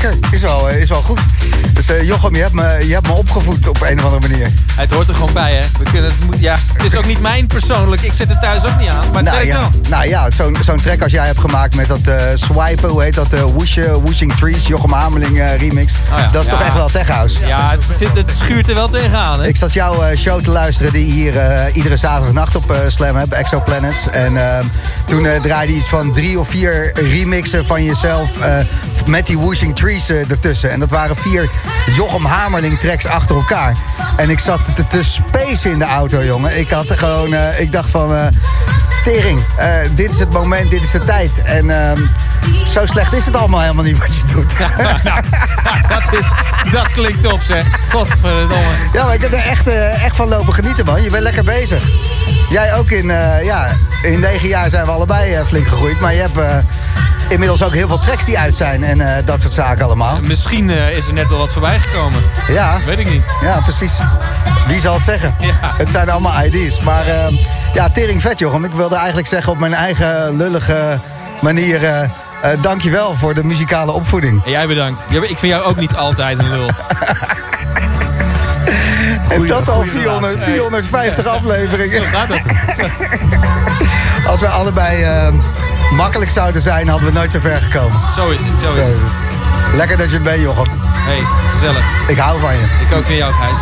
lekker, 0.00 0.18
is 0.30 0.40
wel, 0.40 0.70
eh, 0.70 0.78
is 0.80 0.88
wel 0.88 1.02
goed. 1.02 1.20
Dus 1.72 1.88
eh, 1.88 2.02
Jochem, 2.02 2.34
je 2.34 2.40
hebt, 2.40 2.52
me, 2.52 2.86
je 2.86 2.92
hebt 2.92 3.06
me 3.06 3.12
opgevoed 3.12 3.68
op 3.68 3.80
een 3.80 3.98
of 3.98 4.04
andere 4.04 4.28
manier. 4.28 4.52
Het 4.74 4.90
hoort 4.90 5.08
er 5.08 5.14
gewoon 5.14 5.32
bij, 5.32 5.52
hè? 5.54 5.60
We 5.78 5.84
kunnen 5.84 6.10
het, 6.10 6.24
moet- 6.24 6.40
ja, 6.40 6.56
het 6.72 6.84
is 6.84 6.96
ook 6.96 7.06
niet 7.06 7.20
mijn 7.20 7.46
persoonlijk. 7.46 8.02
Ik 8.02 8.12
zet 8.12 8.28
het 8.28 8.42
thuis 8.42 8.64
ook 8.64 8.80
niet 8.80 8.88
aan. 8.90 9.04
Maar 9.12 9.22
nou, 9.22 9.46
ja, 9.46 9.58
wel. 9.58 9.70
nou 9.88 10.08
ja, 10.08 10.30
zo'n 10.30 10.56
zo'n 10.60 10.76
track 10.76 11.02
als 11.02 11.12
jij 11.12 11.26
hebt 11.26 11.40
gemaakt 11.40 11.76
met 11.76 11.88
dat 11.88 12.00
eh, 12.00 12.16
swipen, 12.34 12.88
hoe 12.88 13.02
heet 13.02 13.14
dat? 13.14 13.32
eh, 13.32 13.40
whooshing 14.04 14.32
Trees, 14.34 14.66
Jochem 14.66 14.92
Hamerling 14.92 15.38
eh, 15.38 15.56
remix. 15.56 15.92
Oh 16.12 16.18
ja. 16.18 16.26
Dat 16.26 16.42
is 16.42 16.48
toch 16.48 16.60
echt 16.62 16.74
wel 16.74 16.88
tech 16.88 17.08
house? 17.08 17.46
Ja, 17.46 17.70
het, 17.70 17.96
zit, 17.96 18.08
het 18.14 18.32
schuurt 18.36 18.68
er 18.68 18.74
wel 18.74 18.88
tegenaan, 18.88 19.40
hè? 19.40 19.46
Ik 19.46 19.56
zat 19.56 19.72
jouw 19.72 20.14
show 20.16 20.40
te 20.40 20.50
luisteren 20.50 20.92
die 20.92 21.12
hier 21.12 21.34
iedere 21.72 21.96
zaterdagnacht 21.96 22.56
op 22.56 22.76
Slam 22.88 23.16
hebt, 23.16 23.32
Exoplanets. 23.34 24.10
En 24.10 24.36
ehm, 24.36 24.64
toen 25.06 25.26
draaide 25.42 25.72
iets 25.72 25.88
van 25.88 26.12
drie 26.12 26.40
of 26.40 26.48
vier 26.48 26.92
remixen 26.94 27.66
van 27.66 27.84
jezelf 27.84 28.28
met 29.08 29.26
die 29.26 29.38
Whooshing 29.38 29.76
Trees 29.76 30.08
eh, 30.08 30.30
ertussen. 30.30 30.70
En 30.70 30.80
dat 30.80 30.90
waren 30.90 31.16
vier 31.16 31.50
Jochem 31.96 32.24
Hamerling 32.24 32.80
tracks 32.80 33.06
achter 33.06 33.36
elkaar. 33.36 33.76
En 34.16 34.30
ik 34.30 34.38
zat 34.38 34.60
te, 34.74 34.86
te 34.86 35.02
space 35.02 35.70
in 35.70 35.78
de 35.78 35.84
auto, 35.84 36.24
jongen. 36.24 36.58
Ik 36.58 36.70
had 36.70 36.88
er 36.88 36.98
gewoon, 36.98 37.34
eh, 37.34 37.60
ik 37.60 37.72
dacht 37.72 37.90
van... 37.90 38.14
eh, 38.14 38.26
Tering, 39.02 39.40
dit 39.94 40.10
is 40.10 40.18
het 40.18 40.32
moment, 40.32 40.70
dit 40.70 40.82
is 40.82 40.90
de 40.90 40.98
tijd. 40.98 41.30
En 41.44 41.70
ehm, 41.70 42.00
zo 42.66 42.86
slecht 42.86 43.12
is 43.12 43.24
het 43.26 43.36
allemaal 43.36 43.60
helemaal 43.60 43.84
niet 43.84 43.98
wat 43.98 44.16
je 44.16 44.22
doet. 44.32 44.52
dat, 45.88 46.12
is, 46.12 46.26
dat 46.72 46.92
klinkt 46.92 47.22
top, 47.22 47.40
zeg. 47.42 47.66
Godverdomme. 47.90 48.74
Ja, 48.92 49.04
maar 49.04 49.14
ik 49.14 49.22
heb 49.22 49.32
er 49.32 49.38
echt, 49.38 49.66
echt 50.02 50.16
van 50.16 50.28
lopen 50.28 50.52
genieten, 50.54 50.84
man. 50.84 51.02
Je 51.02 51.10
bent 51.10 51.22
lekker 51.22 51.44
bezig. 51.44 51.88
Jij 52.48 52.74
ook 52.74 52.90
in, 52.90 53.06
ja, 53.42 53.66
in 54.02 54.20
negen 54.20 54.48
jaar 54.48 54.70
zijn 54.70 54.84
we 54.84 54.90
allebei 54.90 55.44
flink 55.44 55.68
gegroeid. 55.68 56.00
Maar 56.00 56.14
je 56.14 56.20
hebt 56.20 56.64
inmiddels 57.28 57.62
ook 57.62 57.72
heel 57.72 57.88
veel 57.88 57.98
tracks 57.98 58.24
die 58.24 58.38
uit 58.38 58.54
zijn 58.54 58.84
en 58.84 59.00
eh, 59.00 59.26
dat 59.26 59.40
soort 59.40 59.52
zaken 59.52 59.84
allemaal. 59.84 60.18
Misschien 60.22 60.70
eh, 60.70 60.96
is 60.96 61.06
er 61.06 61.12
net 61.12 61.32
al 61.32 61.38
wat 61.38 61.52
voorbij 61.52 61.78
gekomen. 61.78 62.20
Ja. 62.46 62.78
Weet 62.84 62.98
ik 62.98 63.10
niet. 63.10 63.24
Ja, 63.40 63.60
precies. 63.60 63.92
Wie 64.66 64.80
zal 64.80 64.94
het 64.94 65.04
zeggen? 65.04 65.34
Het 65.76 65.90
zijn 65.90 66.10
allemaal 66.10 66.44
ID's. 66.44 66.80
Maar 66.80 67.06
eh, 67.06 67.38
ja, 67.74 67.88
tering 67.88 68.20
vet, 68.20 68.38
Jochem. 68.38 68.64
Ik 68.64 68.72
wilde 68.72 68.96
eigenlijk 68.96 69.26
zeggen 69.26 69.52
op 69.52 69.58
mijn 69.58 69.74
eigen 69.74 70.36
lullige 70.36 71.00
manier... 71.40 71.84
eh 71.84 72.08
eh, 72.44 72.50
dankjewel 72.60 73.14
voor 73.14 73.34
de 73.34 73.44
muzikale 73.44 73.92
opvoeding. 73.92 74.44
En 74.44 74.50
jij 74.50 74.66
bedankt. 74.66 75.12
Ik 75.12 75.38
vind 75.38 75.52
jou 75.52 75.64
ook 75.64 75.76
niet 75.76 75.94
altijd 75.94 76.38
een 76.38 76.50
lul. 76.50 76.68
en 79.28 79.46
dat 79.46 79.68
al 79.68 79.74
goeie 79.74 79.90
400, 79.90 80.32
relatie. 80.32 80.52
450 80.52 81.26
afleveringen. 81.26 82.04
Zo 82.04 82.04
gaat 82.04 82.28
het. 82.28 82.42
Als 84.30 84.40
we 84.40 84.46
allebei 84.46 85.02
eh, 85.02 85.28
makkelijk 85.94 86.30
zouden 86.30 86.62
zijn, 86.62 86.88
hadden 86.88 87.08
we 87.08 87.14
nooit 87.14 87.32
zo 87.32 87.38
ver 87.40 87.60
gekomen. 87.60 88.00
Zo 88.12 88.30
is 88.30 88.42
het, 88.42 88.58
zo 88.58 88.68
is 88.68 88.74
Zo 88.74 88.80
het. 88.80 88.88
is 88.88 89.00
het. 89.00 89.12
Lekker 89.76 89.96
dat 89.96 90.10
je 90.10 90.20
bent, 90.20 90.40
Jochem. 90.40 90.66
Hey, 90.98 91.22
gezellig. 91.52 91.84
Ik 92.08 92.18
hou 92.18 92.40
van 92.40 92.54
je. 92.54 92.66
Ik 92.88 92.96
ook 92.96 93.04
van 93.04 93.16
jou, 93.16 93.32
Gijs. 93.32 93.56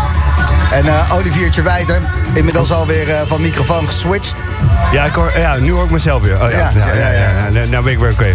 En 0.72 0.86
eh 0.86 1.12
Oliviertje 1.16 1.62
Wijter, 1.62 2.02
inmiddels 2.32 2.72
alweer 2.72 3.08
eh, 3.08 3.20
van 3.26 3.40
microfoon 3.40 3.86
geswitcht. 3.86 4.34
Ja, 4.92 5.04
ik 5.04 5.12
hoor, 5.14 5.38
ja, 5.38 5.56
nu 5.56 5.72
hoor 5.72 5.84
ik 5.84 5.90
mezelf 5.90 6.22
weer. 6.22 6.42
Oh, 6.42 6.50
ja. 6.50 6.58
Ja, 6.58 6.70
Ja, 6.74 6.94
ja, 6.94 7.10
ja, 7.10 7.48
Nou, 7.52 7.68
nou 7.68 7.84
ben 7.84 7.92
ik 7.92 7.98
weer 7.98 8.12
oké. 8.12 8.30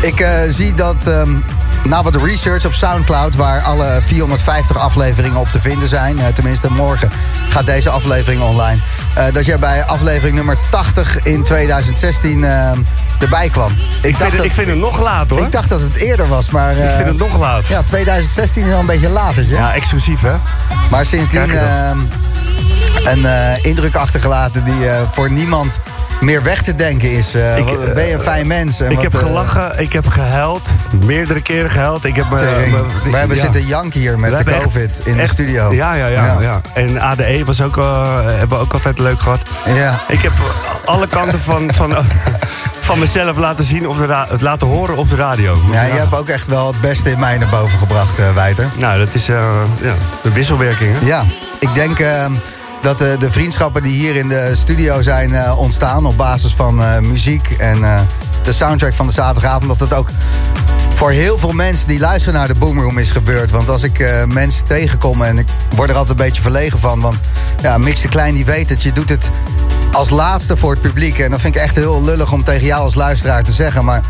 Ik 0.00 0.20
eh, 0.20 0.30
zie 0.48 0.74
dat 0.74 0.96
ehm, 1.06 1.36
na 1.84 2.02
wat 2.02 2.22
research 2.22 2.64
op 2.64 2.74
Soundcloud, 2.74 3.34
waar 3.34 3.62
alle 3.62 4.00
450 4.04 4.76
afleveringen 4.76 5.38
op 5.38 5.48
te 5.48 5.60
vinden 5.60 5.88
zijn, 5.88 6.18
eh, 6.18 6.26
tenminste 6.26 6.70
morgen 6.72 7.10
gaat 7.48 7.66
deze 7.66 7.90
aflevering 7.90 8.42
online, 8.42 8.80
dat 9.32 9.44
jij 9.44 9.58
bij 9.58 9.84
aflevering 9.84 10.36
nummer 10.36 10.56
80 10.70 11.18
in 11.18 11.42
2016 11.42 12.44
ehm, 12.44 12.78
erbij 13.20 13.48
kwam. 13.48 13.72
Ik, 14.02 14.16
vind 14.16 14.32
het, 14.32 14.42
ik 14.42 14.52
vind 14.52 14.68
het 14.68 14.78
nog 14.78 15.00
laat 15.00 15.30
hoor. 15.30 15.40
Ik 15.40 15.52
dacht 15.52 15.68
dat 15.68 15.80
het 15.80 15.94
eerder 15.94 16.28
was, 16.28 16.50
maar... 16.50 16.76
Ik 16.76 16.84
eh, 16.84 16.96
vind 16.96 17.08
het 17.08 17.18
nog 17.18 17.38
laat. 17.38 17.66
Ja, 17.66 17.82
2016 17.82 18.66
is 18.66 18.72
al 18.72 18.80
een 18.80 18.86
beetje 18.86 19.08
later. 19.08 19.44
Ja, 19.48 19.74
exclusief 19.74 20.20
hè. 20.20 20.32
Maar 20.90 21.06
sindsdien 21.06 21.50
ehm, 21.50 21.98
een 23.04 23.26
eh, 23.26 23.64
indruk 23.64 23.94
achtergelaten 23.94 24.64
die 24.64 24.88
eh, 24.88 25.02
voor 25.12 25.30
niemand 25.30 25.80
meer 26.20 26.42
weg 26.42 26.62
te 26.62 26.74
denken 26.74 27.10
is. 27.10 27.34
Eh, 27.34 27.56
Ik, 27.58 27.64
wat 27.68 27.94
ben 27.94 28.06
je 28.06 28.14
een 28.14 28.20
fijn 28.20 28.46
mens. 28.46 28.80
En 28.80 28.90
Ik 28.90 28.94
wat, 28.94 29.02
heb 29.04 29.14
eh, 29.14 29.18
gelachen, 29.20 29.78
ik 29.80 29.92
heb 29.92 30.06
gehuild. 30.08 30.68
Meerdere 31.04 31.42
keren 31.42 31.70
gehuild. 31.70 32.04
Ik 32.04 32.16
heb, 32.16 32.26
We 32.30 33.16
hebben 33.16 33.36
ja. 33.36 33.42
zitten 33.42 33.66
janken 33.66 34.00
hier 34.00 34.18
met 34.18 34.38
We 34.38 34.44
de 34.44 34.50
echt- 34.50 34.62
COVID 34.62 35.00
in 35.04 35.16
de 35.16 35.22
echt- 35.22 35.32
studio. 35.32 35.72
Ja, 35.72 35.94
ja, 35.94 36.06
ja, 36.06 36.36
ja. 36.40 36.60
En 36.74 37.00
ADE 37.00 37.44
was 37.44 37.62
ook, 37.62 37.76
eh, 37.76 38.14
hebben 38.26 38.48
we 38.48 38.56
ook 38.64 38.72
altijd 38.72 38.98
leuk 38.98 39.20
gehad. 39.20 39.42
Ja. 39.74 40.00
Ik 40.08 40.20
heb 40.22 40.32
alle 40.84 41.06
kanten 41.06 41.40
van, 41.40 41.70
van, 41.74 41.94
van 42.80 42.98
mezelf 42.98 43.36
laten 43.36 43.64
zien, 43.64 43.88
op 43.88 43.96
de 43.98 44.24
laten 44.40 44.66
horen 44.66 44.96
op 44.96 45.08
de 45.08 45.16
radio. 45.16 45.56
Ja, 45.72 45.82
je 45.82 45.92
hebt 45.92 46.14
ook 46.16 46.28
echt 46.28 46.46
wel 46.46 46.66
het 46.66 46.80
beste 46.80 47.10
in 47.10 47.18
mij 47.18 47.38
naar 47.38 47.48
boven 47.48 47.78
gebracht, 47.78 48.18
eh 48.18 48.34
Wijter. 48.34 48.68
Nou, 48.76 48.98
dat 48.98 49.14
is 49.14 49.28
eh, 49.28 49.36
ja, 49.82 49.94
de 50.22 50.32
wisselwerking. 50.32 50.98
Hè? 50.98 51.06
Ja, 51.06 51.24
ik 51.58 51.74
denk 51.74 51.98
eh, 51.98 52.26
dat 52.80 53.00
eh, 53.00 53.18
de 53.18 53.30
vriendschappen 53.30 53.82
die 53.82 53.94
hier 53.94 54.16
in 54.16 54.28
de 54.28 54.50
studio 54.54 55.02
zijn 55.02 55.34
eh, 55.34 55.58
ontstaan... 55.58 56.06
op 56.06 56.16
basis 56.16 56.54
van 56.54 56.82
eh, 56.82 56.98
muziek 56.98 57.50
en 57.50 57.80
de 58.42 58.52
soundtrack 58.52 58.94
van 58.94 59.06
de 59.06 59.12
zaterdagavond... 59.12 59.68
dat 59.68 59.88
dat 59.88 59.98
ook 59.98 60.10
voor 60.94 61.10
heel 61.10 61.38
veel 61.38 61.52
mensen 61.52 61.88
die 61.88 61.98
luisteren 61.98 62.38
naar 62.38 62.48
de 62.48 62.58
Boomroom 62.58 62.98
is 62.98 63.10
gebeurd. 63.10 63.50
Want 63.50 63.68
als 63.68 63.82
ik 63.82 64.24
mensen 64.28 64.64
tegenkom 64.64 65.22
en 65.22 65.38
ik 65.38 65.46
word 65.76 65.90
er 65.90 65.96
altijd 65.96 66.18
een 66.18 66.24
beetje 66.24 66.42
verlegen 66.42 66.78
van... 66.78 67.00
want 67.00 67.16
ja, 67.62 67.78
Mix 67.78 68.00
de 68.00 68.08
Klein 68.08 68.34
die 68.34 68.44
weet 68.44 68.70
het, 68.70 68.82
je 68.82 68.92
doet 68.92 69.08
het 69.08 69.30
als 69.92 70.10
laatste 70.10 70.56
voor 70.56 70.70
het 70.70 70.80
publiek. 70.80 71.18
En 71.18 71.30
dat 71.30 71.40
vind 71.40 71.54
ik 71.54 71.60
echt 71.60 71.76
heel 71.76 72.04
lullig 72.04 72.32
om 72.32 72.44
tegen 72.44 72.66
jou 72.66 72.82
als 72.82 72.94
luisteraar 72.94 73.42
te 73.42 73.52
zeggen. 73.52 73.84
Maar 73.84 74.00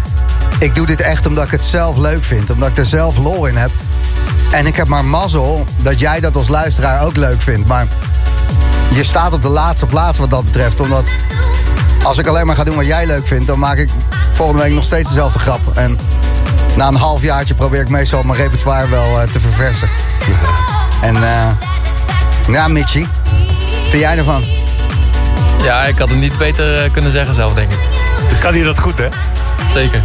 ik 0.59 0.75
doe 0.75 0.87
dit 0.87 1.01
echt 1.01 1.27
omdat 1.27 1.45
ik 1.45 1.51
het 1.51 1.65
zelf 1.65 1.97
leuk 1.97 2.25
vind. 2.25 2.51
Omdat 2.51 2.69
ik 2.69 2.77
er 2.77 2.87
zelf 2.87 3.19
lol 3.19 3.47
in 3.47 3.57
heb. 3.57 3.71
En 4.51 4.67
ik 4.67 4.77
heb 4.77 4.89
maar 4.89 5.05
mazzel 5.05 5.65
dat 5.83 5.99
jij 5.99 6.21
dat 6.21 6.37
als 6.37 6.49
luisteraar 6.49 7.03
ook 7.03 7.17
leuk 7.17 7.43
vindt. 7.43 7.69
Maar 7.69 7.87
je 8.95 9.05
staat 9.05 9.33
op 9.33 9.43
de 9.43 9.49
laatste 9.49 9.87
plaats 9.87 10.19
wat 10.19 10.31
dat 10.31 10.45
betreft. 10.45 10.81
Omdat 10.81 11.11
als 12.03 12.19
ik 12.19 12.27
alleen 12.27 12.47
maar 12.47 12.57
ga 12.57 12.65
doen 12.65 12.77
wat 12.77 12.87
jij 12.87 13.07
leuk 13.07 13.27
vindt... 13.27 13.47
dan 13.47 13.59
maak 13.59 13.79
ik 13.79 13.89
volgende 14.33 14.63
week 14.63 14.73
nog 14.73 14.85
steeds 14.85 15.09
dezelfde 15.09 15.39
grap. 15.39 15.61
En 15.75 15.99
na 16.77 16.89
een 16.89 16.95
halfjaartje 16.95 17.55
probeer 17.55 17.81
ik 17.81 17.89
meestal 17.89 18.23
mijn 18.23 18.39
repertoire 18.39 18.89
wel 18.89 19.21
eh, 19.21 19.29
te 19.29 19.41
verversen. 19.41 19.89
En 21.03 21.17
eh 21.23 21.47
ja, 22.49 22.69
Mitchie, 22.69 23.09
vind 23.83 24.03
jij 24.03 24.19
ervan? 24.19 24.45
Ja, 25.63 25.85
ik 25.85 25.99
had 25.99 26.09
het 26.09 26.19
niet 26.19 26.39
beter 26.39 26.85
eh, 26.85 26.91
kunnen 26.93 27.13
zeggen 27.13 27.35
zelf, 27.35 27.55
denk 27.55 27.73
ik. 27.73 27.79
Kan 28.41 28.53
hij 28.53 28.63
dat 28.63 28.79
goed, 28.79 28.99
hè? 28.99 29.09
Zeker. 29.73 30.03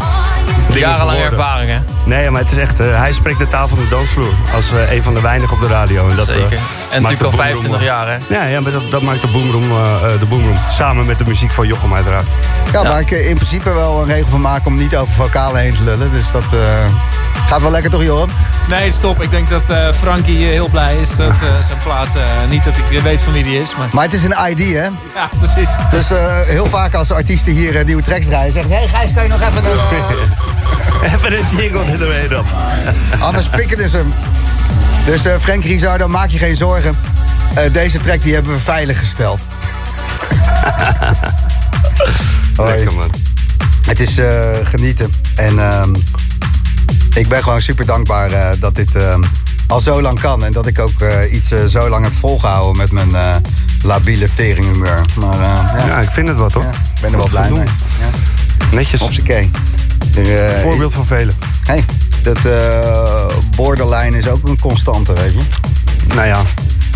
Jarenlange 0.79 1.23
ervaring, 1.23 1.67
hè? 1.67 1.77
Nee, 2.05 2.29
maar 2.29 2.41
het 2.41 2.51
is 2.51 2.57
echt... 2.57 2.79
eh, 2.79 2.97
hij 2.99 3.13
spreekt 3.13 3.39
de 3.39 3.47
taal 3.47 3.67
van 3.67 3.77
de 3.77 3.87
dansvloer. 3.89 4.31
Als 4.53 4.71
eh, 4.71 4.91
een 4.91 5.03
van 5.03 5.13
de 5.13 5.21
weinigen 5.21 5.53
op 5.55 5.61
de 5.61 5.67
radio. 5.67 6.09
En 6.09 6.15
dat, 6.15 6.27
eh, 6.27 6.35
Zeker. 6.35 6.59
En 6.91 7.01
maakt 7.01 7.19
natuurlijk 7.19 7.19
de 7.19 7.25
al 7.25 7.31
boomroom, 7.31 7.71
25 7.71 7.79
eh, 7.79 7.85
jaar, 7.85 8.07
hè? 8.07 8.17
Ja, 8.35 8.45
ja 8.47 8.61
maar 8.61 8.71
dat, 8.71 8.91
dat 8.91 9.01
maakt 9.01 9.21
de 9.21 9.27
boomroom, 9.27 9.71
eh, 9.71 10.13
eh, 10.13 10.19
de 10.19 10.25
boomroom. 10.25 10.55
Samen 10.69 11.05
met 11.05 11.17
de 11.17 11.23
muziek 11.27 11.51
van 11.51 11.67
Jochem 11.67 11.93
uiteraard. 11.95 12.25
Ja, 12.71 12.83
waar 12.83 12.99
ik 12.99 13.11
eh, 13.11 13.29
in 13.29 13.35
principe 13.35 13.73
wel 13.73 13.99
een 14.01 14.05
regel 14.07 14.29
van 14.29 14.41
maak 14.41 14.65
om 14.65 14.75
niet 14.75 14.95
over 14.95 15.13
vocalen 15.13 15.61
heen 15.61 15.75
te 15.75 15.83
lullen. 15.83 16.11
Dus 16.11 16.31
dat 16.31 16.43
eh, 16.53 16.59
gaat 17.47 17.61
wel 17.61 17.71
lekker 17.71 17.91
toch, 17.91 18.03
Joram? 18.03 18.29
Nee, 18.69 18.91
stop. 18.91 19.21
Ik 19.21 19.31
denk 19.31 19.49
dat 19.49 19.69
eh, 19.69 19.87
Frankie 20.01 20.45
eh, 20.45 20.51
heel 20.51 20.69
blij 20.69 20.95
is 20.95 21.15
dat 21.15 21.27
eh, 21.27 21.63
zijn 21.63 21.77
plaat... 21.83 22.15
eh, 22.15 22.21
niet 22.49 22.63
dat 22.63 22.77
ik 22.89 23.01
weet 23.01 23.21
van 23.21 23.33
wie 23.33 23.43
die 23.43 23.61
is, 23.61 23.75
maar... 23.77 23.87
Maar 23.91 24.03
het 24.03 24.13
is 24.13 24.23
een 24.23 24.35
ID, 24.49 24.59
hè? 24.73 24.83
Ja, 24.83 25.29
precies. 25.39 25.69
Dus 25.89 26.11
eh, 26.11 26.41
heel 26.45 26.65
vaak 26.65 26.93
als 26.93 27.11
artiesten 27.11 27.53
hier 27.53 27.77
eh, 27.77 27.85
nieuwe 27.85 28.03
tracks 28.03 28.25
draaien, 28.25 28.51
zeggen... 28.53 28.71
Hé 28.71 28.77
hey, 28.77 28.87
Gijs, 28.87 29.13
kan 29.13 29.23
je 29.23 29.29
nog 29.29 29.39
even 29.39 29.57
een... 29.71 29.77
even 31.03 31.37
een 31.37 31.45
jingle 31.57 31.85
in 31.85 31.97
de 31.97 32.37
op. 32.39 32.45
Anders 33.19 33.49
pikken 33.49 33.89
ze 33.89 33.97
hem. 33.97 34.13
Dus 35.05 35.25
eh 35.25 35.33
Frank 35.39 35.63
Rizardo, 35.63 36.07
maak 36.07 36.29
je 36.29 36.37
geen 36.37 36.55
zorgen. 36.55 36.95
Eh, 37.55 37.73
deze 37.73 37.99
track 37.99 38.21
die 38.21 38.33
hebben 38.33 38.53
we 38.53 38.59
veilig 38.59 38.99
gesteld. 38.99 39.41
Lekker, 42.65 42.93
man. 42.93 43.11
Het 43.85 43.99
is 43.99 44.17
eh, 44.17 44.27
genieten. 44.63 45.11
En 45.35 45.59
ehm, 45.59 45.95
ik 47.15 47.27
ben 47.27 47.43
gewoon 47.43 47.61
super 47.61 47.85
dankbaar 47.85 48.59
dat 48.59 48.75
dit 48.75 48.95
ehm, 48.95 49.23
al 49.67 49.79
zo 49.79 50.01
lang 50.01 50.19
kan. 50.19 50.45
En 50.45 50.51
dat 50.51 50.67
ik 50.67 50.79
ook 50.79 51.03
iets 51.31 51.51
zo 51.67 51.89
lang 51.89 52.03
heb 52.03 52.13
volgehouden 52.13 52.77
met 52.77 52.91
mijn 52.91 53.41
labiele 53.83 54.27
teringhumeur. 54.35 55.05
Maar 55.19 55.39
ja. 55.39 55.85
Ja, 55.87 55.99
ik 55.99 56.09
vind 56.09 56.27
het 56.27 56.37
wat, 56.37 56.53
hoor. 56.53 56.63
Ik 56.63 57.01
ben 57.01 57.11
er 57.11 57.17
wel 57.17 57.29
blij 57.29 57.49
mee. 57.51 57.63
Netjes. 58.71 59.01
Op 59.01 59.11
z'n 59.11 59.23
eh, 60.11 60.61
Voorbeeld 60.61 60.93
van 60.93 61.05
velen. 61.05 61.35
Hey, 61.63 61.83
dat 62.23 62.37
eh, 62.45 63.35
borderline 63.55 64.17
is 64.17 64.27
ook 64.27 64.47
een 64.47 64.59
constante, 64.59 65.13
weet 65.13 65.33
je. 65.33 65.41
Nou 66.15 66.27
ja, 66.27 66.41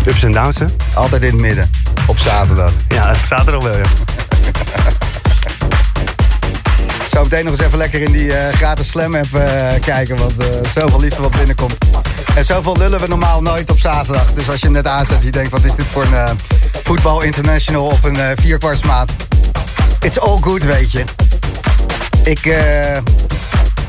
ups 0.06 0.22
en 0.22 0.32
downs, 0.32 0.58
hè? 0.58 0.66
Altijd 0.94 1.22
in 1.22 1.32
het 1.32 1.40
midden. 1.40 1.70
Op 2.06 2.18
zaterdag. 2.18 2.72
Ja, 2.88 3.14
er 3.28 3.54
al 3.54 3.62
wel, 3.62 3.76
ja. 3.76 3.84
Zo 7.18 7.22
meteen 7.22 7.44
nog 7.44 7.52
eens 7.52 7.62
even 7.62 7.78
lekker 7.78 8.02
in 8.02 8.12
die 8.12 8.34
eh, 8.36 8.54
gratis 8.54 8.88
Slam 8.88 9.14
app 9.14 9.34
eh, 9.34 9.80
kijken. 9.80 10.16
Want 10.16 10.36
eh, 10.36 10.46
zoveel 10.74 11.00
liefde 11.00 11.22
wat 11.22 11.30
binnenkomt. 11.30 11.76
En 12.34 12.44
zoveel 12.44 12.76
lullen 12.76 13.00
we 13.00 13.06
normaal 13.06 13.42
nooit 13.42 13.70
op 13.70 13.78
zaterdag. 13.78 14.32
Dus 14.32 14.48
als 14.48 14.60
je 14.60 14.64
hem 14.64 14.72
net 14.72 14.86
aanzet 14.86 15.22
je 15.22 15.30
denkt, 15.30 15.50
wat 15.50 15.64
is 15.64 15.74
dit 15.74 15.86
voor 15.86 16.02
een 16.02 16.38
voetbal 16.82 17.22
international 17.22 17.86
op 17.86 18.04
een 18.04 18.18
vierkwartsmaat. 18.40 19.10
It's 20.00 20.18
all 20.18 20.38
good, 20.40 20.64
weet 20.64 20.90
je. 20.90 21.04
Ik 22.24 22.46
eh, 22.46 22.96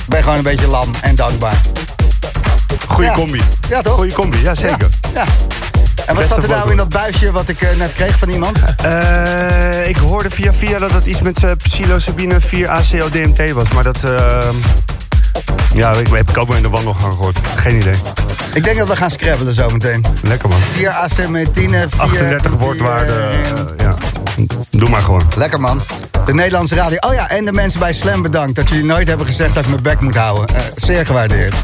ben 0.07 0.23
gewoon 0.23 0.37
een 0.37 0.43
beetje 0.43 0.67
lam 0.67 0.91
en 1.01 1.15
dankbaar. 1.15 1.61
Goeie 2.87 3.09
Ja. 3.09 3.15
combi. 3.15 3.41
Ja, 3.69 3.81
toch? 3.81 3.93
Goeie 3.95 4.13
combi, 4.13 4.41
ja 4.43 4.55
zeker. 4.55 4.89
Ja. 5.13 5.23
En 6.05 6.15
wat 6.15 6.27
zat 6.27 6.43
er 6.43 6.49
nou 6.49 6.71
in 6.71 6.77
dat 6.77 6.89
buisje 6.89 7.31
wat 7.31 7.47
ik 7.49 7.61
eh, 7.61 7.77
net 7.77 7.93
kreeg 7.93 8.17
van 8.17 8.29
iemand? 8.29 8.57
Eh, 8.83 9.87
ik 9.87 9.97
hoorde 9.97 10.29
via 10.29 10.53
via 10.53 10.77
dat 10.77 10.91
het 10.91 11.05
iets 11.05 11.21
met 11.21 11.43
uh, 11.43 11.51
psilocybine 11.63 12.41
4 12.41 12.69
ACO 12.69 13.09
DMT 13.09 13.51
was. 13.51 13.69
Maar 13.69 13.83
dat... 13.83 13.99
ja, 15.73 15.91
ik 15.93 16.07
heb 16.07 16.29
ik 16.29 16.37
ook 16.37 16.47
wel 16.47 16.57
in 16.57 16.63
de 16.63 16.69
wandel 16.69 16.93
gaan 16.93 17.11
gehoord. 17.11 17.37
Geen 17.55 17.75
idee. 17.75 17.93
Ik 18.53 18.63
denk 18.63 18.77
dat 18.77 18.87
we 18.87 18.95
gaan 18.95 19.09
scrabbelen 19.11 19.53
zo 19.53 19.69
meteen. 19.69 20.05
Lekker 20.23 20.49
man. 20.49 20.59
4 20.71 20.89
acetine, 20.89 21.87
4... 21.89 22.01
38 22.01 22.51
woordwaarde. 22.51 23.11
eh, 23.13 23.85
ja. 23.85 23.95
Doe 24.69 24.89
maar 24.89 25.01
gewoon. 25.01 25.21
Lekker 25.35 25.59
man. 25.59 25.81
De 26.25 26.33
Nederlandse 26.33 26.75
radio. 26.75 26.97
Oh 26.99 27.13
ja, 27.13 27.29
en 27.29 27.45
de 27.45 27.51
mensen 27.51 27.79
bij 27.79 27.93
Slam 27.93 28.21
bedankt 28.21 28.55
dat 28.55 28.69
jullie 28.69 28.85
nooit 28.85 29.07
hebben 29.07 29.25
gezegd 29.25 29.53
dat 29.55 29.63
ik 29.63 29.69
mijn 29.69 29.83
bek 29.83 29.99
moet 29.99 30.15
houden. 30.15 30.55
Eh, 30.55 30.61
zeer 30.75 31.05
gewaardeerd. 31.05 31.55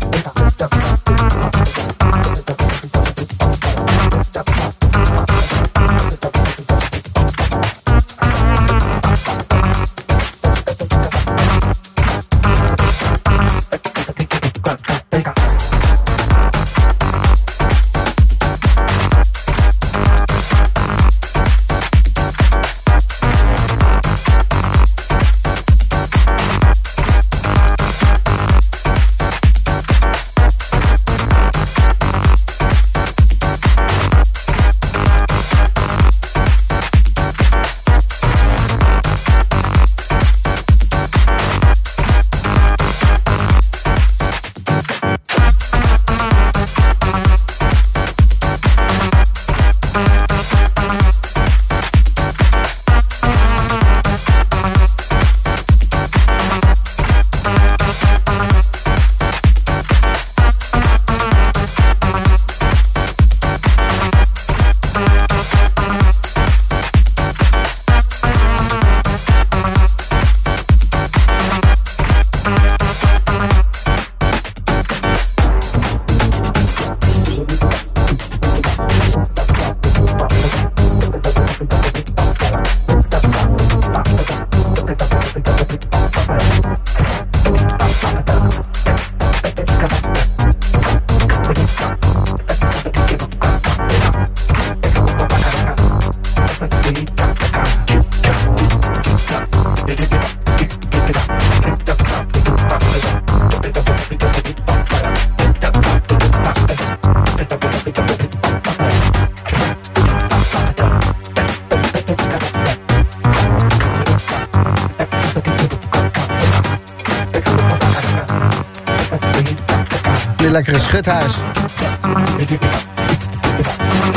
Schuthuis. 121.05 121.33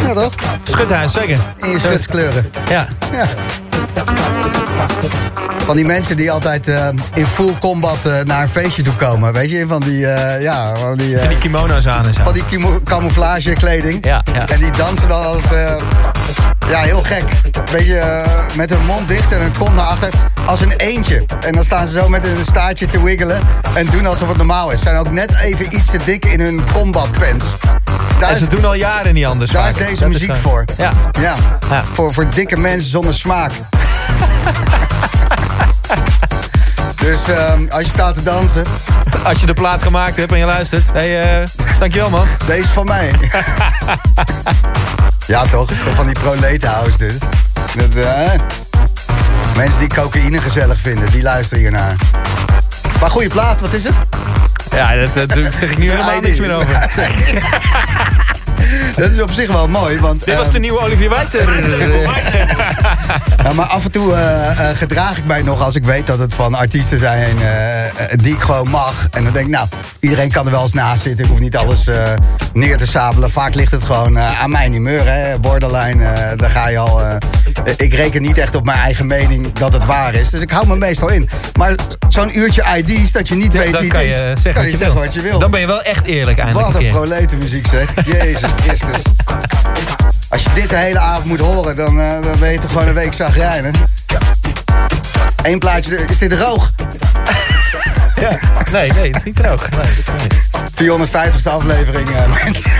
Ja, 0.06 0.14
toch? 0.14 0.32
Schuthuis, 0.62 1.12
zeker. 1.12 1.38
In 1.56 1.70
je 1.70 1.78
schutskleuren. 1.78 2.50
Ja. 2.68 2.86
Ja. 3.12 3.26
Van 5.66 5.76
die 5.76 5.84
mensen 5.84 6.16
die 6.16 6.30
altijd 6.32 6.68
eh, 6.68 6.88
in 7.14 7.26
full 7.26 7.56
combat 7.60 8.06
eh, 8.06 8.20
naar 8.24 8.42
een 8.42 8.48
feestje 8.48 8.82
toe 8.82 8.94
komen. 8.94 9.32
Weet 9.32 9.50
je, 9.50 9.64
van 9.68 9.80
die, 9.80 10.06
eh, 10.06 10.42
ja, 10.42 10.76
van 10.76 10.96
die, 10.96 11.18
Van 11.18 11.28
die 11.28 11.38
kimono's 11.38 11.86
aan 11.86 12.06
en 12.06 12.14
zo. 12.14 12.22
van 12.24 12.32
die 12.32 12.44
kimo- 12.44 12.80
camouflage 12.84 13.52
kleding. 13.52 14.04
Ja, 14.06 14.22
ja. 14.32 14.48
En 14.48 14.58
die 14.60 14.70
dansen 14.70 15.08
dan 15.08 15.24
altijd, 15.24 15.82
ja, 16.68 16.80
heel 16.80 17.02
gek. 17.02 17.24
Weet 17.72 17.86
je, 17.86 17.98
eh, 17.98 18.56
met 18.56 18.70
hun 18.70 18.84
mond 18.86 19.08
dicht 19.08 19.32
en 19.32 19.40
hun 19.40 19.56
kont 19.58 19.74
naar 19.74 19.84
achter. 19.84 20.08
Als 20.46 20.60
een 20.60 20.72
eentje. 20.72 21.24
En 21.40 21.52
dan 21.52 21.64
staan 21.64 21.88
ze 21.88 21.98
zo 21.98 22.08
met 22.08 22.24
een 22.24 22.44
staartje 22.44 22.86
te 22.86 23.02
wiggelen. 23.02 23.40
En 23.74 23.86
doen 23.86 24.06
alsof 24.06 24.28
het 24.28 24.36
normaal 24.36 24.70
is. 24.70 24.82
Zijn 24.82 24.96
ook 24.96 25.10
net 25.10 25.36
even 25.36 25.74
iets 25.74 25.90
te 25.90 25.98
dik 26.04 26.24
in 26.24 26.40
hun 26.40 26.60
combat 26.72 27.10
pants. 27.12 27.54
Daar 28.18 28.28
En 28.28 28.34
is, 28.34 28.40
ze 28.40 28.46
doen 28.46 28.64
al 28.64 28.74
jaren 28.74 29.14
niet 29.14 29.26
anders. 29.26 29.50
daar 29.50 29.68
is 29.68 29.74
deze 29.74 30.00
Dat 30.00 30.08
muziek 30.08 30.36
voor. 30.36 30.64
Ja. 30.76 30.92
Ja, 31.20 31.34
Ja. 31.70 31.84
Voor, 31.92 32.14
voor 32.14 32.30
dikke 32.30 32.56
mensen 32.56 32.90
zonder 32.90 33.14
smaak. 33.14 33.50
dus 37.04 37.28
ehm, 37.28 37.66
als 37.68 37.82
je 37.82 37.88
staat 37.88 38.14
te 38.14 38.22
dansen, 38.22 38.64
Als 39.24 39.40
je 39.40 39.46
de 39.46 39.52
plaat 39.54 39.82
gemaakt 39.82 40.16
hebt 40.16 40.32
en 40.32 40.38
je 40.38 40.44
luistert. 40.44 40.92
Hey, 40.92 41.40
eh, 41.40 41.48
dankjewel 41.78 42.10
man. 42.10 42.26
deze 42.46 42.60
is 42.60 42.66
van 42.66 42.86
mij. 42.86 43.10
ja 45.28 45.46
toch, 45.46 45.70
is 45.70 45.78
toch 45.78 45.94
van 45.94 46.06
die 46.06 46.18
proletenhouse 46.20 46.98
dit. 46.98 47.18
Dat, 47.76 48.04
eh, 48.04 48.30
mensen 49.56 49.78
die 49.78 49.88
cocaïne 49.88 50.40
gezellig 50.40 50.78
vinden, 50.78 51.10
die 51.10 51.22
luisteren 51.22 51.62
hiernaar. 51.62 51.96
Maar 53.00 53.10
goede 53.10 53.28
plaat, 53.28 53.60
wat 53.60 53.72
is 53.72 53.84
het? 53.84 53.94
Ja, 54.70 54.94
dat, 54.94 55.54
zeg 55.54 55.70
ik 55.70 55.78
nu 55.78 55.90
helemaal 55.90 56.20
niks 56.20 56.38
meer 56.38 56.54
over. 56.54 56.88
Dat 58.96 59.10
is 59.10 59.22
op 59.22 59.30
zich 59.32 59.52
wel 59.52 59.68
mooi, 59.68 60.00
want... 60.00 60.24
Dit 60.24 60.34
was 60.36 60.44
ehm, 60.44 60.52
de 60.52 60.58
nieuwe 60.58 60.80
Olivier 60.84 61.10
Wijter. 61.10 61.48
Ja, 63.44 63.52
maar 63.52 63.66
af 63.66 63.84
en 63.84 63.90
toe 63.90 64.14
eh, 64.14 64.70
eh, 64.70 64.76
gedraag 64.76 65.18
ik 65.18 65.24
mij 65.24 65.42
nog 65.42 65.62
als 65.62 65.74
ik 65.74 65.84
weet 65.84 66.06
dat 66.06 66.18
het 66.18 66.34
van 66.34 66.54
artiesten 66.54 66.98
zijn 66.98 67.38
eh, 67.42 67.86
eh, 67.86 67.92
die 68.16 68.34
ik 68.34 68.40
gewoon 68.40 68.68
mag. 68.68 69.06
En 69.10 69.24
dan 69.24 69.32
denk 69.32 69.46
ik, 69.46 69.52
nou, 69.52 69.68
iedereen 70.00 70.30
kan 70.30 70.44
er 70.46 70.50
wel 70.52 70.62
eens 70.62 70.72
naast 70.72 71.02
zitten. 71.02 71.24
Ik 71.24 71.30
hoef 71.30 71.40
niet 71.40 71.56
alles 71.56 71.86
eh, 71.86 72.12
neer 72.52 72.76
te 72.76 72.86
sabelen. 72.86 73.30
Vaak 73.30 73.54
ligt 73.54 73.70
het 73.72 73.82
gewoon 73.82 74.16
eh, 74.16 74.40
aan 74.40 74.50
mijn 74.50 74.72
humeur, 74.72 75.02
hè. 75.06 75.38
Borderline, 75.38 76.04
eh, 76.04 76.38
daar 76.38 76.50
ga 76.50 76.68
je 76.68 76.78
al... 76.78 77.02
eh, 77.02 77.16
ik 77.76 77.94
reken 77.94 78.22
niet 78.22 78.38
echt 78.38 78.54
op 78.54 78.64
mijn 78.64 78.78
eigen 78.78 79.06
mening 79.06 79.52
dat 79.52 79.72
het 79.72 79.84
waar 79.84 80.14
is. 80.14 80.30
Dus 80.30 80.40
ik 80.40 80.50
hou 80.50 80.66
me 80.66 80.76
meestal 80.76 81.08
in. 81.08 81.28
Maar 81.56 81.74
zo'n 82.08 82.38
uurtje 82.38 82.64
ID's 82.76 83.12
dat 83.12 83.28
je 83.28 83.34
niet 83.34 83.52
weet 83.52 83.78
wie 83.78 83.88
kan 83.88 84.00
het 84.00 84.08
je 84.08 84.14
is, 84.14 84.42
zeggen, 84.42 84.42
kan 84.42 84.54
wat, 84.54 84.64
je 84.64 84.70
je 84.70 84.76
zeggen 84.76 85.00
wat 85.00 85.14
je 85.14 85.20
wil. 85.20 85.38
Dan 85.38 85.50
ben 85.50 85.60
je 85.60 85.66
wel 85.66 85.82
echt 85.82 86.04
eerlijk 86.04 86.38
eindelijk 86.38 86.66
Wat 86.66 86.76
een 86.76 86.84
een 86.84 86.90
proletenmuziek 86.92 87.66
zeg. 87.66 87.94
Jezus 88.22 88.47
Christus. 88.56 89.02
Als 90.28 90.42
je 90.42 90.50
dit 90.54 90.70
de 90.70 90.76
hele 90.76 90.98
avond 90.98 91.24
moet 91.24 91.38
horen, 91.38 91.76
dan, 91.76 92.00
eh, 92.00 92.22
dan 92.22 92.38
ben 92.38 92.52
je 92.52 92.58
toch 92.58 92.70
gewoon 92.70 92.88
een 92.88 92.94
week 92.94 93.12
zagrijnen. 93.12 93.74
Eén 95.42 95.58
plaatje, 95.58 96.04
is 96.08 96.18
dit 96.18 96.32
roog? 96.32 96.72
Ja. 98.16 98.38
Nee, 98.72 98.92
nee, 98.92 99.06
het 99.06 99.16
is 99.16 99.22
niet 99.22 99.36
droog. 99.36 99.70
Nee, 99.70 99.80
nee. 100.18 100.28
450ste 100.74 101.50
aflevering, 101.50 102.10
eh, 102.10 102.44
mensen. 102.44 102.70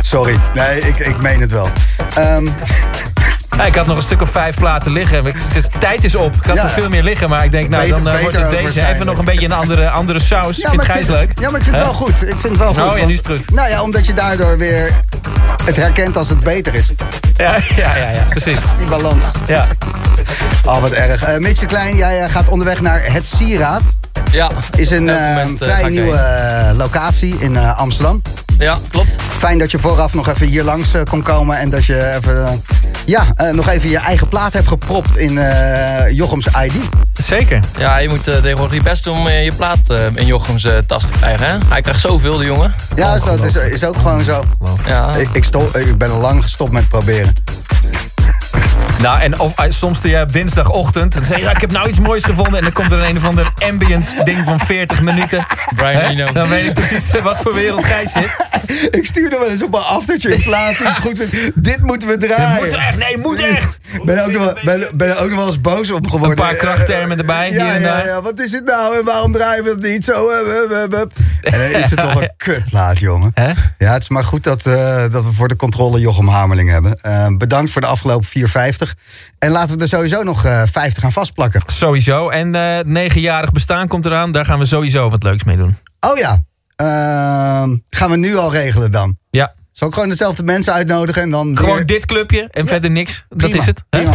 Sorry, 0.00 0.40
nee, 0.54 0.80
ik, 0.80 0.98
ik 0.98 1.20
meen 1.20 1.40
het 1.40 1.52
wel. 1.52 1.68
Ehm, 2.14 2.48
Ja, 3.56 3.64
ik 3.66 3.74
had 3.74 3.86
nog 3.86 3.96
een 3.96 4.02
stuk 4.02 4.22
of 4.22 4.30
vijf 4.30 4.56
platen 4.56 4.92
liggen. 4.92 5.24
Het 5.24 5.56
is, 5.56 5.68
tijd 5.78 6.04
is 6.04 6.14
op. 6.14 6.34
Ik 6.34 6.44
had 6.44 6.56
Ja. 6.56 6.62
er 6.64 6.68
veel 6.70 6.88
meer 6.88 7.02
liggen. 7.02 7.28
Maar 7.28 7.44
ik 7.44 7.50
denk, 7.50 7.68
nou, 7.68 7.82
Beter- 7.82 8.04
dan 8.04 8.14
eh, 8.14 8.20
wordt 8.20 8.36
het 8.36 8.50
deze 8.50 8.86
even 8.86 9.06
nog 9.06 9.18
een 9.18 9.24
beetje 9.24 9.44
een 9.44 9.52
andere, 9.52 9.90
andere 9.90 10.18
saus. 10.20 10.56
ja, 10.56 10.72
ik 10.72 10.80
Gijs 10.80 10.96
vind, 10.96 11.08
leuk? 11.08 11.32
Ja, 11.40 11.50
maar 11.50 11.58
ik 11.60 11.64
vind 11.64 11.76
het 11.76 11.84
wel 11.84 11.94
goed. 11.94 12.22
Ik 12.22 12.28
vind 12.28 12.42
het 12.42 12.56
wel 12.58 12.68
goed. 12.74 12.82
Oh, 12.92 12.98
ja, 12.98 13.06
nu 13.06 13.12
is 13.12 13.18
het 13.18 13.26
goed. 13.26 13.50
Nou 13.50 13.68
ja, 13.68 13.82
omdat 13.82 14.06
je 14.06 14.12
daardoor 14.12 14.58
weer 14.58 14.90
het 15.64 15.76
herkent 15.76 16.16
als 16.16 16.28
het 16.28 16.40
beter 16.40 16.74
is. 16.74 16.90
Ja, 17.36 17.56
ja, 17.76 17.96
ja, 17.96 18.10
ja, 18.10 18.22
precies. 18.28 18.58
Die 18.78 18.86
balans. 18.88 19.24
Ja. 19.46 19.66
Oh, 20.64 20.80
wat 20.80 20.90
erg. 20.90 21.38
Mitch 21.38 21.60
de 21.60 21.66
Klein, 21.66 21.96
jij 21.96 22.24
eh, 22.24 22.30
gaat 22.30 22.48
onderweg 22.48 22.80
naar 22.80 23.00
Het 23.12 23.26
Sieraad. 23.26 23.82
Ja. 24.32 24.50
Is 24.76 24.90
een 24.90 25.08
eh, 25.08 25.28
moment, 25.36 25.62
eh, 25.62 25.68
vrij 25.68 25.88
nieuwe 25.88 26.16
eh, 26.16 26.76
locatie 26.76 27.36
in 27.38 27.56
eh, 27.56 27.78
Amsterdam. 27.78 28.22
Ja, 28.58 28.78
klopt. 28.90 29.08
Fijn 29.38 29.58
dat 29.58 29.70
je 29.70 29.78
vooraf 29.78 30.14
nog 30.14 30.28
even 30.28 30.46
hier 30.46 30.62
langs 30.62 30.94
kon 31.08 31.22
komen. 31.22 31.58
En 31.58 31.70
dat 31.70 31.84
je 31.84 32.16
even, 32.16 32.62
ja, 33.04 33.26
eh, 33.36 33.50
nog 33.50 33.68
even 33.68 33.90
je 33.90 33.98
eigen 33.98 34.28
plaat 34.28 34.52
hebt 34.52 34.68
gepropt 34.68 35.16
in 35.16 35.38
eh, 35.38 36.10
Jochems 36.12 36.46
ID. 36.46 36.72
Zeker. 37.12 37.60
Ja, 37.78 37.98
je 37.98 38.08
moet 38.08 38.28
eh, 38.28 38.34
tegenwoordig 38.34 38.76
je 38.76 38.82
best 38.82 39.04
doen 39.04 39.18
om 39.18 39.28
je 39.28 39.52
plaat 39.56 39.78
in 40.14 40.26
Jochems 40.26 40.66
tas 40.86 41.06
te 41.06 41.12
krijgen. 41.12 41.46
Hè? 41.46 41.56
Hij 41.68 41.80
krijgt 41.80 42.00
zoveel, 42.00 42.36
de 42.36 42.44
jongen. 42.44 42.74
Ja, 42.94 43.14
is 43.14 43.22
dat 43.22 43.44
is, 43.44 43.56
is 43.56 43.84
ook 43.84 43.96
gewoon 43.96 44.24
zo. 44.24 44.44
Ja. 44.86 45.14
Ik, 45.14 45.28
ik, 45.32 45.44
stop, 45.44 45.76
ik 45.76 45.98
ben 45.98 46.10
al 46.10 46.20
lang 46.20 46.42
gestopt 46.42 46.72
met 46.72 46.88
proberen. 46.88 47.32
Nou, 49.00 49.20
en 49.20 49.38
of, 49.38 49.58
eh, 49.58 49.64
soms 49.68 50.00
doe 50.00 50.10
jij 50.10 50.22
op 50.22 50.32
dinsdagochtend 50.32 51.14
en 51.14 51.20
dan 51.20 51.28
zeg 51.28 51.36
je, 51.36 51.42
ja, 51.42 51.50
ik 51.50 51.60
heb 51.60 51.70
nou 51.70 51.88
iets 51.88 51.98
moois 51.98 52.24
gevonden. 52.24 52.54
En 52.54 52.62
dan 52.62 52.72
komt 52.72 52.92
er 52.92 52.98
een, 52.98 53.08
een 53.08 53.16
of 53.16 53.24
ander 53.24 53.52
ambient 53.58 54.14
ding 54.24 54.44
van 54.44 54.60
40 54.60 55.00
minuten. 55.00 55.46
Brian 55.76 55.94
Hè? 55.94 56.08
Eno. 56.08 56.32
Dan 56.32 56.48
weet 56.48 56.66
ik 56.66 56.74
precies 56.74 57.10
eh, 57.10 57.22
wat 57.22 57.40
voor 57.40 57.54
wereld 57.54 57.84
Gijs 57.84 58.12
zit. 58.12 58.30
Ik 58.90 59.06
stuurde 59.06 59.38
wel 59.38 59.50
eens 59.50 59.62
op 59.62 59.74
een 59.74 59.80
aftertje 59.80 60.34
een 60.34 60.42
plaat 60.42 60.78
die 60.78 60.86
ik 60.86 60.96
goed. 60.96 61.24
Dit 61.54 61.82
moeten 61.82 62.08
we 62.08 62.16
draaien. 62.16 62.64
Moet 62.64 62.72
echt, 62.72 62.98
nee, 62.98 63.18
moet 63.18 63.40
echt. 63.40 63.78
Ben 64.04 64.18
er 64.18 64.24
ook 64.24 64.32
nog 64.32 64.44
wel, 64.44 64.54
ben, 64.62 64.88
ben 64.94 65.08
er 65.08 65.18
ook 65.22 65.28
nog 65.28 65.38
wel 65.38 65.46
eens 65.46 65.60
boos 65.60 65.90
op 65.90 66.06
geworden. 66.06 66.30
Een 66.30 66.44
paar 66.44 66.54
krachttermen 66.54 67.18
erbij, 67.18 67.50
Ja, 67.50 67.64
hier 67.64 67.74
en 67.74 67.80
ja, 67.80 68.04
ja, 68.04 68.22
wat 68.22 68.40
is 68.40 68.52
het 68.52 68.64
nou 68.64 68.98
en 68.98 69.04
waarom 69.04 69.32
draaien 69.32 69.64
we 69.64 69.70
het 69.70 69.82
niet 69.82 70.04
zo? 70.04 70.30
Hup, 70.30 70.46
hup, 70.46 70.70
hup, 70.70 70.92
hup. 70.92 71.12
En 71.40 71.58
dan 71.58 71.80
is 71.80 71.90
het 71.90 72.00
toch 72.00 72.20
een 72.20 72.32
kutplaat, 72.46 72.98
jongen. 72.98 73.32
Ja, 73.78 73.92
het 73.92 74.02
is 74.02 74.08
maar 74.08 74.24
goed 74.24 74.44
dat, 74.44 74.66
eh, 74.66 75.04
dat 75.10 75.24
we 75.24 75.32
voor 75.32 75.48
de 75.48 75.56
controle 75.56 76.00
Jochem 76.00 76.28
Hamerling 76.28 76.70
hebben. 76.70 77.38
Bedankt 77.38 77.70
voor 77.70 77.80
de 77.80 77.86
afgelopen 77.86 78.26
450. 78.48 78.94
En 79.38 79.50
laten 79.50 79.76
we 79.76 79.82
er 79.82 79.88
sowieso 79.88 80.22
nog 80.22 80.44
eh 80.44 80.62
50 80.72 81.04
aan 81.04 81.12
vastplakken. 81.12 81.62
Sowieso. 81.66 82.28
En 82.28 82.54
eh 82.54 82.78
negenjarig 82.84 83.52
bestaan 83.52 83.88
komt 83.88 84.06
eraan. 84.06 84.32
Daar 84.32 84.44
gaan 84.44 84.58
we 84.58 84.64
sowieso 84.64 85.10
wat 85.10 85.22
leuks 85.22 85.44
mee 85.44 85.56
doen. 85.56 85.76
Oh 86.00 86.18
ja, 86.18 86.42
Ehm, 86.76 87.76
gaan 87.90 88.10
we 88.10 88.16
nu 88.16 88.36
al 88.36 88.52
regelen 88.52 88.90
dan? 88.90 89.18
Ja. 89.30 89.54
Zal 89.72 89.88
ik 89.88 89.94
gewoon 89.94 90.08
dezelfde 90.08 90.42
mensen 90.42 90.72
uitnodigen 90.72 91.22
en 91.22 91.30
dan... 91.30 91.56
Gewoon 91.58 91.76
weer- 91.76 91.86
dit 91.86 92.06
clubje 92.06 92.48
en 92.50 92.66
verder 92.66 92.90
niks. 92.90 93.24
Dat 93.28 93.54
is 93.54 93.66
het. 93.66 93.82
hè? 93.90 93.98
prima. 93.98 94.14